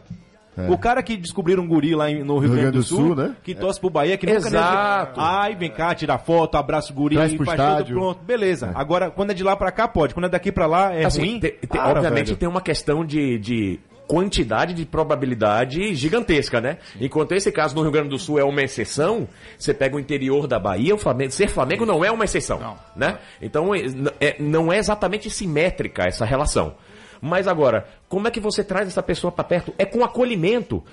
O 0.69 0.77
cara 0.77 1.03
que 1.03 1.17
descobriram 1.17 1.63
um 1.63 1.67
guri 1.67 1.95
lá 1.95 2.11
em- 2.11 2.23
no 2.23 2.39
Rio 2.39 2.51
Grande 2.53 2.73
do 2.73 2.83
Sul, 2.83 3.17
né? 3.17 3.35
que 3.43 3.55
torce 3.55 3.81
pro 3.81 3.89
Bahia, 3.89 4.19
que 4.19 4.27
nunca 4.27 4.39
Exato. 4.49 5.19
nem... 5.19 5.27
Ai, 5.31 5.55
vem 5.55 5.71
cá, 5.71 5.95
tira 5.95 6.19
foto, 6.19 6.59
abraça 6.59 6.93
o 6.93 6.95
guri, 6.95 7.17
Traz 7.17 7.33
pro 7.35 7.47
faz 7.47 7.59
estádio. 7.59 7.87
tudo 7.87 7.95
pronto, 7.99 8.23
beleza. 8.23 8.71
Agora, 8.75 9.11
quando 9.11 9.31
é 9.31 9.35
de 9.35 9.43
lá 9.43 9.57
pra 9.57 9.73
cá, 9.73 9.89
pode. 9.89 10.13
Quando 10.13 10.27
é 10.27 10.29
daqui 10.29 10.53
pra 10.53 10.67
lá, 10.67 10.93
é 10.95 11.07
Assim, 11.07 11.21
ruim. 11.23 11.41
te- 11.41 11.53
te- 11.53 11.67
Para, 11.67 11.93
obviamente 11.93 12.27
velho. 12.27 12.37
tem 12.37 12.47
uma 12.47 12.61
questão 12.61 13.03
de, 13.03 13.39
de 13.39 13.81
quantidade 14.13 14.75
de 14.75 14.85
probabilidade 14.85 15.95
gigantesca, 15.95 16.61
né? 16.61 16.77
Enquanto 17.01 17.33
esse 17.33 17.51
caso 17.51 17.75
no 17.75 17.81
Rio 17.81 17.91
Grande 17.91 18.11
do 18.11 18.19
Sul 18.19 18.39
é 18.39 18.45
uma 18.45 18.61
exceção, 18.61 19.27
você 19.59 19.73
pega 19.73 19.97
o 19.97 19.99
interior 19.99 20.47
da 20.47 20.59
Bahia, 20.59 20.95
o 20.95 20.99
Flamengo, 20.99 21.31
ser 21.31 21.49
Flamengo 21.49 21.87
não 21.87 22.05
é 22.05 22.11
uma 22.11 22.27
exceção, 22.27 22.77
né? 22.95 23.19
Então 23.41 23.75
é- 23.75 23.81
é- 24.21 24.37
não 24.39 24.71
é 24.71 24.77
exatamente 24.77 25.31
simétrica 25.31 26.03
essa 26.05 26.27
relação. 26.27 26.75
Mas 27.23 27.49
agora, 27.49 27.89
como 28.07 28.29
é 28.29 28.31
que 28.31 28.39
você 28.39 28.63
traz 28.63 28.87
essa 28.87 29.03
pessoa 29.03 29.33
para 29.33 29.45
perto? 29.45 29.73
É 29.79 29.87
com 29.87 30.05
acolhimento. 30.05 30.85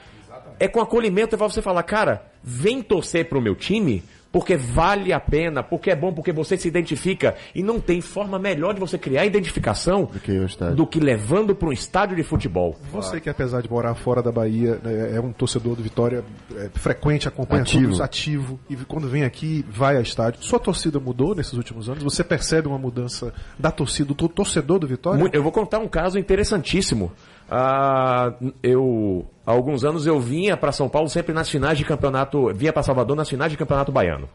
É 0.58 0.70
com 0.70 0.80
acolhimento, 0.80 1.36
é 1.36 1.38
pra 1.38 1.50
você 1.50 1.62
falar, 1.62 1.84
cara, 1.84 2.24
vem 2.42 2.82
torcer 2.82 3.28
pro 3.28 3.42
meu 3.42 3.54
time, 3.54 4.02
porque 4.32 4.56
vale 4.56 5.12
a 5.12 5.20
pena, 5.20 5.64
porque 5.64 5.90
é 5.90 5.96
bom, 5.96 6.14
porque 6.14 6.32
você 6.32 6.58
se 6.58 6.68
identifica. 6.68 7.36
E 7.54 7.64
não 7.64 7.80
tem 7.80 8.02
forma 8.02 8.38
melhor 8.38 8.74
de 8.74 8.80
você 8.80 8.98
criar 8.98 9.26
identificação 9.26 10.06
Do 10.06 10.20
que 10.20 10.40
do 10.76 10.88
que 10.88 11.00
levando 11.00 11.56
para 11.56 11.70
um 11.70 11.72
estádio 11.72 12.16
de 12.16 12.24
futebol. 12.24 12.76
Você 12.92 13.20
que 13.20 13.30
apesar 13.30 13.62
de 13.62 13.70
morar 13.70 13.96
fora 13.96 14.22
da 14.22 14.32
Bahia, 14.32 14.80
né, 14.84 15.16
é 15.16 15.20
um 15.20 15.32
torcedor 15.32 15.76
do 15.76 15.84
Vitória 15.84 16.24
é, 16.56 16.70
frequente, 16.74 17.28
acompanha 17.28 17.64
Ativo. 17.64 17.84
todos, 17.84 18.02
ativo, 18.02 18.60
e 18.70 18.76
quando 18.76 19.08
vem 19.08 19.24
aqui, 19.24 19.66
vai 19.70 19.98
a 19.98 20.02
estádio. 20.02 20.44
Sua 20.44 20.60
torcida 20.60 21.00
mudou 21.00 21.34
nesses 21.36 21.54
últimos 21.54 21.90
anos? 21.90 22.04
Você 22.04 22.24
percebe 22.24 22.68
uma 22.68 22.78
mudança 22.78 23.34
da 23.58 23.72
torcida, 23.72 24.14
do 24.14 24.28
torcedor 24.28 24.80
do 24.80 24.88
Vitória? 24.88 25.30
Eu 25.34 25.44
vou 25.44 25.52
contar 25.52 25.80
um 25.80 25.88
caso 25.88 26.20
interessantíssimo. 26.20 27.12
Ah, 27.50 28.34
eu, 28.62 29.26
há 29.46 29.52
alguns 29.52 29.84
anos 29.84 30.06
eu 30.06 30.20
vinha 30.20 30.56
para 30.56 30.72
São 30.72 30.88
Paulo 30.88 31.10
sempre 31.10 31.34
nas 31.34 31.50
finais 31.50 31.78
de 31.78 31.86
campeonato, 31.86 32.54
vinha 32.54 32.72
para 32.72 32.84
Salvador 32.84 33.16
nas 33.16 33.28
finais 33.30 33.52
de 33.52 33.58
campeonato 33.58 33.92
baiano. 33.92 34.30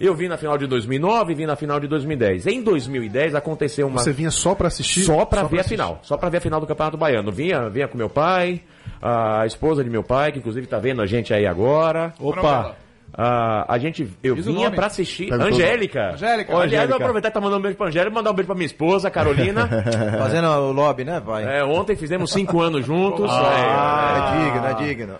Eu 0.00 0.14
vim 0.14 0.28
na 0.28 0.38
final 0.38 0.56
de 0.56 0.66
2009 0.66 1.32
e 1.32 1.34
vim 1.34 1.44
na 1.44 1.56
final 1.56 1.78
de 1.78 1.86
2010. 1.86 2.46
Em 2.46 2.62
2010 2.62 3.34
aconteceu 3.34 3.86
uma 3.86 3.98
Você 3.98 4.12
vinha 4.12 4.30
só 4.30 4.54
pra 4.54 4.68
assistir? 4.68 5.02
só 5.02 5.26
para 5.26 5.42
ver 5.42 5.58
a 5.58 5.60
assistir. 5.60 5.74
final, 5.74 5.98
só 6.02 6.16
para 6.16 6.30
ver 6.30 6.38
a 6.38 6.40
final 6.40 6.58
do 6.58 6.66
Campeonato 6.66 6.96
Baiano. 6.96 7.30
Vinha, 7.30 7.68
vinha 7.68 7.86
com 7.86 7.98
meu 7.98 8.08
pai, 8.08 8.62
a 9.02 9.44
esposa 9.44 9.84
de 9.84 9.90
meu 9.90 10.02
pai, 10.02 10.32
que 10.32 10.38
inclusive 10.38 10.66
tá 10.66 10.78
vendo 10.78 11.02
a 11.02 11.06
gente 11.06 11.34
aí 11.34 11.46
agora. 11.46 12.14
Opa! 12.18 12.76
Ah, 13.22 13.66
a 13.68 13.76
gente, 13.78 14.08
eu 14.22 14.34
Diz 14.34 14.46
o 14.46 14.52
vinha 14.52 14.64
nome. 14.64 14.76
pra 14.76 14.86
assistir. 14.86 15.28
Pega 15.28 15.44
todo- 15.44 15.52
Angélica. 15.54 16.12
Angélica. 16.12 16.52
Aliás, 16.52 16.72
eu 16.72 16.78
Angélica. 16.78 16.96
aproveitar 16.96 17.28
que 17.28 17.34
tá 17.34 17.40
mandando 17.40 17.58
um 17.58 17.62
beijo 17.62 17.76
pra 17.76 17.88
Angélica 17.88 18.10
e 18.10 18.14
mandar 18.14 18.30
um 18.30 18.34
beijo 18.34 18.46
pra 18.46 18.54
minha 18.54 18.64
esposa, 18.66 19.10
Carolina. 19.10 19.68
Fazendo 20.18 20.48
o 20.48 20.72
lobby, 20.72 21.04
né, 21.04 21.20
vai? 21.20 21.58
É, 21.58 21.62
ontem 21.62 21.96
fizemos 21.96 22.32
cinco 22.32 22.60
anos 22.62 22.86
juntos. 22.86 23.28
Ah, 23.30 24.32
É, 24.38 24.38
é 24.38 24.44
digno, 24.50 24.66
é 24.66 24.74
digno. 24.86 25.14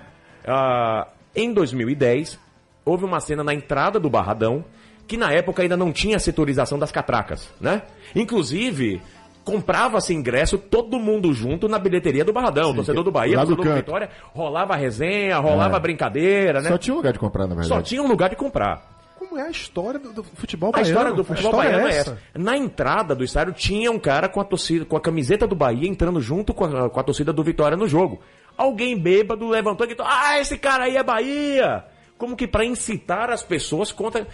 ah, 0.48 1.09
em 1.36 1.53
2010, 1.53 2.38
houve 2.86 3.05
uma 3.05 3.20
cena 3.20 3.44
na 3.44 3.53
entrada 3.53 4.01
do 4.01 4.09
Barradão 4.09 4.64
que 5.07 5.16
na 5.18 5.30
época 5.32 5.61
ainda 5.62 5.76
não 5.76 5.92
tinha 5.92 6.18
setorização 6.18 6.78
das 6.78 6.90
catracas, 6.92 7.53
né? 7.61 7.82
Inclusive, 8.14 9.03
comprava-se 9.51 10.14
ingresso 10.14 10.57
todo 10.59 10.98
mundo 10.98 11.32
junto 11.32 11.68
na 11.68 11.78
bilheteria 11.78 12.24
do 12.24 12.32
Barradão. 12.32 12.74
torcedor 12.74 13.05
do 13.05 13.11
Bahia, 13.11 13.36
do 13.36 13.40
torcedor 13.40 13.57
do 13.57 13.62
canto. 13.70 13.76
Vitória, 13.84 14.11
rolava 14.32 14.74
a 14.74 14.76
resenha, 14.76 15.38
rolava 15.38 15.74
É. 15.74 15.76
a 15.76 15.80
brincadeira, 15.80 16.61
né? 16.61 16.68
Só 16.70 16.78
tinha 16.78 16.94
um 16.94 16.96
lugar 16.98 17.12
de 17.12 17.18
comprar, 17.18 17.42
na 17.46 17.55
verdade. 17.55 17.68
Só 17.68 17.80
tinha 17.82 18.03
um 18.03 18.07
lugar 18.09 18.30
de 18.30 18.36
comprar. 18.36 18.88
Como 19.18 19.38
é 19.38 19.42
a 19.46 19.51
história 19.51 20.01
do, 20.01 20.12
do 20.12 20.24
futebol 20.24 20.70
A 20.70 20.72
baiano? 20.72 20.88
história 20.90 21.12
do 21.12 21.22
futebol 21.24 21.51
história 21.53 21.70
baiano 21.72 21.88
é 21.88 21.96
essa. 21.96 22.18
Na 22.34 22.57
entrada 22.57 23.14
do 23.14 23.22
estádio 23.22 23.53
tinha 23.53 23.90
um 23.92 23.98
cara 23.98 24.28
com 24.28 24.40
a 24.40 24.44
torcida, 24.44 24.84
com 24.84 24.96
a 24.96 25.01
camiseta 25.01 25.46
do 25.46 25.55
Bahia 25.55 25.86
entrando 25.88 26.20
junto 26.20 26.55
com 26.55 26.64
a, 26.64 26.88
com 26.88 26.98
a 27.01 27.03
torcida 27.03 27.32
do 27.32 27.44
Vitória 27.44 27.76
no 27.76 27.86
jogo. 27.86 28.20
Alguém 28.57 28.98
bêbado 28.98 29.46
levantou 29.48 29.84
e 29.84 29.88
gritou: 29.88 30.07
"Ah, 30.09 30.38
esse 30.40 30.57
cara 30.57 30.84
aí 30.84 30.96
é 30.96 31.03
Bahia!" 31.03 31.84
Como 32.18 32.34
que 32.36 32.46
pra 32.46 32.64
incitar 32.64 33.30
as 33.30 33.42
pessoas 33.42 33.92
contra 33.92 34.26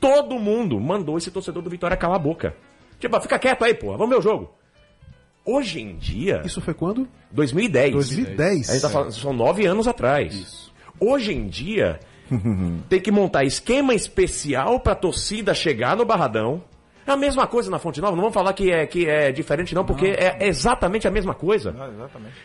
todo 0.00 0.38
mundo 0.38 0.78
mandou 0.80 1.16
esse 1.16 1.30
torcedor 1.30 1.62
do 1.62 1.70
Vitória 1.70 1.96
calar 1.96 2.16
a 2.16 2.22
boca. 2.22 2.54
Tipo, 2.98 3.20
fica 3.20 3.38
quieto 3.38 3.64
aí, 3.64 3.74
porra, 3.74 3.96
vamos 3.96 4.10
ver 4.10 4.18
o 4.18 4.22
jogo. 4.22 4.50
Hoje 5.44 5.80
em 5.80 5.96
dia, 5.96 6.42
Isso 6.44 6.60
foi 6.60 6.74
quando? 6.74 7.08
2010. 7.32 7.92
2010. 7.92 8.70
A 8.70 8.72
gente 8.72 8.82
tá 8.82 8.88
falando, 8.88 9.12
são 9.12 9.32
nove 9.32 9.66
anos 9.66 9.88
atrás. 9.88 10.70
Hoje 11.00 11.32
em 11.32 11.48
dia, 11.48 11.98
tem 12.88 13.00
que 13.00 13.10
montar 13.10 13.44
esquema 13.44 13.94
especial 13.94 14.78
pra 14.78 14.94
torcida 14.94 15.52
chegar 15.54 15.96
no 15.96 16.04
Barradão. 16.04 16.62
É 17.04 17.10
a 17.10 17.16
mesma 17.16 17.48
coisa 17.48 17.68
na 17.68 17.80
Fonte 17.80 18.00
Nova. 18.00 18.14
Não 18.14 18.22
vamos 18.22 18.34
falar 18.34 18.52
que 18.52 18.70
é, 18.70 18.86
que 18.86 19.08
é 19.08 19.32
diferente, 19.32 19.74
não, 19.74 19.84
porque 19.84 20.06
é 20.06 20.46
exatamente 20.46 21.08
a 21.08 21.10
mesma 21.10 21.34
coisa. 21.34 21.74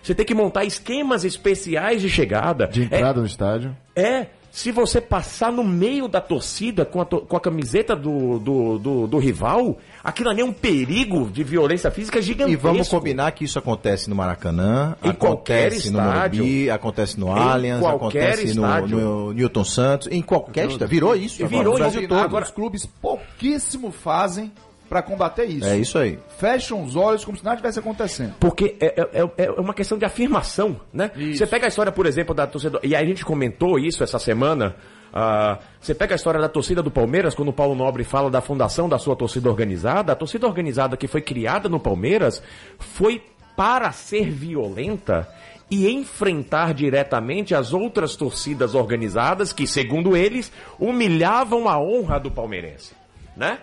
Você 0.02 0.16
tem 0.16 0.26
que 0.26 0.34
montar 0.34 0.66
esquemas 0.66 1.24
especiais 1.24 2.02
de 2.02 2.10
chegada. 2.10 2.66
De 2.66 2.84
entrada 2.84 3.20
no 3.20 3.28
estádio. 3.28 3.78
É, 3.96 4.02
é, 4.02 4.30
se 4.58 4.72
você 4.72 5.00
passar 5.00 5.52
no 5.52 5.64
meio 5.64 6.08
da 6.08 6.20
torcida 6.20 6.84
com 6.84 7.00
a, 7.00 7.06
to- 7.06 7.22
com 7.22 7.38
a 7.38 7.40
camiseta 7.40 7.96
do, 7.96 8.40
do, 8.40 8.80
do, 8.80 9.08
do 9.08 9.18
rival, 9.20 9.78
aquilo 10.04 10.32
ali 10.32 10.42
é 10.42 10.46
um 10.46 10.52
perigo 10.52 11.30
de 11.30 11.44
violência 11.44 11.92
física 11.92 12.20
gigantesco. 12.20 12.54
E 12.54 12.56
vamos 12.56 12.88
combinar 12.90 13.32
que 13.34 13.44
isso 13.44 13.60
acontece 13.60 14.10
no 14.10 14.16
Maracanã, 14.16 14.96
Em 15.04 15.12
qualquer 15.14 15.68
acontece 15.68 15.92
no 15.92 16.00
estádio. 16.00 16.40
Morumbi, 16.44 16.70
acontece 16.72 17.20
no 17.20 17.32
Allianz, 17.32 17.86
acontece 17.86 18.54
no, 18.56 18.88
no 18.88 19.34
Newton 19.34 19.64
Santos, 19.64 20.08
em 20.10 20.24
qualquer 20.24 20.66
estádio. 20.70 20.88
Virou 20.88 21.16
isso. 21.16 21.46
agora, 21.46 21.58
Virou 21.60 21.76
Brasil 21.76 22.00
isso. 22.00 22.10
todo. 22.10 22.20
Agora, 22.20 22.46
os 22.46 22.50
clubes 22.52 22.86
pouquíssimo 23.00 23.92
fazem 23.92 24.52
pra 24.90 25.02
combater 25.02 25.46
isso. 25.46 25.68
É 25.68 25.78
isso 25.78 25.98
aí. 25.98 26.18
Fecham 26.38 26.84
os 26.84 26.96
olhos 26.96 27.24
como 27.26 27.38
se 27.38 27.44
nada 27.44 27.58
tivesse 27.58 27.80
acontecendo. 27.80 28.34
Porque 28.40 28.76
é, 28.80 28.86
é- 29.02 29.22
é- 29.24 29.46
é 29.46 29.52
uma 29.52 29.74
questão 29.74 29.98
de 29.98 30.06
afirmação, 30.06 30.80
né? 30.94 31.12
Você 31.16 31.46
pega 31.46 31.66
a 31.66 31.70
história, 31.70 31.92
por 31.92 32.06
exemplo, 32.06 32.34
da 32.34 32.48
torcida. 32.48 32.80
E 32.84 32.96
a 32.96 33.04
gente 33.06 33.24
comentou 33.26 33.78
isso 33.80 34.04
essa 34.04 34.20
semana. 34.20 34.76
ah, 35.14 35.58
você 35.80 35.96
pega 35.96 36.14
a 36.14 36.18
história 36.18 36.40
da 36.40 36.50
torcida 36.50 36.84
do 36.84 36.92
Palmeiras, 36.92 37.34
quando 37.34 37.48
o 37.50 37.54
Paulo 37.54 37.74
Nobre 37.74 38.04
fala 38.04 38.30
da 38.30 38.42
fundação 38.42 38.88
da 38.90 39.00
sua 39.00 39.16
torcida 39.16 39.50
organizada. 39.50 40.12
A 40.12 40.16
torcida 40.16 40.46
organizada 40.46 40.96
que 40.98 41.08
foi 41.08 41.22
criada 41.22 41.68
no 41.70 41.80
Palmeiras 41.80 42.44
foi 42.78 43.24
para 43.56 43.92
ser 43.92 44.30
violenta 44.30 45.28
e 45.72 45.90
enfrentar 45.90 46.74
diretamente 46.74 47.56
as 47.56 47.74
outras 47.74 48.16
torcidas 48.16 48.76
organizadas 48.76 49.52
que, 49.52 49.66
segundo 49.66 50.16
eles, 50.16 50.52
humilhavam 50.80 51.68
a 51.68 51.80
honra 51.80 52.20
do 52.20 52.30
palmeirense, 52.30 52.94
né? 53.36 53.60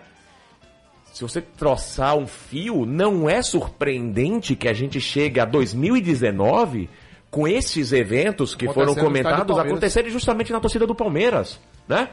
Se 1.15 1.21
você 1.23 1.39
troçar 1.41 2.17
um 2.17 2.27
fio, 2.27 2.85
não 2.85 3.29
é 3.29 3.41
surpreendente 3.41 4.53
que 4.55 4.67
a 4.67 4.73
gente 4.73 4.99
chegue 4.99 5.39
a 5.39 5.45
2019 5.45 6.89
com 7.31 7.47
esses 7.47 7.91
eventos 7.91 8.53
que 8.55 8.65
foram 8.73 8.93
comentados 9.05 9.55
acontecerem 9.71 10.11
justamente 10.11 10.51
na 10.51 10.59
torcida 10.59 10.85
do 10.85 10.93
Palmeiras, 10.95 11.59
né? 11.87 12.09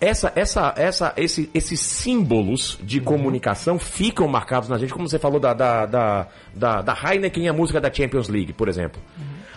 Essa, 0.00 0.32
essa, 0.36 0.72
essa, 0.76 1.12
esse- 1.16 1.50
esses 1.52 1.80
símbolos 1.80 2.78
de 2.82 3.00
comunicação 3.00 3.78
ficam 3.80 4.28
marcados 4.28 4.68
na 4.68 4.78
gente, 4.78 4.92
como 4.92 5.08
você 5.08 5.18
falou 5.18 5.40
da, 5.40 5.52
da, 5.52 5.86
da, 5.86 6.28
da, 6.54 6.82
da 6.82 6.94
Heineken 7.02 7.44
e 7.46 7.48
a 7.48 7.52
música 7.52 7.80
da 7.80 7.92
Champions 7.92 8.28
League, 8.28 8.52
por 8.52 8.68
exemplo. 8.68 9.00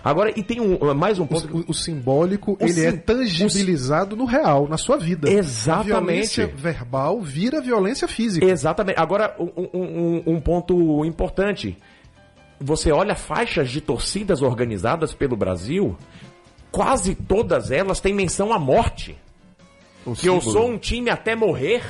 Agora, 0.03 0.31
e 0.35 0.41
tem 0.41 0.59
um, 0.59 0.93
mais 0.93 1.19
um 1.19 1.27
ponto. 1.27 1.57
O, 1.57 1.65
o- 1.67 1.73
simbólico, 1.73 2.57
O 2.59 2.63
ele 2.65 2.83
é 2.85 2.91
sim- 2.91 2.97
tangibilizado 2.97 4.15
no 4.15 4.25
real, 4.25 4.67
na 4.67 4.77
sua 4.77 4.97
vida. 4.97 5.29
Exatamente. 5.29 5.91
A 5.93 5.99
violência 5.99 6.47
verbal 6.47 7.21
vira 7.21 7.61
violência 7.61 8.07
física. 8.07 8.45
Exatamente. 8.45 8.99
Agora, 8.99 9.35
um, 9.39 9.51
um- 9.73 10.23
um- 10.27 10.39
ponto 10.41 11.05
importante. 11.05 11.77
Você 12.59 12.91
olha 12.91 13.15
faixas 13.15 13.69
de 13.69 13.81
torcidas 13.81 14.41
organizadas 14.41 15.13
pelo 15.13 15.35
Brasil, 15.35 15.95
quase 16.71 17.15
todas 17.15 17.71
elas 17.71 17.99
têm 17.99 18.13
menção 18.13 18.51
à 18.53 18.59
morte. 18.59 19.15
O 20.05 20.13
Que 20.15 20.27
eu 20.29 20.39
símbolo. 20.41 20.51
sou 20.51 20.69
um 20.69 20.77
time 20.77 21.09
até 21.09 21.35
morrer. 21.35 21.83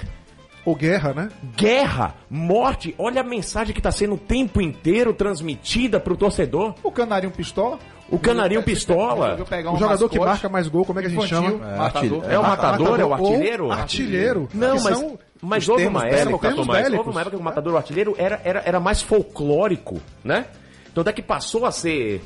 Ou 0.63 0.75
guerra, 0.75 1.13
né? 1.13 1.29
Guerra, 1.57 2.13
morte. 2.29 2.93
Olha 2.97 3.21
a 3.21 3.23
mensagem 3.23 3.73
que 3.73 3.79
está 3.79 3.91
sendo 3.91 4.13
o 4.13 4.17
tempo 4.17 4.61
inteiro 4.61 5.11
transmitida 5.13 5.99
para 5.99 6.13
o 6.13 6.17
torcedor. 6.17 6.75
O 6.83 6.91
Canarinho 6.91 7.31
Pistola. 7.33 7.79
O 8.11 8.19
Canarinho 8.19 8.61
Pistola. 8.61 9.23
Resolveu 9.23 9.45
pegar 9.45 9.71
O 9.71 9.75
um 9.75 9.77
jogador 9.79 10.09
que 10.09 10.19
marca 10.19 10.49
mais 10.49 10.67
gol, 10.67 10.85
como 10.85 10.99
é 10.99 11.01
que 11.01 11.07
a 11.07 11.11
gente 11.11 11.25
infantil, 11.25 11.59
chama? 11.59 11.77
matador. 11.77 12.23
É 12.29 12.37
o 12.37 12.43
matador, 12.43 12.99
é 12.99 13.05
o 13.05 13.13
artilheiro? 13.13 13.71
Artilheiro. 13.71 14.49
Não, 14.53 14.77
que 14.77 14.83
mas, 14.83 14.97
são 14.97 15.19
mas 15.41 15.63
os 15.63 15.69
houve 15.69 15.87
uma 15.87 16.05
época, 16.05 16.51
Tomás, 16.53 16.93
houve 16.93 17.09
uma 17.09 17.21
época 17.21 17.35
que 17.37 17.41
o 17.41 17.45
matador 17.45 17.73
o 17.73 17.77
artilheiro 17.77 18.15
era, 18.17 18.39
era, 18.43 18.61
era 18.65 18.79
mais 18.79 19.01
folclórico, 19.01 19.99
né? 20.23 20.45
Então 20.91 21.01
até 21.01 21.13
que 21.13 21.21
passou 21.21 21.65
a 21.65 21.71
ser 21.71 22.21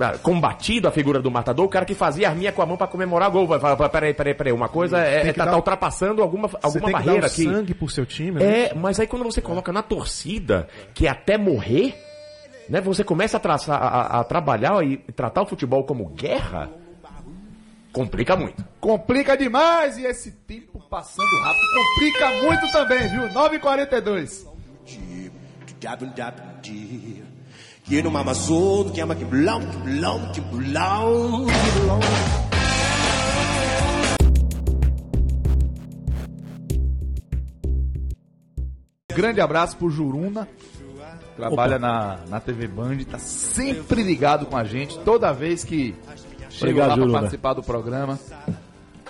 ah, 0.00 0.18
combatido 0.20 0.88
a 0.88 0.90
figura 0.90 1.22
do 1.22 1.30
matador, 1.30 1.64
o 1.64 1.68
cara 1.68 1.84
que 1.84 1.94
fazia 1.94 2.28
arminha 2.28 2.50
com 2.50 2.60
a 2.60 2.66
mão 2.66 2.76
pra 2.76 2.86
comemorar 2.86 3.30
gol. 3.30 3.46
Vai 3.46 3.60
falar, 3.60 3.88
peraí, 3.88 4.12
peraí, 4.12 4.34
peraí, 4.34 4.52
uma 4.52 4.68
coisa 4.68 4.98
é, 4.98 5.28
é 5.28 5.32
tá, 5.32 5.44
dar- 5.44 5.52
tá 5.52 5.56
ultrapassando 5.56 6.20
alguma, 6.20 6.48
Você 6.48 6.58
alguma 6.62 6.86
tem 6.86 6.86
que 6.86 6.92
barreira 6.92 7.20
dar 7.20 7.26
o 7.28 7.30
aqui. 7.30 7.44
sangue 7.44 7.74
por 7.74 7.90
seu 7.90 8.04
time, 8.04 8.40
né? 8.40 8.60
É, 8.66 8.74
mas 8.74 8.98
aí 8.98 9.06
quando 9.06 9.22
você 9.22 9.40
coloca 9.40 9.72
na 9.72 9.82
torcida, 9.82 10.66
que 10.92 11.06
é 11.06 11.10
até 11.10 11.38
morrer, 11.38 11.94
né? 12.68 12.80
Você 12.80 13.04
começa 13.04 13.36
a, 13.36 13.40
traçar, 13.40 13.80
a, 13.80 14.20
a 14.20 14.24
trabalhar 14.24 14.82
e 14.84 14.96
tratar 14.96 15.42
o 15.42 15.46
futebol 15.46 15.84
como 15.84 16.08
guerra, 16.10 16.70
complica 17.92 18.36
muito. 18.36 18.64
Complica 18.80 19.36
demais 19.36 19.98
e 19.98 20.04
esse 20.04 20.30
tempo 20.30 20.80
passando 20.88 21.40
rápido 21.42 21.62
complica 21.74 22.30
muito 22.42 22.72
também, 22.72 23.08
viu? 23.08 23.28
9h42. 23.28 24.46
You 27.86 28.02
know 28.02 28.10
mama 28.10 28.34
soul, 28.34 28.90
que 28.90 29.00
ama 29.00 29.14
que 29.14 29.26
blão, 29.26 29.60
que 29.60 29.76
blão, 29.76 30.32
que 30.32 30.40
blão, 30.40 31.46
que 31.46 31.80
blão. 31.80 32.00
Grande 39.14 39.40
abraço 39.40 39.76
pro 39.76 39.90
Juruna. 39.90 40.48
Trabalha 41.36 41.78
na, 41.78 42.18
na 42.28 42.40
TV 42.40 42.66
Band, 42.66 42.98
tá 43.10 43.18
sempre 43.18 44.02
ligado 44.02 44.46
com 44.46 44.56
a 44.56 44.64
gente. 44.64 44.98
Toda 45.00 45.32
vez 45.32 45.64
que 45.64 45.94
chega 46.48 46.86
lá 46.86 46.96
para 46.96 47.10
participar 47.10 47.54
do 47.54 47.62
programa, 47.62 48.18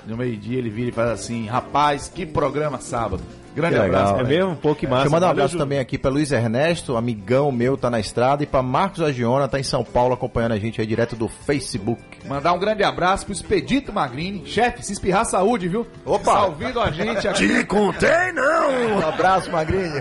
no 0.06 0.16
meio-dia 0.16 0.58
ele 0.58 0.70
vira 0.70 0.88
e 0.88 0.92
faz 0.92 1.10
assim: 1.10 1.46
rapaz, 1.46 2.08
que 2.08 2.26
programa 2.26 2.80
sábado. 2.80 3.22
Grande 3.54 3.74
Que 3.76 3.80
legal. 3.82 4.00
abraço. 4.00 4.12
É 4.14 4.16
pra 4.18 4.24
mesmo? 4.28 4.56
Pô, 4.56 4.74
que 4.74 4.86
massa. 4.86 5.02
Deixa 5.02 5.08
eu 5.08 5.12
mandar 5.12 5.26
um 5.26 5.28
Valeu, 5.28 5.30
abraço 5.44 5.52
Júlio. 5.52 5.64
também 5.66 5.78
aqui 5.78 5.96
para 5.96 6.10
Luiz 6.10 6.32
Ernesto, 6.32 6.96
amigão 6.96 7.52
meu, 7.52 7.76
tá 7.76 7.88
na 7.88 8.00
estrada, 8.00 8.42
e 8.42 8.46
para 8.46 8.62
Marcos 8.62 9.00
Agiona, 9.00 9.46
tá 9.46 9.60
em 9.60 9.62
São 9.62 9.84
Paulo 9.84 10.12
acompanhando 10.14 10.52
a 10.52 10.58
gente 10.58 10.80
aí 10.80 10.86
direto 10.86 11.14
do 11.14 11.28
Facebook. 11.28 12.02
Mandar 12.26 12.52
um 12.52 12.58
grande 12.58 12.82
abraço 12.82 13.24
pro 13.26 13.32
Expedito 13.32 13.92
Magrini. 13.92 14.44
Chefe, 14.46 14.84
se 14.84 14.92
espirrar 14.92 15.24
saúde, 15.24 15.68
viu? 15.68 15.86
Opa! 16.04 16.32
Tá 16.32 16.44
ouvindo 16.46 16.80
a 16.80 16.90
gente 16.90 17.28
aqui. 17.28 17.64
contei, 17.64 18.32
não! 18.32 18.98
Um 18.98 19.08
abraço, 19.08 19.50
Magrinho. 19.50 19.92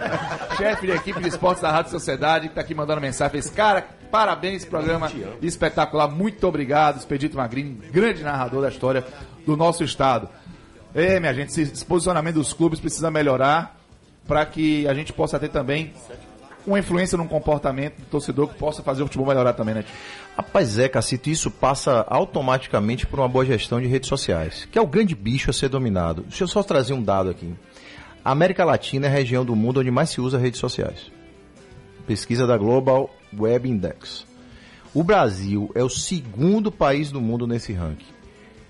chefe 0.57 0.87
de 0.87 0.93
equipe 0.93 1.21
de 1.21 1.27
esportes 1.27 1.61
da 1.61 1.71
Rádio 1.71 1.91
Sociedade, 1.91 2.49
que 2.49 2.55
tá 2.55 2.61
aqui 2.61 2.73
mandando 2.73 3.01
mensagem. 3.01 3.31
Fez, 3.31 3.49
cara, 3.49 3.85
parabéns, 4.11 4.65
programa 4.65 5.11
espetacular. 5.41 6.07
Muito 6.07 6.47
obrigado, 6.47 6.97
Expedito 6.97 7.37
Magrini, 7.37 7.79
grande 7.91 8.23
narrador 8.23 8.61
da 8.61 8.69
história 8.69 9.03
do 9.45 9.55
nosso 9.57 9.83
estado. 9.83 10.29
É, 10.95 11.19
minha 11.19 11.33
gente, 11.33 11.59
esse 11.59 11.85
posicionamento 11.85 12.35
dos 12.35 12.53
clubes 12.53 12.79
precisa 12.79 13.09
melhorar 13.09 13.75
para 14.27 14.45
que 14.45 14.87
a 14.87 14.93
gente 14.93 15.11
possa 15.11 15.39
ter 15.39 15.49
também 15.49 15.91
uma 16.65 16.79
influência 16.79 17.17
no 17.17 17.27
comportamento 17.27 17.97
do 17.97 18.05
torcedor 18.05 18.47
que 18.47 18.55
possa 18.55 18.81
fazer 18.81 19.01
o 19.01 19.07
futebol 19.07 19.27
melhorar 19.27 19.53
também, 19.53 19.75
né? 19.75 19.85
Rapaz, 20.37 20.77
é, 20.79 20.87
Cacito, 20.87 21.29
isso 21.29 21.51
passa 21.51 22.05
automaticamente 22.07 23.05
por 23.05 23.19
uma 23.19 23.27
boa 23.27 23.45
gestão 23.45 23.81
de 23.81 23.87
redes 23.87 24.07
sociais, 24.07 24.67
que 24.71 24.77
é 24.77 24.81
o 24.81 24.87
grande 24.87 25.15
bicho 25.15 25.49
a 25.49 25.53
ser 25.53 25.67
dominado. 25.67 26.21
Deixa 26.23 26.43
eu 26.43 26.47
só 26.47 26.63
trazer 26.63 26.93
um 26.93 27.03
dado 27.03 27.29
aqui. 27.29 27.53
A 28.23 28.31
América 28.31 28.63
Latina 28.63 29.07
é 29.07 29.09
a 29.09 29.13
região 29.13 29.43
do 29.43 29.55
mundo 29.55 29.81
onde 29.81 29.91
mais 29.91 30.09
se 30.09 30.21
usa 30.21 30.37
redes 30.37 30.59
sociais. 30.59 31.11
Pesquisa 32.07 32.47
da 32.47 32.57
Global 32.57 33.09
Web 33.37 33.69
Index. 33.69 34.25
O 34.93 35.03
Brasil 35.03 35.71
é 35.75 35.83
o 35.83 35.89
segundo 35.89 36.71
país 36.71 37.11
do 37.11 37.19
mundo 37.19 37.47
nesse 37.47 37.73
ranking. 37.73 38.13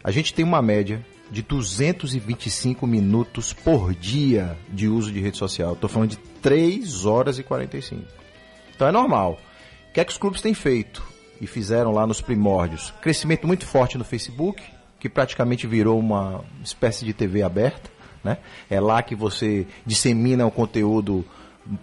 A 0.03 0.09
gente 0.09 0.33
tem 0.33 0.43
uma 0.43 0.61
média 0.61 1.05
de 1.31 1.41
225 1.41 2.85
minutos 2.85 3.53
por 3.53 3.93
dia 3.93 4.57
de 4.69 4.87
uso 4.87 5.11
de 5.11 5.19
rede 5.19 5.37
social. 5.37 5.73
Estou 5.73 5.89
falando 5.89 6.11
de 6.11 6.17
3 6.17 7.05
horas 7.05 7.39
e 7.39 7.43
45. 7.43 8.03
Então 8.75 8.87
é 8.87 8.91
normal. 8.91 9.39
O 9.89 9.93
que 9.93 9.99
é 9.99 10.03
que 10.03 10.11
os 10.11 10.17
clubes 10.17 10.41
têm 10.41 10.53
feito 10.53 11.03
e 11.39 11.47
fizeram 11.47 11.91
lá 11.91 12.05
nos 12.05 12.21
primórdios? 12.21 12.93
Crescimento 13.01 13.47
muito 13.47 13.65
forte 13.65 13.97
no 13.97 14.03
Facebook, 14.03 14.61
que 14.99 15.09
praticamente 15.09 15.67
virou 15.67 15.99
uma 15.99 16.43
espécie 16.63 17.05
de 17.05 17.13
TV 17.13 17.43
aberta. 17.43 17.89
Né? 18.23 18.37
É 18.69 18.79
lá 18.79 19.01
que 19.01 19.15
você 19.15 19.67
dissemina 19.85 20.45
o 20.45 20.51
conteúdo 20.51 21.25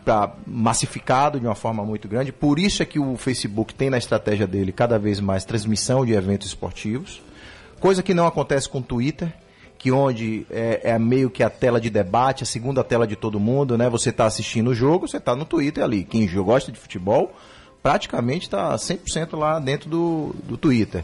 pra, 0.05 0.34
massificado 0.47 1.38
de 1.38 1.47
uma 1.47 1.55
forma 1.55 1.84
muito 1.84 2.09
grande. 2.09 2.32
Por 2.32 2.59
isso 2.59 2.82
é 2.82 2.86
que 2.86 2.99
o 2.99 3.16
Facebook 3.16 3.74
tem 3.74 3.91
na 3.91 3.99
estratégia 3.99 4.47
dele 4.47 4.72
cada 4.72 4.99
vez 4.99 5.20
mais 5.20 5.45
transmissão 5.45 6.05
de 6.05 6.12
eventos 6.12 6.49
esportivos. 6.49 7.22
Coisa 7.81 8.03
que 8.03 8.14
não 8.14 8.26
acontece 8.26 8.68
com 8.68 8.78
o 8.78 8.83
Twitter, 8.83 9.33
que 9.78 9.91
onde 9.91 10.47
é, 10.51 10.91
é 10.91 10.99
meio 10.99 11.31
que 11.31 11.43
a 11.43 11.49
tela 11.49 11.81
de 11.81 11.89
debate, 11.89 12.43
a 12.43 12.47
segunda 12.47 12.85
tela 12.85 13.07
de 13.07 13.16
todo 13.16 13.41
mundo, 13.41 13.78
né? 13.78 13.89
Você 13.89 14.11
está 14.11 14.26
assistindo 14.26 14.68
o 14.68 14.74
jogo, 14.74 15.09
você 15.09 15.16
está 15.16 15.35
no 15.35 15.47
Twitter 15.47 15.83
ali. 15.83 16.05
Quem 16.05 16.26
gosta 16.26 16.70
de 16.70 16.78
futebol, 16.78 17.33
praticamente 17.83 18.45
está 18.45 18.74
100% 18.74 19.39
lá 19.39 19.59
dentro 19.59 19.89
do, 19.89 20.35
do 20.45 20.59
Twitter. 20.59 21.03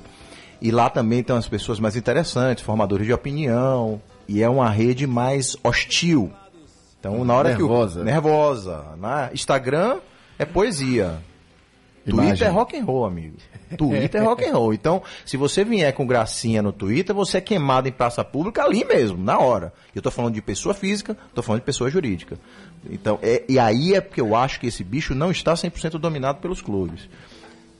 E 0.61 0.70
lá 0.70 0.91
também 0.91 1.20
estão 1.20 1.39
as 1.39 1.49
pessoas 1.49 1.81
mais 1.81 1.97
interessantes, 1.97 2.62
formadores 2.62 3.07
de 3.07 3.12
opinião, 3.12 4.01
e 4.29 4.43
é 4.43 4.49
uma 4.49 4.68
rede 4.68 5.07
mais 5.07 5.57
hostil. 5.64 6.31
Então, 7.01 7.24
na 7.24 7.35
hora 7.35 7.51
Nervosa. 7.51 7.95
que 7.95 8.01
o... 8.01 8.05
Nervosa. 8.05 8.85
Na 8.99 9.31
Instagram 9.33 10.01
é 10.39 10.45
poesia. 10.45 11.18
Imagem. 12.05 12.31
Twitter 12.31 12.49
é 12.49 12.51
rock 12.51 12.77
and 12.77 12.85
roll, 12.85 13.07
amigo. 13.07 13.37
Twitter 13.76 14.20
é 14.20 14.24
rock 14.24 14.44
and 14.44 14.52
roll. 14.52 14.74
Então, 14.74 15.02
se 15.24 15.36
você 15.36 15.64
vier 15.64 15.92
com 15.92 16.06
gracinha 16.06 16.62
no 16.62 16.72
Twitter, 16.72 17.14
você 17.14 17.38
é 17.38 17.40
queimado 17.40 17.88
em 17.88 17.92
praça 17.92 18.22
pública 18.24 18.62
ali 18.62 18.84
mesmo, 18.84 19.22
na 19.22 19.38
hora. 19.38 19.72
Eu 19.94 20.02
tô 20.02 20.10
falando 20.10 20.34
de 20.34 20.42
pessoa 20.42 20.74
física, 20.74 21.16
tô 21.34 21.42
falando 21.42 21.60
de 21.60 21.66
pessoa 21.66 21.90
jurídica. 21.90 22.38
Então, 22.88 23.18
é, 23.22 23.42
e 23.48 23.58
aí 23.58 23.94
é 23.94 24.00
porque 24.00 24.20
eu 24.20 24.36
acho 24.36 24.60
que 24.60 24.66
esse 24.66 24.84
bicho 24.84 25.14
não 25.14 25.30
está 25.30 25.54
100% 25.54 25.98
dominado 25.98 26.38
pelos 26.38 26.62
clubes. 26.62 27.08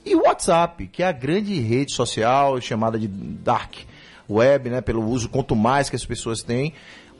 E 0.05 0.15
o 0.15 0.23
WhatsApp, 0.23 0.87
que 0.87 1.03
é 1.03 1.07
a 1.07 1.11
grande 1.11 1.59
rede 1.59 1.93
social 1.93 2.59
chamada 2.61 2.97
de 2.97 3.07
dark 3.07 3.75
web, 4.29 4.69
né, 4.69 4.81
pelo 4.81 5.03
uso 5.03 5.29
quanto 5.29 5.55
mais 5.55 5.89
que 5.89 5.95
as 5.95 6.05
pessoas 6.05 6.43
têm. 6.43 6.73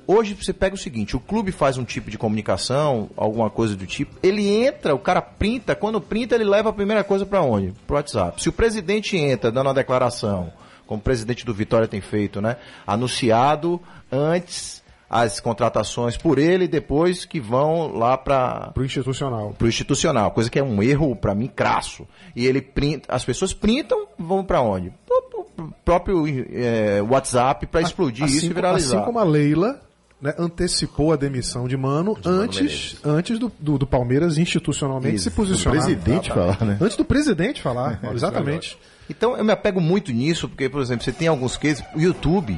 Hoje 0.08 0.34
você 0.34 0.54
pega 0.54 0.74
o 0.74 0.78
seguinte, 0.78 1.18
o 1.18 1.20
clube 1.20 1.52
faz 1.52 1.78
um 1.78 1.84
tipo 1.84 2.10
de 2.10 2.18
comunicação, 2.18 3.10
alguma 3.18 3.50
coisa 3.50 3.76
do 3.76 3.86
tipo, 3.86 4.16
ele 4.24 4.48
entra, 4.48 4.96
o 4.96 5.00
cara 5.00 5.22
printa, 5.22 5.76
quando 5.76 6.00
printa 6.00 6.34
ele 6.34 6.46
leva 6.46 6.70
a 6.70 6.74
primeira 6.74 7.04
coisa 7.04 7.26
para 7.26 7.42
onde? 7.42 7.74
Pro 7.86 7.98
WhatsApp. 7.98 8.42
Se 8.42 8.48
o 8.48 8.54
presidente 8.54 9.18
entra 9.18 9.52
dando 9.52 9.68
uma 9.68 9.74
declaração, 9.74 10.52
como 10.86 11.00
o 11.02 11.04
presidente 11.04 11.46
do 11.46 11.54
Vitória 11.54 11.88
tem 11.90 12.00
feito, 12.00 12.40
né, 12.40 12.56
anunciado 12.86 13.82
antes 14.12 14.82
as 15.10 15.40
contratações 15.40 16.18
por 16.18 16.38
ele 16.38 16.66
e 16.66 16.68
depois 16.68 17.24
que 17.26 17.40
vão 17.40 17.94
lá 17.98 18.18
para 18.18 18.72
Pro 18.74 18.84
institucional. 18.86 19.56
pro 19.58 19.68
institucional, 19.68 20.32
coisa 20.32 20.50
que 20.50 20.60
é 20.60 20.64
um 20.64 20.82
erro 20.84 21.16
para 21.16 21.34
mim 21.34 21.48
crasso. 21.48 22.06
E 22.36 22.46
ele 22.46 22.62
printa, 22.62 23.14
as 23.14 23.24
pessoas 23.24 23.54
printam, 23.54 24.08
vão 24.18 24.44
para 24.44 24.62
onde? 24.62 24.92
Pro, 25.06 25.22
pro- 25.30 25.44
pro 25.56 25.74
próprio 25.86 26.26
eh, 26.28 27.02
WhatsApp 27.10 27.66
para 27.68 27.82
explodir 27.82 28.26
isso 28.26 28.46
e 28.46 28.50
viralizar. 28.54 28.98
assim 28.98 29.06
como 29.06 29.18
a 29.20 29.24
Leila 29.24 29.80
né, 30.22 30.34
antecipou 30.38 31.14
a 31.14 31.16
demissão 31.16 31.68
de 31.68 31.78
Mano 31.78 32.18
antes, 32.26 32.98
antes 33.04 33.38
do, 33.38 33.52
do, 33.60 33.78
do 33.78 33.88
Palmeiras 33.88 34.38
institucionalmente 34.38 35.20
se 35.20 35.30
O 35.30 35.32
posicionar. 35.32 35.84
presidente 35.84 36.30
falar, 36.30 36.66
né? 36.66 36.78
Antes 36.82 36.98
do 36.98 37.06
presidente 37.06 37.62
falar, 37.62 38.00
exatamente. 38.14 38.78
Então 39.10 39.38
eu 39.38 39.46
me 39.46 39.52
apego 39.54 39.80
muito 39.80 40.12
nisso, 40.12 40.50
porque, 40.50 40.68
por 40.68 40.82
exemplo, 40.82 41.04
você 41.04 41.12
tem 41.12 41.28
alguns 41.28 41.56
cases, 41.56 41.84
o 41.96 42.00
YouTube. 42.00 42.58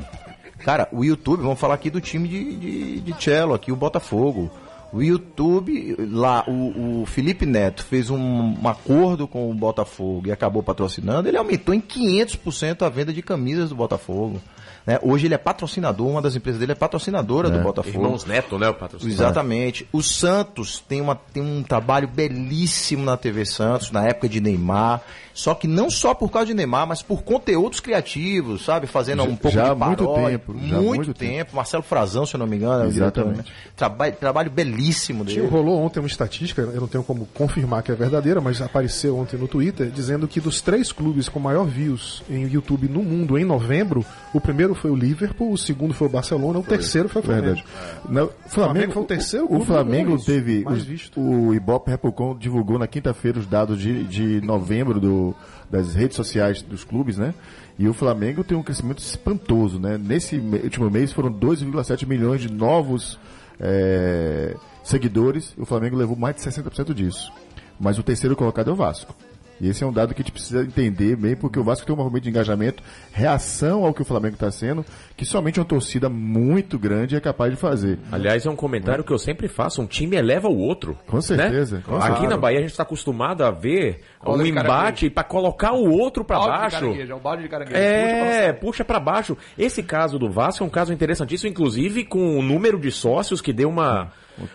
Cara, 0.60 0.88
o 0.92 1.04
YouTube, 1.06 1.42
vamos 1.42 1.60
falar 1.60 1.76
aqui 1.76 1.90
do 1.90 2.02
time 2.02 2.28
de, 2.28 2.56
de, 2.56 3.00
de 3.02 3.24
cello, 3.24 3.54
aqui, 3.54 3.72
o 3.72 3.76
Botafogo. 3.76 4.50
O 4.92 5.04
YouTube, 5.04 5.96
lá, 6.12 6.44
o, 6.48 7.02
o 7.02 7.06
Felipe 7.06 7.46
Neto 7.46 7.84
fez 7.86 8.10
um, 8.10 8.18
um 8.60 8.68
acordo 8.68 9.28
com 9.28 9.50
o 9.50 9.54
Botafogo 9.54 10.28
e 10.28 10.32
acabou 10.32 10.64
patrocinando, 10.64 11.28
ele 11.28 11.38
aumentou 11.38 11.76
em 11.76 11.80
500% 11.80 12.82
a 12.82 12.90
venda 12.90 13.14
de 13.14 13.22
camisas 13.22 13.70
do 13.70 13.76
Botafogo. 13.76 14.42
Né? 14.90 14.98
Hoje 15.04 15.28
ele 15.28 15.36
é 15.36 15.38
patrocinador, 15.38 16.08
uma 16.08 16.20
das 16.20 16.36
empresas 16.36 16.60
dele 16.60 16.72
é 16.72 16.76
patrocinadora 16.76 17.48
do 17.48 17.60
Botafogo. 17.60 17.96
Irmãos 17.96 18.26
Neto, 18.26 18.58
né, 18.58 18.70
o 18.70 18.74
patrocinador? 18.74 19.24
Exatamente. 19.24 19.88
O 19.94 20.02
Santos 20.02 20.80
tem, 20.80 21.00
uma, 21.00 21.14
tem 21.14 21.44
um 21.44 21.62
trabalho 21.62 22.08
belíssimo 22.08 23.06
na 23.06 23.16
TV 23.16 23.46
Santos, 23.46 23.92
na 23.92 24.08
época 24.08 24.28
de 24.28 24.42
Neymar. 24.42 25.04
Só 25.40 25.56
que 25.56 25.68
não 25.70 25.90
só 25.90 26.14
por 26.14 26.30
causa 26.30 26.48
de 26.48 26.54
Neymar, 26.54 26.86
mas 26.86 27.02
por 27.02 27.24
conteúdos 27.24 27.80
criativos, 27.80 28.66
sabe? 28.66 28.88
Fazendo 28.88 29.24
um 29.24 29.38
pouco 29.38 29.56
já 29.56 29.64
de 29.64 29.70
há 29.70 29.76
muito 29.76 30.04
paródia. 30.04 30.30
tempo, 30.32 30.54
já 30.62 30.76
há 30.76 30.82
Muito, 30.82 30.96
muito 30.98 31.14
tempo. 31.14 31.56
Marcelo 31.56 31.82
Frazão, 31.82 32.26
se 32.26 32.36
eu 32.36 32.40
não 32.40 32.46
me 32.46 32.58
engano. 32.58 32.84
é 32.84 32.88
o 32.88 32.92
diretor, 32.92 33.26
né? 33.26 33.32
Exatamente. 33.32 33.54
Trabalho, 33.74 34.14
trabalho 34.20 34.52
belíssimo 34.52 35.24
dele. 35.24 35.48
Rolou 35.48 35.80
ontem 35.82 36.02
uma 36.02 36.08
estatística, 36.08 36.62
eu 36.62 36.82
não 36.82 36.88
tenho 36.90 37.06
como 37.06 37.26
confirmar 37.34 37.84
que 37.84 37.90
é 37.92 37.96
verdadeira, 37.96 38.42
mas 38.42 38.62
apareceu 38.62 39.18
ontem 39.18 39.38
no 39.38 39.48
Twitter, 39.48 39.90
dizendo 39.90 40.28
que 40.28 40.42
dos 40.42 40.60
três 40.60 40.92
clubes 40.92 41.30
com 41.30 41.40
maior 41.40 41.64
views 41.66 42.22
em 42.30 42.46
YouTube 42.46 42.90
no 42.90 43.02
mundo 43.02 43.38
em 43.38 43.46
novembro, 43.46 44.06
o 44.34 44.42
primeiro 44.42 44.76
foi 44.76 44.92
o 44.92 44.96
Liverpool, 44.96 45.54
o 45.54 45.58
segundo 45.58 45.94
foi 45.94 46.08
o 46.08 46.12
Barcelona, 46.12 46.60
o 46.60 46.64
terceiro 46.64 47.08
foi 47.08 47.22
o 47.22 47.26
Flamengo. 47.26 47.46
Verdade. 47.46 47.66
Não, 48.10 48.26
o 48.26 48.50
Flamengo 48.50 48.92
foi 48.92 49.04
o 49.04 49.06
terceiro 49.06 49.46
O 49.46 49.50
clube 49.50 49.66
Flamengo 49.66 50.18
do 50.18 50.24
teve. 50.26 50.66
visto. 50.86 51.20
O 51.22 51.56
Ibope 51.56 51.90
Repulcom 51.92 52.36
divulgou 52.38 52.78
na 52.78 52.88
quinta-feira 52.88 53.40
os 53.40 53.48
dados 53.48 53.80
de, 53.80 54.04
de 54.04 54.42
novembro 54.46 55.00
do, 55.00 55.29
das 55.70 55.94
redes 55.96 56.16
sociais 56.16 56.62
dos 56.62 56.84
clubes, 56.84 57.18
né? 57.18 57.34
E 57.78 57.88
o 57.88 57.94
Flamengo 57.94 58.44
tem 58.44 58.58
um 58.58 58.64
crescimento 58.64 59.00
espantoso, 59.00 59.80
né? 59.80 59.98
Nesse 59.98 60.38
último 60.38 60.90
mês 60.90 61.12
foram 61.12 61.32
2,7 61.32 62.06
milhões 62.06 62.42
de 62.42 62.52
novos 62.52 63.20
é, 63.60 64.56
seguidores. 64.84 65.54
O 65.58 65.66
Flamengo 65.66 65.96
levou 65.96 66.16
mais 66.16 66.36
de 66.36 66.42
60% 66.42 66.94
disso. 66.94 67.32
Mas 67.80 67.98
o 67.98 68.04
terceiro 68.04 68.36
colocado 68.36 68.70
é 68.70 68.74
o 68.74 68.76
Vasco. 68.76 69.16
E 69.60 69.68
esse 69.70 69.84
é 69.84 69.88
um 69.88 69.92
dado 69.92 70.14
que 70.14 70.22
a 70.22 70.24
gente 70.24 70.32
precisa 70.32 70.64
entender 70.64 71.16
bem, 71.16 71.36
porque 71.36 71.60
o 71.60 71.64
Vasco 71.64 71.86
tem 71.86 71.94
um 71.94 71.98
movimento 71.98 72.24
de 72.24 72.30
engajamento, 72.30 72.84
reação 73.12 73.86
ao 73.86 73.94
que 73.94 74.02
o 74.02 74.06
Flamengo 74.06 74.36
está 74.36 74.50
sendo, 74.52 74.86
que 75.18 75.26
somente 75.26 75.60
uma 75.60 75.66
torcida 75.66 76.10
muito 76.10 76.80
grande 76.80 77.16
é 77.16 77.20
capaz 77.20 77.52
de 77.52 77.58
fazer. 77.58 78.00
Aliás, 78.12 78.46
é 78.46 78.50
um 78.50 78.56
comentário 78.56 79.04
que 79.04 79.12
eu 79.12 79.18
sempre 79.20 79.48
faço. 79.48 79.82
Um 79.82 79.86
time 79.86 80.16
eleva 80.16 80.48
o 80.48 80.58
outro. 80.58 80.98
Com 81.08 81.22
certeza, 81.22 81.78
né? 81.78 81.84
com 81.86 81.96
Aqui 81.96 82.08
certeza. 82.08 82.30
na 82.30 82.38
Bahia 82.38 82.60
a 82.60 82.62
gente 82.62 82.72
está 82.72 82.84
acostumado 82.84 83.44
a 83.44 83.52
ver 83.52 84.02
Cola 84.20 84.44
um 84.44 84.46
embate 84.46 85.10
para 85.10 85.24
colocar 85.24 85.74
o 85.74 85.90
outro 85.90 86.24
para 86.24 86.40
baixo. 86.40 86.80
caranguejo, 86.80 87.12
é 87.12 87.16
o 87.16 87.20
balde 87.20 87.44
de 87.44 87.50
caranguejo. 87.50 87.78
É, 87.78 88.54
puxa 88.54 88.86
pra 88.86 89.00
baixo. 89.00 89.38
Esse 89.58 89.84
caso 89.84 90.18
do 90.18 90.30
Vasco 90.30 90.64
é 90.64 90.68
um 90.68 90.70
caso 90.70 90.94
interessantíssimo, 90.94 91.50
inclusive 91.50 92.06
com 92.06 92.38
o 92.38 92.42
número 92.42 92.80
de 92.80 92.92
sócios 92.92 93.42
que 93.42 93.52
deu 93.54 93.70
uma. 93.70 94.12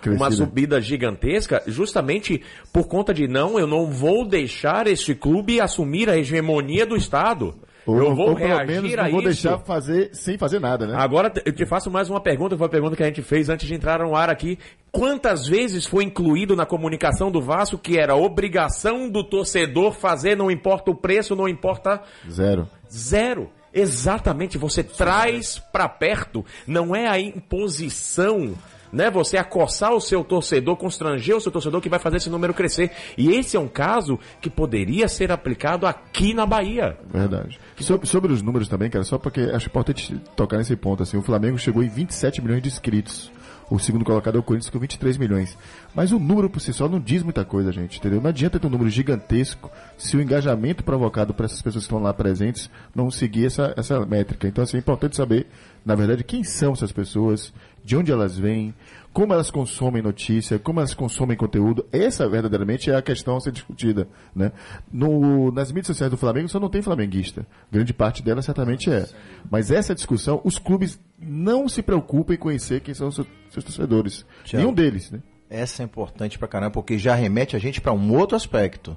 Uma 0.07 0.31
subida 0.31 0.81
gigantesca, 0.81 1.63
justamente 1.67 2.43
por 2.73 2.87
conta 2.89 3.13
de 3.13 3.27
não, 3.29 3.59
eu 3.59 3.67
não 3.67 3.91
vou 3.91 4.27
deixar 4.27 4.87
este 4.87 5.15
clube 5.15 5.61
assumir 5.61 6.09
a 6.09 6.17
hegemonia 6.17 6.87
do 6.87 6.97
Estado. 6.97 7.55
Ou, 7.87 7.99
eu 7.99 8.15
vou 8.15 8.31
ou 8.31 8.37
pelo 8.37 8.49
reagir 8.49 8.83
menos 8.83 8.99
a 8.99 9.03
não 9.03 9.11
vou 9.11 9.21
isso. 9.21 9.43
deixar 9.43 9.59
fazer 9.59 10.11
sem 10.15 10.39
fazer 10.39 10.59
nada, 10.59 10.87
né? 10.87 10.95
Agora 10.97 11.31
eu 11.45 11.53
te 11.53 11.67
faço 11.67 11.91
mais 11.91 12.09
uma 12.09 12.21
pergunta, 12.21 12.57
foi 12.57 12.67
a 12.67 12.71
pergunta 12.71 12.97
que 12.97 13.03
a 13.03 13.07
gente 13.07 13.21
fez 13.21 13.49
antes 13.49 13.67
de 13.67 13.75
entrar 13.75 13.99
no 14.01 14.17
ar 14.17 14.31
aqui. 14.31 14.59
Quantas 14.91 15.47
vezes 15.47 15.85
foi 15.85 16.05
incluído 16.05 16.57
na 16.57 16.65
comunicação 16.65 17.31
do 17.31 17.43
Vasco 17.43 17.77
que 17.77 17.99
era 17.99 18.17
obrigação 18.17 19.11
do 19.11 19.23
torcedor 19.23 19.93
fazer, 19.93 20.35
não 20.37 20.51
importa 20.51 20.91
o 20.91 20.95
preço, 20.95 21.37
não 21.37 21.47
importa 21.49 22.01
Zero. 22.31 22.69
Zero. 22.91 23.51
Exatamente, 23.77 24.57
você 24.57 24.85
traz 24.85 25.59
pra 25.59 25.89
perto, 25.89 26.45
não 26.65 26.95
é 26.95 27.09
a 27.09 27.19
imposição, 27.19 28.55
né? 28.95 29.11
Você 29.11 29.37
acossar 29.37 29.93
o 29.93 30.01
seu 30.01 30.25
torcedor, 30.25 30.77
constranger 30.77 31.37
o 31.37 31.41
seu 31.41 31.53
torcedor 31.53 31.81
que 31.81 31.89
vai 31.89 31.99
fazer 31.99 32.19
esse 32.19 32.31
número 32.31 32.55
crescer. 32.55 32.91
E 33.19 33.31
esse 33.31 33.57
é 33.57 33.61
um 33.61 33.69
caso 33.69 34.19
que 34.41 34.49
poderia 34.49 35.09
ser 35.09 35.31
aplicado 35.31 35.87
aqui 35.87 36.33
na 36.33 36.47
Bahia. 36.47 36.97
Verdade. 37.13 37.59
Sobre, 38.05 38.33
os 38.33 38.43
números 38.43 38.69
também, 38.69 38.89
cara, 38.89 39.05
só 39.05 39.19
porque 39.19 39.41
acho 39.41 39.67
importante 39.67 40.17
tocar 40.37 40.59
nesse 40.59 40.77
ponto, 40.77 41.03
assim, 41.03 41.17
o 41.17 41.23
Flamengo 41.23 41.59
chegou 41.59 41.83
em 41.83 41.89
27 41.89 42.41
milhões 42.41 42.63
de 42.63 42.69
inscritos. 42.69 43.31
O 43.71 43.79
segundo 43.79 44.05
colocado 44.05 44.37
é 44.37 44.39
o 44.39 44.43
Corinthians 44.43 44.71
com 44.71 44.79
23 44.79 45.17
milhões. 45.17 45.57
Mas 45.95 46.13
o 46.13 46.19
número 46.19 46.51
por 46.51 46.61
si 46.61 46.73
só 46.73 46.89
não 46.89 47.01
diz 47.01 47.23
muita 47.23 47.45
coisa, 47.45 47.73
gente, 47.73 47.99
entendeu? 47.99 48.21
Não 48.21 48.29
adianta 48.29 48.61
ter 48.61 48.67
um 48.67 48.71
número 48.71 48.91
gigantesco 48.91 49.71
se 49.97 50.17
o 50.17 50.21
engajamento 50.21 50.85
provocado 50.85 51.33
por 51.33 51.45
essas 51.45 51.63
pessoas 51.63 51.85
que 51.85 51.87
estão 51.87 52.03
lá 52.03 52.13
presentes 52.13 52.71
não 52.95 53.11
seguir 53.11 53.47
essa, 53.47 53.73
essa 53.77 54.05
métrica. 54.05 54.47
Então, 54.47 54.63
assim, 54.63 54.77
é 54.77 54.81
importante 54.81 55.17
saber, 55.17 55.47
na 55.85 55.95
verdade, 55.95 56.23
quem 56.23 56.45
são 56.45 56.73
essas 56.73 56.93
pessoas, 56.93 57.53
de 57.85 57.97
onde 57.97 58.11
elas 58.11 58.39
vêm, 58.39 58.75
como 59.13 59.33
elas 59.33 59.51
consomem 59.51 60.03
notícia, 60.03 60.59
como 60.59 60.81
elas 60.81 60.95
consomem 60.95 61.37
conteúdo. 61.37 61.87
Essa, 61.93 62.29
verdadeiramente, 62.29 62.91
é 62.91 62.97
a 62.97 63.03
questão 63.03 63.37
a 63.37 63.41
ser 63.41 63.53
discutida, 63.53 64.09
né? 64.35 64.51
No, 64.91 65.53
nas 65.53 65.71
mídias 65.71 65.89
sociais 65.89 66.11
do 66.11 66.17
Flamengo 66.17 66.49
só 66.49 66.59
não 66.59 66.71
tem 66.71 66.83
flamenguista. 66.83 67.47
Grande 67.71 67.93
parte 67.93 68.23
dela 68.23 68.43
certamente 68.43 68.91
é. 68.91 69.07
Mas 69.51 69.71
essa 69.71 69.95
discussão, 69.95 70.41
os 70.43 70.59
clubes 70.59 70.99
não 71.19 71.69
se 71.69 71.83
preocupam 71.83 72.35
em 72.35 72.39
conhecer 72.39 72.81
quem 72.81 72.95
são 72.95 73.09
os 73.09 73.15
seus, 73.15 73.29
seus 73.51 73.65
torcedores. 73.65 74.27
Nenhum 74.53 74.73
deles, 74.73 75.11
né? 75.11 75.21
Essa 75.49 75.83
é 75.83 75.85
importante 75.85 76.39
pra 76.39 76.49
caramba, 76.49 76.73
porque 76.73 76.99
já 76.99 77.15
remete 77.15 77.55
a 77.55 77.59
gente 77.59 77.81
pra 77.81 77.93
um 77.93 78.17
outro 78.17 78.35
aspecto. 78.35 78.97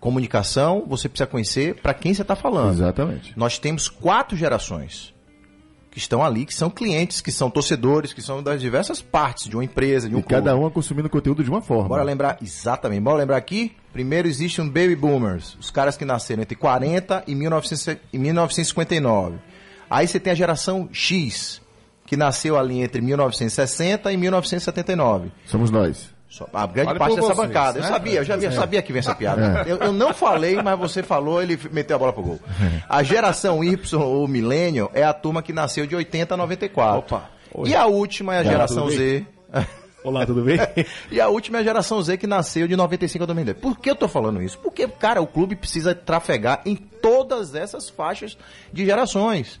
Comunicação, 0.00 0.84
você 0.86 1.08
precisa 1.08 1.26
conhecer 1.26 1.76
pra 1.76 1.94
quem 1.94 2.12
você 2.12 2.22
está 2.22 2.36
falando. 2.36 2.74
Exatamente. 2.74 3.32
Nós 3.36 3.58
temos 3.58 3.88
quatro 3.88 4.36
gerações 4.36 5.14
que 5.90 5.98
estão 5.98 6.22
ali, 6.22 6.44
que 6.44 6.54
são 6.54 6.68
clientes, 6.70 7.20
que 7.20 7.32
são 7.32 7.50
torcedores, 7.50 8.12
que 8.12 8.20
são 8.22 8.42
das 8.42 8.60
diversas 8.60 9.00
partes 9.00 9.48
de 9.48 9.56
uma 9.56 9.64
empresa, 9.64 10.08
de 10.08 10.14
um 10.14 10.18
E 10.18 10.22
cada 10.22 10.50
clube. 10.50 10.64
uma 10.64 10.70
consumindo 10.70 11.08
conteúdo 11.08 11.42
de 11.42 11.50
uma 11.50 11.62
forma. 11.62 11.88
Bora 11.88 12.02
lembrar, 12.02 12.38
exatamente, 12.42 13.00
bora 13.00 13.18
lembrar 13.18 13.36
aqui, 13.36 13.72
primeiro 13.92 14.28
existe 14.28 14.60
um 14.60 14.66
Baby 14.66 14.94
Boomers, 14.96 15.56
os 15.58 15.70
caras 15.70 15.96
que 15.96 16.04
nasceram 16.04 16.42
entre 16.42 16.56
40 16.56 17.24
e 17.26 17.34
1900 17.34 18.02
e 18.12 18.18
1959. 18.18 19.36
Aí 19.90 20.06
você 20.06 20.20
tem 20.20 20.32
a 20.32 20.36
geração 20.36 20.88
X, 20.92 21.62
que 22.06 22.16
nasceu 22.16 22.58
ali 22.58 22.80
entre 22.80 23.00
1960 23.00 24.12
e 24.12 24.16
1979. 24.16 25.30
Somos 25.46 25.70
nós. 25.70 26.10
Só- 26.28 26.46
A 26.52 26.66
grande 26.66 26.88
Fale 26.88 26.98
parte 26.98 27.14
dessa 27.16 27.26
vocês, 27.34 27.36
bancada. 27.48 27.78
Eu 27.78 27.82
né? 27.82 27.88
sabia, 27.88 28.20
eu 28.20 28.24
já 28.24 28.36
vi, 28.36 28.44
eu 28.44 28.52
sabia 28.52 28.82
que 28.82 28.92
vinha 28.92 29.00
essa 29.00 29.14
piada. 29.14 29.64
Eu, 29.66 29.78
eu 29.78 29.92
não 29.92 30.12
falei, 30.12 30.60
mas 30.62 30.78
você 30.78 31.02
falou, 31.02 31.42
ele 31.42 31.58
meteu 31.72 31.96
a 31.96 31.98
bola 31.98 32.12
pro 32.12 32.22
gol. 32.22 32.40
A 32.88 33.02
geração 33.02 33.64
Y, 33.64 33.98
ou 34.02 34.28
Millennium, 34.28 34.88
é 34.92 35.02
a 35.04 35.12
turma 35.14 35.42
que 35.42 35.52
nasceu 35.52 35.86
de 35.86 35.96
80 35.96 36.34
a 36.34 36.36
94. 36.36 36.98
Opa. 36.98 37.30
E 37.64 37.74
a 37.74 37.86
última 37.86 38.34
é 38.34 38.40
a 38.40 38.44
geração 38.44 38.90
Z. 38.90 39.24
Olá, 40.04 40.24
tudo 40.24 40.42
bem? 40.42 40.58
E 41.10 41.20
a 41.20 41.28
última 41.28 41.58
é 41.58 41.60
a 41.60 41.64
geração 41.64 42.00
Z 42.02 42.16
que 42.18 42.26
nasceu 42.26 42.68
de 42.68 42.76
95 42.76 43.24
a 43.24 43.26
2010. 43.26 43.58
Por 43.58 43.78
que 43.78 43.90
eu 43.90 43.96
tô 43.96 44.06
falando 44.06 44.40
isso? 44.42 44.58
Porque, 44.58 44.86
cara, 44.86 45.20
o 45.20 45.26
clube 45.26 45.56
precisa 45.56 45.94
trafegar 45.94 46.60
em 46.64 46.76
todas 46.76 47.54
essas 47.54 47.88
faixas 47.90 48.36
de 48.72 48.84
gerações. 48.84 49.58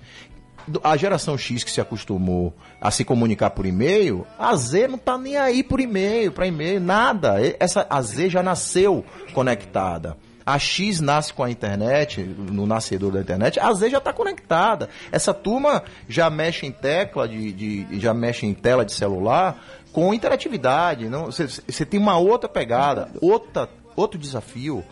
A 0.82 0.96
geração 0.96 1.36
X 1.38 1.64
que 1.64 1.70
se 1.70 1.80
acostumou 1.80 2.52
a 2.80 2.90
se 2.90 3.04
comunicar 3.04 3.50
por 3.50 3.66
e-mail, 3.66 4.26
a 4.38 4.54
Z 4.54 4.88
não 4.88 4.98
tá 4.98 5.16
nem 5.18 5.36
aí 5.36 5.62
por 5.62 5.80
e-mail, 5.80 6.32
para 6.32 6.46
e-mail, 6.46 6.80
nada. 6.80 7.36
Essa, 7.58 7.86
a 7.88 8.00
Z 8.02 8.30
já 8.30 8.42
nasceu 8.42 9.04
conectada. 9.32 10.16
A 10.44 10.58
X 10.58 11.00
nasce 11.00 11.32
com 11.32 11.44
a 11.44 11.50
internet, 11.50 12.22
no 12.22 12.66
nascedor 12.66 13.12
da 13.12 13.20
internet, 13.20 13.60
a 13.60 13.70
Z 13.74 13.90
já 13.90 13.98
está 13.98 14.14
conectada. 14.14 14.88
Essa 15.12 15.34
turma 15.34 15.82
já 16.08 16.30
mexe 16.30 16.64
em 16.64 16.72
tecla, 16.72 17.28
de, 17.28 17.52
de- 17.52 18.00
já 18.00 18.14
mexe 18.14 18.46
em 18.46 18.54
tela 18.54 18.82
de 18.84 18.92
celular 18.92 19.62
com 19.92 20.14
interatividade. 20.14 21.06
Você 21.66 21.84
tem 21.84 22.00
uma 22.00 22.16
outra 22.16 22.48
pegada, 22.48 23.10
outra, 23.20 23.68
outro 23.94 24.18
desafio. 24.18 24.82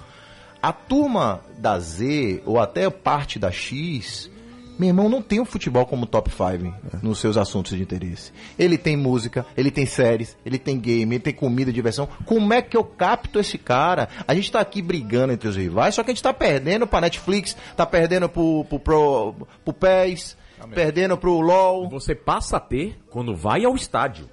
A 0.62 0.72
turma 0.72 1.41
da 1.59 1.79
Z, 1.79 2.43
ou 2.45 2.61
até 2.61 2.91
parte 2.91 3.39
da 3.39 3.51
X, 3.51 4.31
meu 4.79 4.89
irmão, 4.89 5.09
não 5.09 5.22
tem 5.22 5.41
o 5.41 5.45
futebol 5.45 5.87
como 5.87 6.07
top 6.07 6.31
5 6.31 7.03
nos 7.03 7.18
seus 7.18 7.37
assuntos 7.37 7.77
de 7.77 7.83
interesse. 7.83 8.33
Ele 8.59 8.77
tem 8.77 8.97
música, 8.97 9.47
ele 9.57 9.70
tem 9.70 9.87
séries, 9.87 10.37
ele 10.45 10.59
tem 10.59 10.79
game, 10.79 11.14
ele 11.14 11.22
tem 11.22 11.33
comida, 11.33 11.72
diversão. 11.72 12.09
Como 12.24 12.53
é 12.53 12.61
que 12.61 12.77
eu 12.77 12.85
capto 12.85 13.39
esse 13.39 13.59
cara? 13.59 14.09
A 14.27 14.35
gente 14.35 14.53
tá 14.53 14.61
aqui 14.61 14.83
brigando 14.83 15.33
entre 15.33 15.49
os 15.49 15.57
rivais, 15.57 15.95
só 15.95 16.03
que 16.03 16.11
a 16.11 16.14
gente 16.14 16.22
tá 16.22 16.33
perdendo 16.33 16.87
pra 16.87 17.01
Netflix, 17.01 17.57
tá 17.77 17.87
perdendo 17.87 18.29
pro, 18.29 18.64
pro, 18.68 18.79
pro, 18.79 19.35
pro 19.64 19.72
PES, 19.72 20.37
perdendo 20.74 21.16
pro 21.16 21.41
LOL. 21.41 21.89
Você 21.89 22.14
passa 22.14 22.57
a 22.57 22.61
ter 22.61 22.99
quando 23.11 23.35
vai 23.35 23.64
ao 23.64 23.74
estádio. 23.74 24.29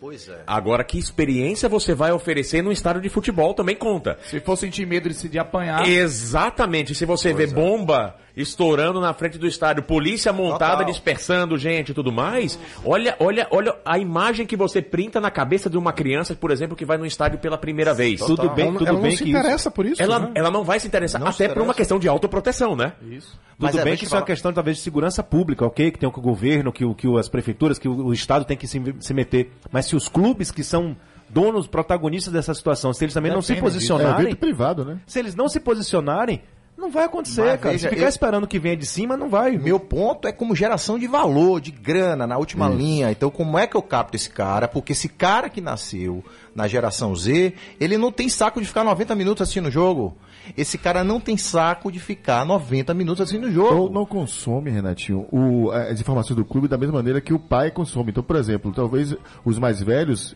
Pois 0.00 0.28
é. 0.28 0.42
Agora, 0.46 0.84
que 0.84 0.96
experiência 0.96 1.68
você 1.68 1.92
vai 1.92 2.12
oferecer 2.12 2.62
no 2.62 2.70
estádio 2.70 3.02
de 3.02 3.08
futebol 3.08 3.52
também 3.52 3.74
conta. 3.74 4.16
Se 4.22 4.38
for 4.38 4.56
sentir 4.56 4.86
medo 4.86 5.08
de 5.08 5.14
se 5.14 5.28
de 5.28 5.38
apanhar, 5.38 5.88
Exatamente. 5.88 6.94
Se 6.94 7.04
você 7.04 7.32
vê 7.32 7.46
bomba 7.46 8.14
estourando 8.40 9.00
na 9.00 9.12
frente 9.12 9.36
do 9.36 9.46
estádio, 9.46 9.82
polícia 9.82 10.32
montada 10.32 10.76
Total. 10.78 10.86
dispersando 10.92 11.58
gente 11.58 11.90
e 11.90 11.94
tudo 11.94 12.12
mais, 12.12 12.58
olha, 12.84 13.16
olha, 13.18 13.46
olha 13.50 13.74
a 13.84 13.98
imagem 13.98 14.46
que 14.46 14.56
você 14.56 14.80
printa 14.80 15.20
na 15.20 15.30
cabeça 15.30 15.68
de 15.68 15.76
uma 15.76 15.92
criança, 15.92 16.34
por 16.34 16.50
exemplo, 16.50 16.76
que 16.76 16.84
vai 16.84 16.96
no 16.96 17.04
estádio 17.04 17.38
pela 17.38 17.58
primeira 17.58 17.92
vez. 17.92 18.20
Tudo 18.20 18.48
bem, 18.50 18.64
ela 18.66 18.72
não- 18.72 18.78
tudo 18.78 18.88
ela 18.88 19.00
bem 19.00 19.10
não 19.10 19.16
se 19.18 19.24
que 19.24 19.30
interessa 19.30 19.70
por 19.70 19.84
isso. 19.84 20.02
Ela, 20.02 20.18
né? 20.20 20.30
ela 20.34 20.50
não 20.50 20.64
vai 20.64 20.78
se 20.78 20.86
interessar, 20.86 21.20
Não 21.20 21.32
se 21.32 21.44
até 21.44 21.52
por 21.52 21.62
uma 21.62 21.74
questão 21.74 21.98
de 21.98 22.08
autoproteção, 22.08 22.76
né? 22.76 22.92
isso. 23.02 23.38
Mas 23.58 23.72
Tudo 23.72 23.80
é, 23.80 23.84
bem 23.84 23.92
vou 23.94 23.98
que 23.98 24.04
isso 24.04 24.14
é 24.14 24.16
uma 24.16 24.20
falar. 24.20 24.26
questão 24.26 24.52
talvez 24.52 24.76
de 24.76 24.82
segurança 24.84 25.20
pública, 25.22 25.66
ok? 25.66 25.90
Que 25.90 25.98
tem 25.98 26.08
que 26.10 26.18
o 26.18 26.22
governo, 26.22 26.72
que, 26.72 26.84
o, 26.84 26.94
que 26.94 27.08
as 27.18 27.28
prefeituras, 27.28 27.76
que 27.78 27.88
o, 27.88 28.06
o 28.06 28.12
Estado 28.12 28.44
tem 28.44 28.56
que 28.56 28.68
se, 28.68 28.80
se 29.00 29.12
meter. 29.12 29.50
Mas 29.72 29.86
se 29.86 29.96
os 29.96 30.08
clubes 30.08 30.52
que 30.52 30.62
são 30.62 30.96
donos, 31.28 31.66
protagonistas 31.66 32.32
dessa 32.32 32.54
situação, 32.54 32.92
se 32.92 33.04
eles 33.04 33.12
também 33.14 33.32
não 33.32 33.42
se 33.42 33.54
Dependem 33.54 33.78
disso. 33.78 33.92
É 33.92 33.96
posicionarem, 33.96 34.34
privado, 34.36 34.84
né? 34.84 34.98
se 35.06 35.18
eles 35.18 35.34
não 35.34 35.48
se 35.48 35.58
posicionarem, 35.60 36.40
não 36.78 36.90
vai 36.90 37.04
acontecer, 37.04 37.42
Mas 37.42 37.60
cara. 37.60 37.72
veja, 37.72 37.88
se 37.88 37.94
ficar 37.94 38.06
eu- 38.06 38.08
esperando 38.08 38.46
que 38.46 38.58
venha 38.58 38.76
de 38.76 38.86
cima, 38.86 39.16
não 39.16 39.28
vai. 39.28 39.58
Meu 39.58 39.80
ponto 39.80 40.28
é 40.28 40.32
como 40.32 40.54
geração 40.54 40.98
de 40.98 41.06
valor, 41.06 41.60
de 41.60 41.70
grana 41.70 42.26
na 42.26 42.38
última 42.38 42.68
linha. 42.68 43.10
Então, 43.10 43.30
como 43.30 43.58
é 43.58 43.66
que 43.66 43.76
eu 43.76 43.82
capto 43.82 44.16
esse 44.16 44.30
cara? 44.30 44.68
Porque 44.68 44.92
esse 44.92 45.08
cara 45.08 45.48
que 45.50 45.60
nasceu 45.60 46.24
na 46.54 46.66
geração 46.68 47.14
Z, 47.14 47.52
ele 47.80 47.98
não 47.98 48.10
tem 48.12 48.28
saco 48.28 48.60
de 48.60 48.66
ficar 48.66 48.84
90 48.84 49.14
minutos 49.14 49.42
assistindo 49.42 49.66
o 49.66 49.70
jogo. 49.70 50.16
Esse 50.56 50.78
cara 50.78 51.04
não 51.04 51.20
tem 51.20 51.36
saco 51.36 51.92
de 51.92 51.98
ficar 52.00 52.44
90 52.46 52.94
minutos 52.94 53.20
assistindo 53.20 53.48
o 53.48 53.52
jogo. 53.52 53.74
Ou 53.82 53.90
não 53.90 54.06
consome, 54.06 54.70
Renatinho, 54.70 55.26
o- 55.30 55.70
as 55.70 56.00
informações 56.00 56.36
do 56.36 56.44
clube 56.44 56.68
da 56.68 56.78
mesma 56.78 56.94
maneira 56.94 57.20
que 57.20 57.34
o 57.34 57.38
pai 57.38 57.70
consome. 57.70 58.10
Então, 58.12 58.22
por 58.22 58.36
exemplo, 58.36 58.72
talvez 58.72 59.14
os 59.44 59.58
mais 59.58 59.82
velhos, 59.82 60.34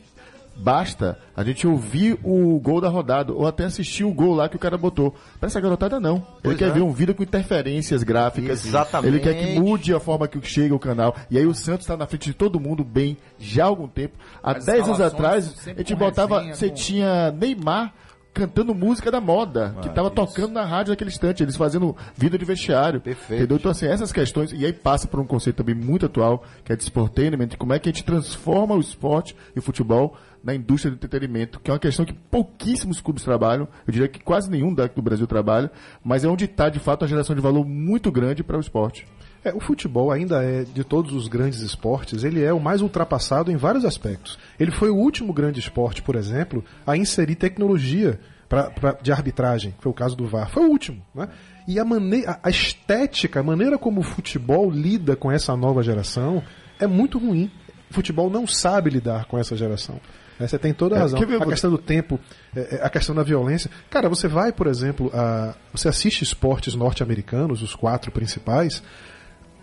basta 0.56 1.18
a 1.36 1.42
gente 1.42 1.66
ouvir 1.66 2.18
o 2.22 2.58
gol 2.60 2.80
da 2.80 2.88
rodada, 2.88 3.32
ou 3.32 3.46
até 3.46 3.64
assistir 3.64 4.04
o 4.04 4.12
gol 4.12 4.34
lá 4.34 4.48
que 4.48 4.56
o 4.56 4.58
cara 4.58 4.76
botou. 4.76 5.14
Para 5.40 5.46
essa 5.48 5.60
garotada, 5.60 5.98
não. 5.98 6.16
Ele 6.16 6.24
Pois 6.42 6.56
quer 6.58 6.68
é. 6.68 6.70
ver 6.72 6.82
um 6.82 6.92
vídeo 6.92 7.14
com 7.14 7.22
interferências 7.22 8.02
gráficas. 8.02 8.64
Exatamente. 8.64 9.08
Ele 9.14 9.20
quer 9.20 9.34
que 9.34 9.58
mude 9.58 9.94
a 9.94 10.00
forma 10.00 10.28
que 10.28 10.40
chega 10.46 10.74
o 10.74 10.78
canal. 10.78 11.16
E 11.30 11.38
aí 11.38 11.46
o 11.46 11.54
Santos 11.54 11.82
está 11.84 11.96
na 11.96 12.06
frente 12.06 12.24
de 12.26 12.34
todo 12.34 12.60
mundo 12.60 12.84
bem 12.84 13.16
já 13.38 13.64
há 13.64 13.66
algum 13.68 13.88
tempo. 13.88 14.14
Há 14.42 14.52
As 14.52 14.64
10 14.66 14.86
anos 14.88 15.00
atrás, 15.00 15.66
a 15.66 15.74
gente 15.74 15.94
botava. 15.94 16.36
resenha, 16.38 16.54
Você 16.54 16.68
com- 16.68 16.74
tinha 16.74 17.32
Neymar 17.32 17.94
cantando 18.34 18.74
música 18.74 19.10
da 19.10 19.20
moda, 19.20 19.76
que 19.82 19.90
tava 19.90 20.10
tocando 20.10 20.52
na 20.52 20.64
rádio 20.64 20.90
naquele 20.92 21.10
instante, 21.10 21.42
eles 21.42 21.54
fazendo 21.54 21.94
vida 22.16 22.38
de 22.38 22.44
vestiário. 22.46 22.98
Perfeito. 22.98 23.40
Entendeu? 23.42 23.58
Então, 23.58 23.70
assim, 23.70 23.84
essas 23.86 24.10
questões, 24.10 24.52
e 24.54 24.64
aí 24.64 24.72
passa 24.72 25.06
por 25.06 25.20
um 25.20 25.26
conceito 25.26 25.56
também 25.56 25.74
muito 25.74 26.06
atual, 26.06 26.42
que 26.64 26.72
é 26.72 26.76
de 26.76 26.82
sportainment, 26.82 27.50
como 27.58 27.74
é 27.74 27.78
que 27.78 27.90
a 27.90 27.92
gente 27.92 28.02
transforma 28.04 28.74
o 28.74 28.80
esporte 28.80 29.36
e 29.54 29.58
o 29.58 29.62
futebol 29.62 30.16
na 30.42 30.54
indústria 30.54 30.90
do 30.90 30.94
entretenimento, 30.96 31.60
que 31.60 31.70
é 31.70 31.74
uma 31.74 31.78
questão 31.78 32.04
que 32.04 32.12
pouquíssimos 32.12 33.00
clubes 33.00 33.22
trabalham, 33.22 33.68
eu 33.86 33.92
diria 33.92 34.08
que 34.08 34.20
quase 34.20 34.50
nenhum 34.50 34.74
do 34.74 35.02
Brasil 35.02 35.26
trabalha, 35.26 35.70
mas 36.02 36.24
é 36.24 36.28
onde 36.28 36.46
está, 36.46 36.68
de 36.68 36.78
fato, 36.80 37.02
uma 37.02 37.08
geração 37.08 37.34
de 37.36 37.40
valor 37.42 37.64
muito 37.64 38.10
grande 38.10 38.42
para 38.42 38.56
o 38.56 38.60
esporte. 38.60 39.06
É, 39.44 39.52
o 39.52 39.60
futebol 39.60 40.10
ainda 40.12 40.42
é, 40.42 40.62
de 40.64 40.84
todos 40.84 41.12
os 41.12 41.26
grandes 41.28 41.60
esportes, 41.60 42.22
ele 42.24 42.42
é 42.42 42.52
o 42.52 42.60
mais 42.60 42.80
ultrapassado 42.80 43.50
em 43.50 43.56
vários 43.56 43.84
aspectos. 43.84 44.38
Ele 44.58 44.70
foi 44.70 44.88
o 44.90 44.96
último 44.96 45.32
grande 45.32 45.58
esporte, 45.60 46.00
por 46.02 46.14
exemplo, 46.14 46.64
a 46.86 46.96
inserir 46.96 47.34
tecnologia 47.34 48.20
pra, 48.48 48.70
pra- 48.70 48.98
de 49.02 49.10
arbitragem, 49.10 49.74
foi 49.80 49.90
o 49.90 49.94
caso 49.94 50.16
do 50.16 50.26
VAR. 50.26 50.48
Foi 50.50 50.64
o 50.64 50.70
último. 50.70 51.02
Né? 51.14 51.28
E 51.66 51.78
a, 51.78 51.84
mane 51.84 52.24
a, 52.26 52.38
a 52.42 52.50
estética, 52.50 53.40
a 53.40 53.42
maneira 53.42 53.76
como 53.78 54.00
o 54.00 54.04
futebol 54.04 54.70
lida 54.70 55.16
com 55.16 55.30
essa 55.30 55.56
nova 55.56 55.82
geração 55.82 56.42
é 56.78 56.86
muito 56.86 57.18
ruim. 57.18 57.50
O 57.90 57.94
futebol 57.94 58.30
não 58.30 58.46
sabe 58.46 58.90
lidar 58.90 59.24
com 59.26 59.38
essa 59.38 59.56
geração. 59.56 60.00
É, 60.44 60.48
Você 60.48 60.58
tem 60.58 60.72
toda 60.72 60.94
a 60.96 60.98
É, 60.98 61.00
razão. 61.02 61.20
ver- 61.20 61.42
A 61.42 61.46
questão 61.46 61.70
do 61.70 61.78
tempo, 61.78 62.18
é, 62.54 62.76
é, 62.76 62.80
a 62.84 62.90
questão 62.90 63.14
da 63.14 63.22
violência. 63.22 63.70
Cara, 63.90 64.08
você 64.08 64.26
vai, 64.28 64.52
por 64.52 64.66
exemplo, 64.66 65.10
a, 65.14 65.54
você 65.72 65.88
assiste 65.88 66.22
esportes 66.22 66.74
norte-americanos, 66.74 67.62
os 67.62 67.74
quatro 67.74 68.10
principais. 68.10 68.82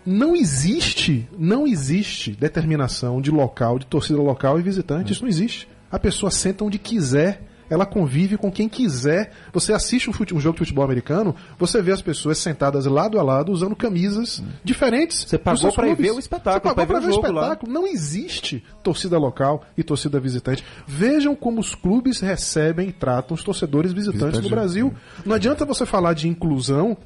Não 0.06 0.34
existe, 0.34 1.28
não 1.38 1.66
existe 1.66 2.32
determinação 2.32 3.20
de 3.20 3.30
local, 3.30 3.78
de 3.78 3.86
torcida 3.86 4.18
local 4.20 4.58
e 4.58 4.62
visitante. 4.62 5.12
Isso 5.12 5.22
não 5.22 5.28
existe. 5.28 5.68
A 5.92 5.98
pessoa 5.98 6.30
senta 6.30 6.64
onde 6.64 6.78
quiser. 6.78 7.42
Ela 7.70 7.86
convive 7.86 8.36
com 8.36 8.50
quem 8.50 8.68
quiser. 8.68 9.30
Você 9.52 9.72
assiste 9.72 10.10
um, 10.10 10.12
fute- 10.12 10.34
um 10.34 10.40
jogo 10.40 10.54
de 10.56 10.58
futebol 10.58 10.84
americano, 10.84 11.34
você 11.58 11.80
vê 11.80 11.92
as 11.92 12.02
pessoas 12.02 12.36
sentadas 12.38 12.84
lado 12.86 13.18
a 13.18 13.22
lado 13.22 13.52
usando 13.52 13.76
camisas 13.76 14.42
diferentes. 14.64 15.24
Você 15.26 15.38
pagou 15.38 15.72
clubes. 15.72 15.96
ver 15.98 16.10
o 16.12 16.18
espetáculo, 16.18 16.74
pra 16.74 16.84
ver 16.84 17.00
ver 17.00 17.06
o 17.06 17.10
o 17.10 17.12
jogo 17.14 17.32
lá. 17.32 17.42
espetáculo. 17.42 17.72
Não 17.72 17.86
existe 17.86 18.62
torcida 18.82 19.16
local 19.16 19.64
e 19.78 19.82
torcida 19.82 20.18
visitante. 20.18 20.64
Vejam 20.86 21.34
como 21.36 21.60
os 21.60 21.74
clubes 21.74 22.20
recebem 22.20 22.88
e 22.88 22.92
tratam 22.92 23.34
os 23.34 23.44
torcedores 23.44 23.92
visitantes 23.92 24.20
Visitante. 24.38 24.42
no 24.50 24.50
Brasil. 24.50 24.94
Não 25.24 25.36
adianta 25.36 25.64
você 25.64 25.86
falar 25.86 26.12
de 26.14 26.26
inclusão 26.28 26.96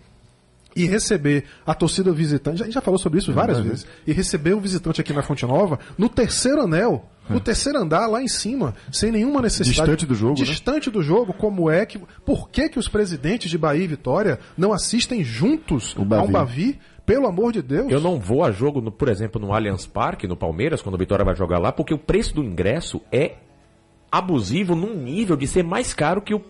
e 0.77 0.87
receber 0.87 1.45
a 1.67 1.73
torcida 1.75 2.13
visitante, 2.13 2.63
a 2.63 2.65
gente 2.65 2.75
já 2.75 2.81
falou 2.81 2.99
sobre 2.99 3.19
isso 3.19 3.33
várias 3.33 3.61
vezes, 3.61 3.87
e 4.07 4.13
receber 4.13 4.55
o 4.55 4.61
visitante 4.61 5.01
aqui 5.01 5.13
na 5.13 5.23
Fonte 5.23 5.47
Nova 5.47 5.79
no 5.97 6.09
terceiro 6.09 6.63
anel, 6.63 7.09
no 7.29 7.39
terceiro 7.41 7.79
andar 7.79 8.07
lá 8.07 8.21
em 8.23 8.29
cima, 8.29 8.75
sem 8.93 9.11
nenhuma 9.13 9.41
necessidade. 9.41 9.91
Distante 9.91 10.07
do 10.07 10.15
jogo, 10.15 10.39
né? 10.41 10.45
Distante 10.47 10.91
do 10.91 11.03
jogo, 11.03 11.33
como 11.33 11.71
é 11.71 11.87
que. 11.87 11.99
Por 12.25 12.49
que, 12.51 12.69
que 12.69 12.79
os 12.79 12.89
presidentes 12.89 13.51
de 13.51 13.57
Bahia 13.57 13.85
e 13.85 13.87
Vitória 13.87 14.39
não 14.59 14.73
assistem 14.73 15.23
juntos 15.25 15.95
O 15.97 16.03
a 16.03 16.05
Bavi. 16.05 16.29
um 16.29 16.33
Bavi? 16.33 16.79
Pelo 17.07 17.27
amor 17.27 17.53
de 17.53 17.61
Deus. 17.63 17.93
Eu 17.93 18.01
não 18.01 18.19
vou 18.19 18.43
a 18.43 18.51
jogo, 18.51 18.81
no- 18.81 18.91
por 18.91 19.09
exemplo, 19.09 19.39
no 19.41 19.53
Allianz 19.53 19.87
Parque, 19.87 20.27
no 20.27 20.37
Palmeiras, 20.37 20.81
quando 20.81 20.95
o 20.95 20.99
Vitória 20.99 21.23
vai 21.25 21.35
jogar 21.37 21.59
lá, 21.59 21.71
porque 21.71 21.93
o 21.93 21.99
preço 21.99 22.35
do 22.35 22.43
ingresso 22.43 23.01
é 23.13 23.35
abusivo 24.11 24.75
num 24.75 24.95
nível 24.95 25.37
de 25.37 25.47
ser 25.47 25.63
mais 25.63 25.93
caro 25.93 26.23
que 26.23 26.35
o 26.35 26.43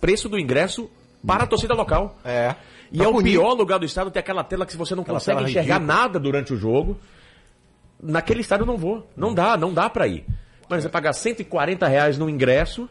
preço 0.00 0.28
do 0.28 0.38
ingresso 0.38 0.88
para 1.26 1.44
a 1.44 1.46
torcida 1.46 1.74
local. 1.74 2.18
É. 2.24 2.54
E 2.92 2.98
Tá 2.98 3.04
é 3.04 3.08
o 3.08 3.12
bonito. 3.12 3.32
pior 3.32 3.52
lugar 3.54 3.78
do 3.78 3.86
estado, 3.86 4.10
tem 4.10 4.20
aquela 4.20 4.44
tela 4.44 4.66
que 4.66 4.76
você 4.76 4.94
não 4.94 5.02
Aquela 5.02 5.18
consegue 5.18 5.42
enxergar 5.44 5.76
ridícula. 5.78 5.96
nada 6.02 6.18
durante 6.20 6.52
o 6.52 6.56
jogo, 6.56 6.98
naquele 8.02 8.40
estádio 8.42 8.62
eu 8.64 8.66
não 8.66 8.76
vou. 8.76 9.08
Não 9.16 9.32
dá, 9.32 9.56
não 9.56 9.72
dá 9.72 9.88
pra 9.88 10.06
ir. 10.06 10.24
Mas 10.68 10.82
você 10.82 10.88
pagar 10.88 11.12
140 11.12 11.86
reais 11.88 12.18
no 12.18 12.28
ingresso 12.28 12.88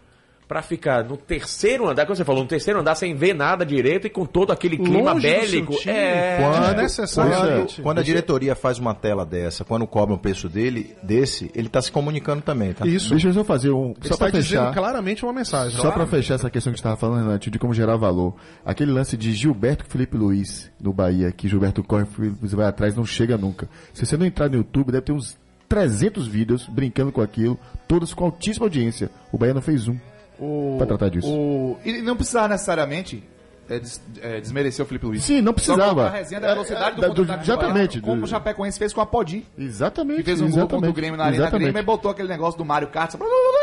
pra 0.51 0.61
ficar 0.61 1.05
no 1.05 1.15
terceiro 1.15 1.87
andar, 1.87 2.05
como 2.05 2.13
você 2.13 2.25
falou, 2.25 2.41
no 2.41 2.47
terceiro 2.49 2.77
andar 2.81 2.93
sem 2.95 3.15
ver 3.15 3.33
nada 3.33 3.65
direito 3.65 4.05
e 4.05 4.09
com 4.09 4.25
todo 4.25 4.51
aquele 4.51 4.75
clima 4.77 5.13
Longe 5.13 5.25
bélico. 5.25 5.73
time, 5.77 5.93
É. 5.95 6.39
quando 6.41 6.81
necessariamente. 6.81 7.75
Quando, 7.75 7.83
quando 7.83 7.99
a 7.99 8.03
diretoria 8.03 8.53
faz 8.53 8.77
uma 8.77 8.93
tela 8.93 9.25
dessa, 9.25 9.63
quando 9.63 9.87
cobra 9.87 10.13
um 10.13 10.17
preço 10.17 10.49
dele, 10.49 10.93
desse, 11.01 11.49
ele 11.55 11.69
tá 11.69 11.81
se 11.81 11.89
comunicando 11.89 12.41
também, 12.41 12.73
tá? 12.73 12.85
Isso. 12.85 13.11
Deixa 13.11 13.29
eu 13.29 13.33
só 13.33 13.45
fazer 13.45 13.69
um. 13.71 13.91
Ele 13.91 14.07
Só 14.09 14.13
está 14.15 14.29
dizendo 14.29 14.59
fechar. 14.59 14.73
claramente 14.73 15.23
uma 15.23 15.31
mensagem. 15.31 15.79
Só 15.79 15.89
pra 15.89 16.05
fechar 16.05 16.33
essa 16.33 16.49
questão 16.49 16.73
que 16.73 16.79
você 16.79 16.81
estava 16.81 16.97
falando, 16.97 17.27
Renato, 17.27 17.49
de 17.49 17.57
como 17.57 17.73
gerar 17.73 17.95
valor. 17.95 18.35
Aquele 18.65 18.91
lance 18.91 19.15
de 19.15 19.31
Gilberto 19.31 19.85
e 19.87 19.89
Felipe 19.89 20.17
Luiz 20.17 20.69
no 20.81 20.91
Bahia, 20.91 21.31
que 21.31 21.47
Gilberto 21.47 21.81
corre, 21.81 22.03
Felipe 22.03 22.35
Luiz 22.41 22.51
vai 22.51 22.65
atrás, 22.67 22.93
não 22.93 23.05
chega 23.05 23.37
nunca. 23.37 23.69
Se 23.93 24.05
você 24.05 24.17
não 24.17 24.25
entrar 24.25 24.49
no 24.49 24.57
YouTube, 24.57 24.91
deve 24.91 25.05
ter 25.05 25.13
uns 25.13 25.37
300 25.69 26.27
vídeos 26.27 26.67
brincando 26.67 27.13
com 27.13 27.21
aquilo, 27.21 27.57
todos 27.87 28.13
com 28.13 28.25
altíssima 28.25 28.65
audiência. 28.65 29.09
O 29.31 29.37
Bahia 29.37 29.53
não 29.53 29.61
fez 29.61 29.87
um. 29.87 29.97
O, 30.41 30.75
Pra 30.77 30.87
tratar 30.87 31.09
disso. 31.09 31.27
o- 31.31 31.77
e 31.85 32.01
não 32.01 32.15
precisava 32.15 32.47
necessariamente 32.47 33.23
é, 33.69 33.79
des- 33.79 34.01
é, 34.21 34.41
desmerecer 34.41 34.83
o 34.83 34.87
Felipe 34.87 35.05
Luiz. 35.05 35.23
Sim, 35.23 35.39
não 35.39 35.53
precisava. 35.53 36.07
a 36.07 36.09
resenha 36.09 36.41
da 36.41 36.47
É, 36.47 36.53
velocidade 36.53 36.81
é, 36.81 36.85
contra-ataque 37.07 37.15
do- 37.15 37.25
do 37.25 37.41
exatamente, 37.41 38.01
Como 38.01 38.17
do- 38.17 38.23
o 38.25 38.27
Chapecoense 38.27 38.77
fez 38.79 38.91
com 38.91 38.99
a 39.01 39.05
Podi. 39.05 39.45
Exatamente. 39.57 40.17
Que 40.17 40.23
fez 40.23 40.39
um 40.41 40.45
gol 40.45 40.49
exatamente, 40.49 40.71
contra 40.71 40.89
o 40.89 40.93
Grêmio 40.93 41.15
na 41.17 41.25
Arena 41.25 41.43
exatamente. 41.43 41.63
Grêmio 41.71 41.79
e 41.81 41.85
botou 41.85 42.11
aquele 42.11 42.27
negócio 42.27 42.57
do 42.57 42.65
Mário 42.65 42.87
Kart. 42.89 43.13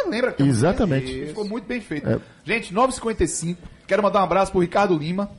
Lembra? 0.08 0.34
Exatamente. 0.38 1.12
E 1.12 1.26
ficou 1.26 1.44
muito 1.46 1.66
bem 1.66 1.80
feito. 1.80 2.08
É. 2.08 2.18
Gente, 2.44 2.72
9h55. 2.72 3.58
Quero 3.86 4.02
mandar 4.02 4.20
um 4.20 4.24
abraço 4.24 4.52
pro 4.52 4.60
Ricardo 4.60 4.96
Lima, 4.96 5.30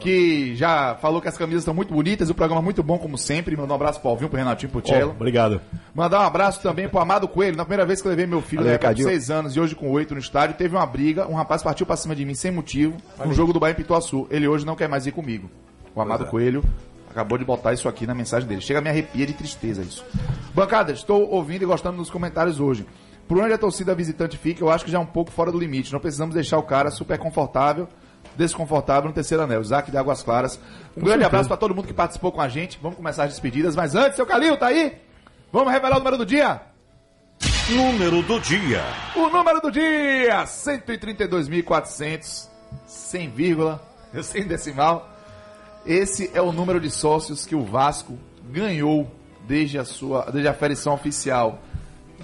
que 0.00 0.54
já 0.56 0.94
falou 0.96 1.20
que 1.20 1.28
as 1.28 1.36
camisas 1.36 1.62
estão 1.62 1.74
muito 1.74 1.92
bonitas, 1.92 2.30
o 2.30 2.34
programa 2.34 2.62
muito 2.62 2.82
bom, 2.82 2.98
como 2.98 3.16
sempre. 3.16 3.56
Mandar 3.56 3.74
um 3.74 3.76
abraço 3.76 4.00
pro 4.00 4.10
Alvinho, 4.10 4.28
pro 4.28 4.38
Renatinho, 4.38 4.70
pro 4.70 4.86
Cello. 4.86 5.12
Obrigado. 5.12 5.60
Mandar 5.94 6.20
um 6.20 6.24
abraço 6.24 6.60
também 6.62 6.88
pro 6.88 6.98
Amado 6.98 7.26
Coelho. 7.28 7.56
Na 7.56 7.64
primeira 7.64 7.86
vez 7.86 8.00
que 8.00 8.06
eu 8.06 8.10
levei 8.10 8.26
meu 8.26 8.40
filho, 8.40 8.62
Valeu, 8.62 8.70
na 8.70 8.74
época 8.74 8.94
de 8.94 9.00
Ricardinho. 9.02 9.20
6 9.20 9.30
anos 9.30 9.56
e 9.56 9.60
hoje 9.60 9.74
com 9.74 9.90
8 9.90 10.14
no 10.14 10.20
estádio, 10.20 10.56
teve 10.56 10.76
uma 10.76 10.86
briga. 10.86 11.26
Um 11.28 11.34
rapaz 11.34 11.62
partiu 11.62 11.86
pra 11.86 11.96
cima 11.96 12.14
de 12.14 12.24
mim 12.24 12.34
sem 12.34 12.50
motivo, 12.50 12.96
no 13.24 13.32
jogo 13.32 13.52
do 13.52 13.60
Bahia 13.60 13.72
em 13.72 13.76
Pituaçu. 13.76 14.26
Ele 14.30 14.46
hoje 14.46 14.64
não 14.64 14.76
quer 14.76 14.88
mais 14.88 15.06
ir 15.06 15.12
comigo. 15.12 15.50
O 15.94 16.00
Amado 16.00 16.26
Coelho 16.26 16.62
acabou 17.10 17.38
de 17.38 17.44
botar 17.44 17.72
isso 17.72 17.88
aqui 17.88 18.06
na 18.06 18.14
mensagem 18.14 18.46
dele. 18.46 18.60
Chega 18.60 18.80
a 18.80 18.82
me 18.82 18.90
arrepia 18.90 19.26
de 19.26 19.32
tristeza 19.32 19.82
isso. 19.82 20.04
Bancada, 20.54 20.92
estou 20.92 21.30
ouvindo 21.30 21.62
e 21.62 21.66
gostando 21.66 21.96
dos 21.96 22.10
comentários 22.10 22.60
hoje. 22.60 22.86
Por 23.26 23.38
onde 23.38 23.52
a 23.52 23.58
torcida 23.58 23.94
visitante 23.94 24.36
fica, 24.36 24.62
eu 24.62 24.70
acho 24.70 24.84
que 24.84 24.90
já 24.90 24.98
é 24.98 25.00
um 25.00 25.06
pouco 25.06 25.32
fora 25.32 25.50
do 25.50 25.58
limite. 25.58 25.92
Não 25.92 25.98
precisamos 25.98 26.34
deixar 26.34 26.58
o 26.58 26.62
cara 26.62 26.90
super 26.90 27.18
confortável, 27.18 27.88
desconfortável 28.36 29.08
no 29.08 29.14
terceiro 29.14 29.42
anel. 29.42 29.60
Isaac 29.60 29.90
de 29.90 29.96
Águas 29.96 30.22
Claras. 30.22 30.60
Um 30.96 31.02
grande 31.02 31.24
abraço 31.24 31.48
para 31.48 31.56
todo 31.56 31.74
mundo 31.74 31.88
que 31.88 31.94
participou 31.94 32.30
com 32.30 32.40
a 32.40 32.48
gente. 32.48 32.78
Vamos 32.80 32.96
começar 32.96 33.24
as 33.24 33.30
despedidas. 33.30 33.74
Mas 33.74 33.94
antes, 33.94 34.16
seu 34.16 34.26
Calil, 34.26 34.56
tá 34.56 34.66
aí? 34.66 34.96
Vamos 35.52 35.72
revelar 35.72 35.96
o 35.96 35.98
número 35.98 36.18
do 36.18 36.26
dia? 36.26 36.60
Número 37.70 38.22
do 38.22 38.40
dia. 38.40 38.82
O 39.14 39.28
número 39.28 39.60
do 39.60 39.72
dia, 39.72 40.44
132.400, 40.44 42.48
sem 42.86 43.28
vírgula, 43.28 43.82
sem 44.22 44.44
decimal. 44.44 45.10
Esse 45.84 46.30
é 46.34 46.40
o 46.40 46.52
número 46.52 46.80
de 46.80 46.90
sócios 46.90 47.46
que 47.46 47.54
o 47.54 47.64
Vasco 47.64 48.18
ganhou 48.50 49.10
desde 49.46 49.78
a 49.78 49.84
sua, 49.84 50.30
desde 50.30 50.48
a 50.48 50.52
aferição 50.52 50.94
oficial 50.94 51.60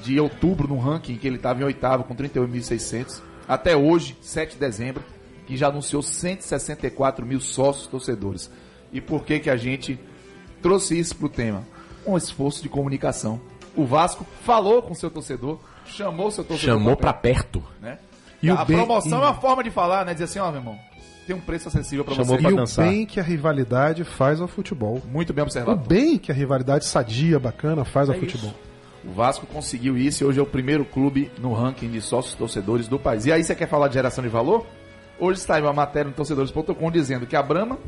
de 0.02 0.18
outubro 0.18 0.68
no 0.68 0.78
ranking 0.78 1.16
que 1.16 1.26
ele 1.26 1.36
estava 1.36 1.60
em 1.60 1.64
oitavo 1.64 2.04
com 2.04 2.14
31.600 2.14 3.20
até 3.46 3.76
hoje, 3.76 4.16
7 4.22 4.54
de 4.54 4.58
dezembro, 4.58 5.04
que 5.52 5.58
já 5.58 5.68
anunciou 5.68 6.02
164 6.02 7.26
mil 7.26 7.40
sócios 7.40 7.86
torcedores. 7.86 8.50
E 8.92 9.00
por 9.00 9.24
que 9.24 9.38
que 9.38 9.50
a 9.50 9.56
gente 9.56 9.98
trouxe 10.62 10.98
isso 10.98 11.14
pro 11.16 11.28
tema? 11.28 11.62
Um 12.06 12.16
esforço 12.16 12.62
de 12.62 12.68
comunicação. 12.68 13.40
O 13.76 13.84
Vasco 13.84 14.26
falou 14.44 14.82
com 14.82 14.94
seu 14.94 15.10
torcedor, 15.10 15.58
chamou 15.86 16.30
seu 16.30 16.44
torcedor 16.44 16.74
Chamou 16.74 16.96
pra 16.96 17.12
pra 17.12 17.20
perto. 17.20 17.62
né? 17.80 17.98
E 18.42 18.50
a 18.50 18.62
o 18.62 18.66
bem- 18.66 18.76
promoção 18.76 19.18
e- 19.18 19.22
é 19.22 19.24
uma 19.26 19.34
forma 19.34 19.62
de 19.62 19.70
falar, 19.70 20.04
né? 20.04 20.12
Dizer 20.12 20.24
assim, 20.24 20.38
ó, 20.40 20.50
meu 20.50 20.60
irmão, 20.60 20.78
tem 21.26 21.36
um 21.36 21.40
preço 21.40 21.68
acessível 21.68 22.04
Chamou 22.08 22.24
você. 22.24 22.38
pra 22.42 22.50
E 22.50 22.52
o 22.52 22.56
dançar. 22.56 22.88
bem 22.88 23.06
que 23.06 23.20
a 23.20 23.22
rivalidade 23.22 24.04
faz 24.04 24.40
ao 24.40 24.48
futebol. 24.48 25.00
Muito 25.10 25.32
bem 25.32 25.42
O 25.42 25.46
observado. 25.46 25.86
bem 25.86 26.18
que 26.18 26.32
a 26.32 26.34
rivalidade 26.34 26.84
sadia, 26.86 27.38
bacana, 27.38 27.84
faz 27.84 28.08
ao 28.08 28.14
futebol. 28.16 28.52
O 29.04 29.10
Vasco 29.12 29.46
conseguiu 29.46 29.96
isso 29.98 30.22
e 30.22 30.26
hoje 30.26 30.38
é 30.38 30.42
o 30.42 30.46
primeiro 30.46 30.84
clube 30.84 31.30
no 31.38 31.52
ranking 31.52 31.90
de 31.90 32.00
sócios 32.00 32.34
torcedores 32.34 32.88
do 32.88 32.98
país. 32.98 33.26
E 33.26 33.32
aí 33.32 33.42
você 33.44 33.54
quer 33.54 33.68
falar 33.68 33.88
de 33.88 33.94
geração 33.94 34.22
de 34.22 34.30
valor? 34.30 34.66
Hoje 35.22 35.38
saiu 35.38 35.66
uma 35.66 35.72
matéria 35.72 36.08
no 36.08 36.16
torcedores.com 36.16 36.90
dizendo 36.90 37.28
que 37.28 37.36
a 37.36 37.42
Brahma 37.44 37.78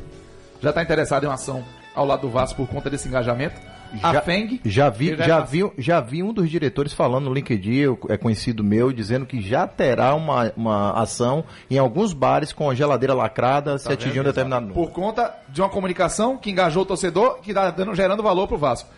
já 0.62 0.68
está 0.68 0.80
interessada 0.80 1.26
em 1.26 1.28
uma 1.28 1.34
ação 1.34 1.64
ao 1.92 2.06
lado 2.06 2.20
do 2.20 2.30
Vasco 2.30 2.64
por 2.64 2.72
conta 2.72 2.88
desse 2.88 3.08
engajamento. 3.08 3.60
a 4.00 4.20
FENG 4.20 4.60
Já 4.64 4.88
vi, 4.88 5.16
já, 5.16 5.26
tá- 5.26 5.40
vi, 5.40 5.72
já 5.76 6.00
vi 6.00 6.22
um 6.22 6.32
dos 6.32 6.48
diretores 6.48 6.92
falando 6.92 7.24
no 7.24 7.34
LinkedIn, 7.34 7.96
é 8.08 8.16
conhecido 8.16 8.62
meu, 8.62 8.92
dizendo 8.92 9.26
que 9.26 9.40
já 9.40 9.66
terá 9.66 10.14
uma, 10.14 10.52
uma 10.56 10.92
ação 10.92 11.44
em 11.68 11.76
alguns 11.76 12.12
bares 12.12 12.52
com 12.52 12.70
a 12.70 12.74
geladeira 12.74 13.14
lacrada 13.14 13.78
se 13.78 13.92
atingir 13.92 14.20
um 14.20 14.24
determinado 14.24 14.68
número. 14.68 14.80
por 14.80 14.92
conta 14.92 15.34
de 15.48 15.60
uma 15.60 15.68
comunicação 15.68 16.36
que 16.36 16.52
engajou 16.52 16.84
o 16.84 16.86
torcedor, 16.86 17.40
que 17.40 17.50
está 17.50 17.68
dando, 17.72 17.96
gerando 17.96 18.22
valor 18.22 18.46
pro 18.46 18.56
Vasco. 18.56 18.88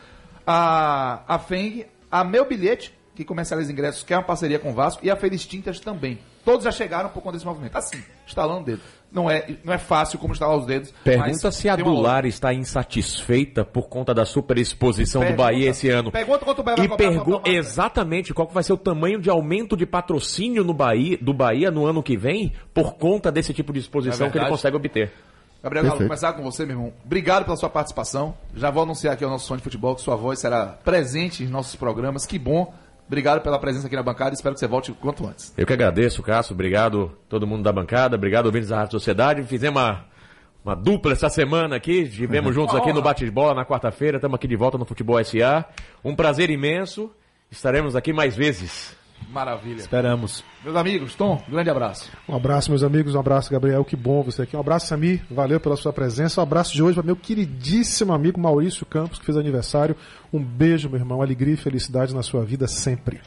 A, 0.46 1.22
a 1.26 1.38
FENG, 1.38 1.86
a 2.10 2.22
Meu 2.22 2.44
Bilhete, 2.46 2.92
que 3.14 3.24
comercializa 3.24 3.72
ingressos, 3.72 4.02
quer 4.02 4.18
uma 4.18 4.22
parceria 4.22 4.58
com 4.58 4.72
o 4.72 4.74
Vasco, 4.74 5.02
e 5.02 5.10
a 5.10 5.16
Feliz 5.16 5.46
Tintas 5.46 5.80
também. 5.80 6.18
Todos 6.44 6.64
já 6.64 6.70
chegaram 6.70 7.08
por 7.08 7.22
conta 7.22 7.32
desse 7.38 7.46
movimento. 7.46 7.74
Assim, 7.74 8.02
instalando 8.26 8.60
o 8.60 8.64
dedo. 8.64 8.80
Não 9.10 9.30
é, 9.30 9.56
não 9.64 9.72
é 9.72 9.78
fácil 9.78 10.18
como 10.18 10.32
instalar 10.32 10.58
os 10.58 10.66
dedos. 10.66 10.92
Pergunta 11.02 11.50
se 11.50 11.68
a. 11.68 11.76
Dular 11.76 12.26
está 12.26 12.52
insatisfeita 12.52 13.64
por 13.64 13.88
conta 13.88 14.12
da 14.12 14.24
superexposição 14.24 15.20
do 15.20 15.26
Pergunta. 15.26 15.42
Bahia 15.44 15.70
esse 15.70 15.88
ano. 15.88 16.10
Pergunta 16.10 16.44
quanto 16.44 16.58
o 16.58 16.62
Bahia 16.62 16.76
vai 16.76 16.86
E 16.86 16.96
pergunta 16.96 17.48
exatamente 17.48 18.34
qual 18.34 18.48
vai 18.48 18.62
ser 18.62 18.72
o 18.72 18.76
tamanho 18.76 19.20
de 19.20 19.30
aumento 19.30 19.76
de 19.76 19.86
patrocínio 19.86 20.64
no 20.64 20.74
Bahia, 20.74 21.16
do 21.20 21.32
Bahia 21.32 21.70
no 21.70 21.86
ano 21.86 22.02
que 22.02 22.16
vem 22.16 22.52
por 22.74 22.94
conta 22.94 23.30
desse 23.30 23.54
tipo 23.54 23.72
de 23.72 23.78
exposição 23.78 24.26
É 24.26 24.30
que 24.30 24.38
ele 24.38 24.48
consegue 24.48 24.76
obter. 24.76 25.12
Gabriel 25.62 25.84
Galo, 25.84 25.98
começar 25.98 26.32
com 26.32 26.42
você, 26.42 26.64
meu 26.64 26.76
irmão. 26.76 26.92
Obrigado 27.04 27.44
pela 27.44 27.56
sua 27.56 27.70
participação. 27.70 28.34
Já 28.54 28.70
vou 28.70 28.82
anunciar 28.82 29.14
aqui 29.14 29.24
ao 29.24 29.30
nosso 29.30 29.46
som 29.46 29.56
de 29.56 29.62
futebol 29.62 29.94
que 29.94 30.02
sua 30.02 30.14
voz 30.14 30.38
será 30.38 30.66
presente 30.66 31.42
em 31.42 31.48
nossos 31.48 31.74
programas. 31.74 32.26
Que 32.26 32.38
bom. 32.38 32.72
Obrigado 33.06 33.40
pela 33.40 33.58
presença 33.58 33.86
aqui 33.86 33.94
na 33.94 34.02
bancada. 34.02 34.34
Espero 34.34 34.54
que 34.54 34.60
você 34.60 34.66
volte 34.66 34.90
o 34.90 34.94
quanto 34.94 35.26
antes. 35.26 35.52
Eu 35.56 35.66
que 35.66 35.72
agradeço, 35.72 36.22
Cássio. 36.22 36.54
Obrigado 36.54 37.12
todo 37.28 37.46
mundo 37.46 37.62
da 37.62 37.72
bancada. 37.72 38.16
Obrigado, 38.16 38.46
ouvintes 38.46 38.68
da 38.68 38.78
Rádio 38.78 38.92
Sociedade. 38.92 39.42
Fizemos 39.44 39.80
uma, 39.80 40.04
uma 40.64 40.74
dupla 40.74 41.12
essa 41.12 41.28
semana 41.28 41.76
aqui. 41.76 42.02
Estivemos 42.02 42.52
juntos 42.54 42.74
aqui 42.74 42.92
no 42.92 43.00
Bate-Bola 43.00 43.54
na 43.54 43.64
quarta-feira. 43.64 44.16
Estamos 44.16 44.34
aqui 44.34 44.48
de 44.48 44.56
volta 44.56 44.76
no 44.76 44.84
Futebol 44.84 45.22
SA. 45.24 45.64
Um 46.04 46.16
prazer 46.16 46.50
imenso. 46.50 47.10
Estaremos 47.50 47.94
aqui 47.94 48.12
mais 48.12 48.34
vezes. 48.36 48.96
Maravilha. 49.28 49.80
Esperamos. 49.80 50.44
Meus 50.64 50.76
amigos, 50.76 51.14
Tom, 51.14 51.42
grande 51.48 51.68
abraço. 51.68 52.10
Um 52.28 52.34
abraço, 52.34 52.70
meus 52.70 52.82
amigos. 52.82 53.14
Um 53.14 53.20
abraço, 53.20 53.50
Gabriel. 53.50 53.84
Que 53.84 53.96
bom 53.96 54.22
você 54.22 54.42
aqui. 54.42 54.56
Um 54.56 54.60
abraço, 54.60 54.86
Samir. 54.86 55.22
Valeu 55.30 55.60
pela 55.60 55.76
sua 55.76 55.92
presença. 55.92 56.40
Um 56.40 56.44
abraço 56.44 56.72
de 56.72 56.82
hoje 56.82 56.94
para 56.94 57.02
meu 57.02 57.16
queridíssimo 57.16 58.12
amigo 58.12 58.40
Maurício 58.40 58.86
Campos, 58.86 59.18
que 59.18 59.24
fez 59.24 59.36
aniversário. 59.36 59.96
Um 60.32 60.42
beijo, 60.42 60.88
meu 60.88 60.98
irmão. 60.98 61.20
Alegria 61.20 61.54
e 61.54 61.56
felicidade 61.56 62.14
na 62.14 62.22
sua 62.22 62.44
vida 62.44 62.66
sempre. 62.66 63.20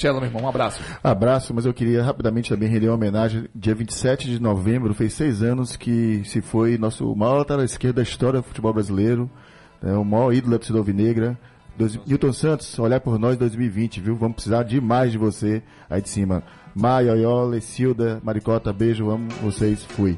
Tchelo, 0.00 0.18
meu 0.18 0.30
irmão, 0.30 0.44
um 0.44 0.48
abraço. 0.48 0.80
Abraço, 1.04 1.52
mas 1.52 1.66
eu 1.66 1.74
queria 1.74 2.02
rapidamente 2.02 2.48
também 2.48 2.70
render 2.70 2.88
uma 2.88 2.94
homenagem. 2.94 3.46
Dia 3.54 3.74
27 3.74 4.30
de 4.30 4.40
novembro, 4.40 4.94
fez 4.94 5.12
seis 5.12 5.42
anos 5.42 5.76
que 5.76 6.22
se 6.24 6.40
foi 6.40 6.78
nosso 6.78 7.14
maior 7.14 7.36
lateral 7.36 7.62
esquerdo 7.62 7.96
da 7.96 8.02
história 8.02 8.40
do 8.40 8.42
futebol 8.42 8.72
brasileiro, 8.72 9.30
né, 9.82 9.92
o 9.92 10.02
maior 10.02 10.32
ídolo 10.32 10.52
da 10.52 10.58
torcida 10.58 10.78
alvinegra. 10.78 11.38
Dois, 11.76 11.98
Newton 12.06 12.32
Santos, 12.32 12.78
olhar 12.78 13.00
por 13.00 13.18
nós 13.18 13.36
2020, 13.36 14.00
viu? 14.00 14.16
Vamos 14.16 14.34
precisar 14.36 14.62
demais 14.62 15.12
de 15.12 15.18
você 15.18 15.62
aí 15.88 16.02
de 16.02 16.08
cima. 16.08 16.42
Maia, 16.74 17.12
Ioió, 17.12 17.44
Lecilda, 17.44 18.20
Maricota, 18.22 18.72
beijo, 18.72 19.10
amo 19.10 19.28
vocês, 19.42 19.84
fui. 19.84 20.16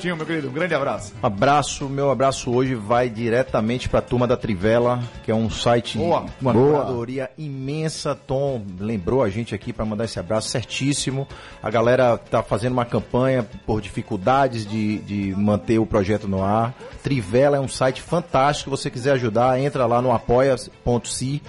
Tinho, 0.00 0.16
meu 0.16 0.26
querido, 0.26 0.48
um 0.48 0.52
grande 0.52 0.74
abraço. 0.74 1.12
Abraço, 1.22 1.88
meu 1.88 2.10
abraço 2.10 2.50
hoje 2.50 2.74
vai 2.74 3.08
diretamente 3.08 3.88
para 3.88 4.00
a 4.00 4.02
turma 4.02 4.26
da 4.26 4.36
Trivela, 4.36 5.00
que 5.22 5.30
é 5.30 5.34
um 5.34 5.48
site, 5.48 5.96
Boa. 5.96 6.26
uma 6.40 6.52
Boa. 6.52 6.66
curadoria 6.82 7.30
imensa. 7.38 8.14
Tom 8.14 8.64
lembrou 8.80 9.22
a 9.22 9.30
gente 9.30 9.54
aqui 9.54 9.72
para 9.72 9.84
mandar 9.84 10.04
esse 10.04 10.18
abraço 10.18 10.48
certíssimo. 10.48 11.28
A 11.62 11.70
galera 11.70 12.18
tá 12.18 12.42
fazendo 12.42 12.72
uma 12.72 12.84
campanha 12.84 13.46
por 13.64 13.80
dificuldades 13.80 14.66
de, 14.66 14.98
de 14.98 15.34
manter 15.36 15.78
o 15.78 15.86
projeto 15.86 16.26
no 16.26 16.42
ar. 16.42 16.74
Trivela 17.02 17.56
é 17.56 17.60
um 17.60 17.68
site 17.68 18.02
fantástico. 18.02 18.70
Se 18.70 18.82
você 18.82 18.90
quiser 18.90 19.12
ajudar, 19.12 19.60
entra 19.60 19.86
lá 19.86 20.02
no 20.02 20.10
apoia.se, 20.10 21.40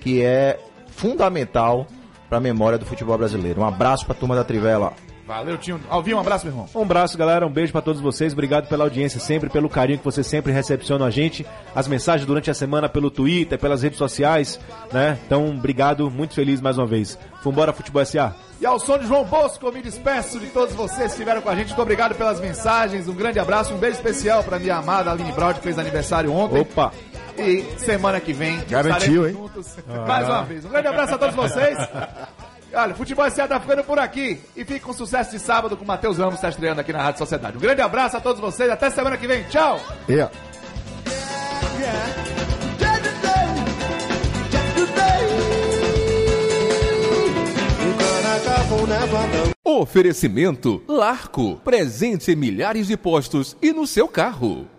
que 0.00 0.22
é 0.22 0.60
fundamental 0.88 1.86
para 2.28 2.38
a 2.38 2.40
memória 2.40 2.78
do 2.78 2.84
futebol 2.86 3.18
brasileiro. 3.18 3.60
Um 3.60 3.66
abraço 3.66 4.04
para 4.04 4.14
a 4.14 4.18
turma 4.18 4.34
da 4.36 4.44
Trivela. 4.44 4.92
Valeu, 5.26 5.58
Tinho. 5.58 5.80
Alvinho, 5.90 6.18
um 6.18 6.20
abraço, 6.20 6.46
meu 6.46 6.52
irmão. 6.54 6.68
Um 6.72 6.82
abraço, 6.82 7.18
galera. 7.18 7.44
Um 7.44 7.50
beijo 7.50 7.72
pra 7.72 7.82
todos 7.82 8.00
vocês. 8.00 8.32
Obrigado 8.32 8.68
pela 8.68 8.84
audiência 8.84 9.18
sempre, 9.18 9.50
pelo 9.50 9.68
carinho 9.68 9.98
que 9.98 10.04
vocês 10.04 10.26
sempre 10.26 10.52
recepcionam 10.52 11.04
a 11.04 11.10
gente. 11.10 11.44
As 11.74 11.88
mensagens 11.88 12.24
durante 12.26 12.48
a 12.48 12.54
semana 12.54 12.88
pelo 12.88 13.10
Twitter, 13.10 13.58
pelas 13.58 13.82
redes 13.82 13.98
sociais, 13.98 14.60
né? 14.92 15.18
Então, 15.26 15.50
obrigado. 15.50 16.08
Muito 16.10 16.34
feliz 16.34 16.60
mais 16.60 16.78
uma 16.78 16.86
vez. 16.86 17.18
Vambora, 17.42 17.72
Futebol 17.72 18.04
SA. 18.04 18.36
E 18.60 18.64
ao 18.64 18.78
som 18.78 18.96
de 18.98 19.06
João 19.06 19.24
Bosco, 19.24 19.66
eu 19.66 19.72
me 19.72 19.82
despeço 19.82 20.38
de 20.38 20.46
todos 20.46 20.74
vocês 20.74 21.08
que 21.08 21.12
estiveram 21.12 21.42
com 21.42 21.50
a 21.50 21.56
gente. 21.56 21.68
Muito 21.68 21.82
obrigado 21.82 22.14
pelas 22.14 22.40
mensagens. 22.40 23.08
Um 23.08 23.14
grande 23.14 23.38
abraço, 23.38 23.74
um 23.74 23.78
beijo 23.78 23.96
especial 23.96 24.44
para 24.44 24.58
minha 24.58 24.76
amada 24.76 25.10
Aline 25.10 25.32
Braud, 25.32 25.58
que 25.58 25.64
fez 25.64 25.78
aniversário 25.78 26.32
ontem. 26.32 26.60
Opa! 26.60 26.92
E 27.36 27.62
semana 27.78 28.18
que 28.18 28.32
vem 28.32 28.58
Garantiu, 28.68 29.28
hein? 29.28 29.34
juntos 29.34 29.76
mais 30.06 30.26
uma 30.26 30.42
vez. 30.44 30.64
Um 30.64 30.70
grande 30.70 30.86
abraço 30.86 31.14
a 31.16 31.18
todos 31.18 31.34
vocês. 31.34 31.76
Olha, 32.72 32.94
Futebol 32.94 33.24
S.A. 33.26 33.48
tá 33.48 33.60
ficando 33.60 33.84
por 33.84 33.98
aqui. 33.98 34.40
E 34.56 34.64
fique 34.64 34.80
com 34.80 34.92
sucesso 34.92 35.30
de 35.30 35.38
sábado 35.38 35.76
com 35.76 35.84
o 35.84 35.86
Matheus 35.86 36.18
Ramos, 36.18 36.34
que 36.34 36.38
está 36.38 36.48
estreando 36.48 36.80
aqui 36.80 36.92
na 36.92 37.02
Rádio 37.02 37.18
Sociedade. 37.18 37.56
Um 37.56 37.60
grande 37.60 37.80
abraço 37.80 38.16
a 38.16 38.20
todos 38.20 38.40
vocês. 38.40 38.70
Até 38.70 38.90
semana 38.90 39.16
que 39.16 39.26
vem. 39.26 39.44
Tchau! 39.44 39.80
Yeah. 40.08 40.30
Oferecimento 49.64 50.82
Larco. 50.88 51.56
Presente 51.56 52.30
em 52.30 52.36
milhares 52.36 52.86
de 52.86 52.96
postos 52.96 53.56
e 53.60 53.72
no 53.72 53.86
seu 53.86 54.08
carro. 54.08 54.75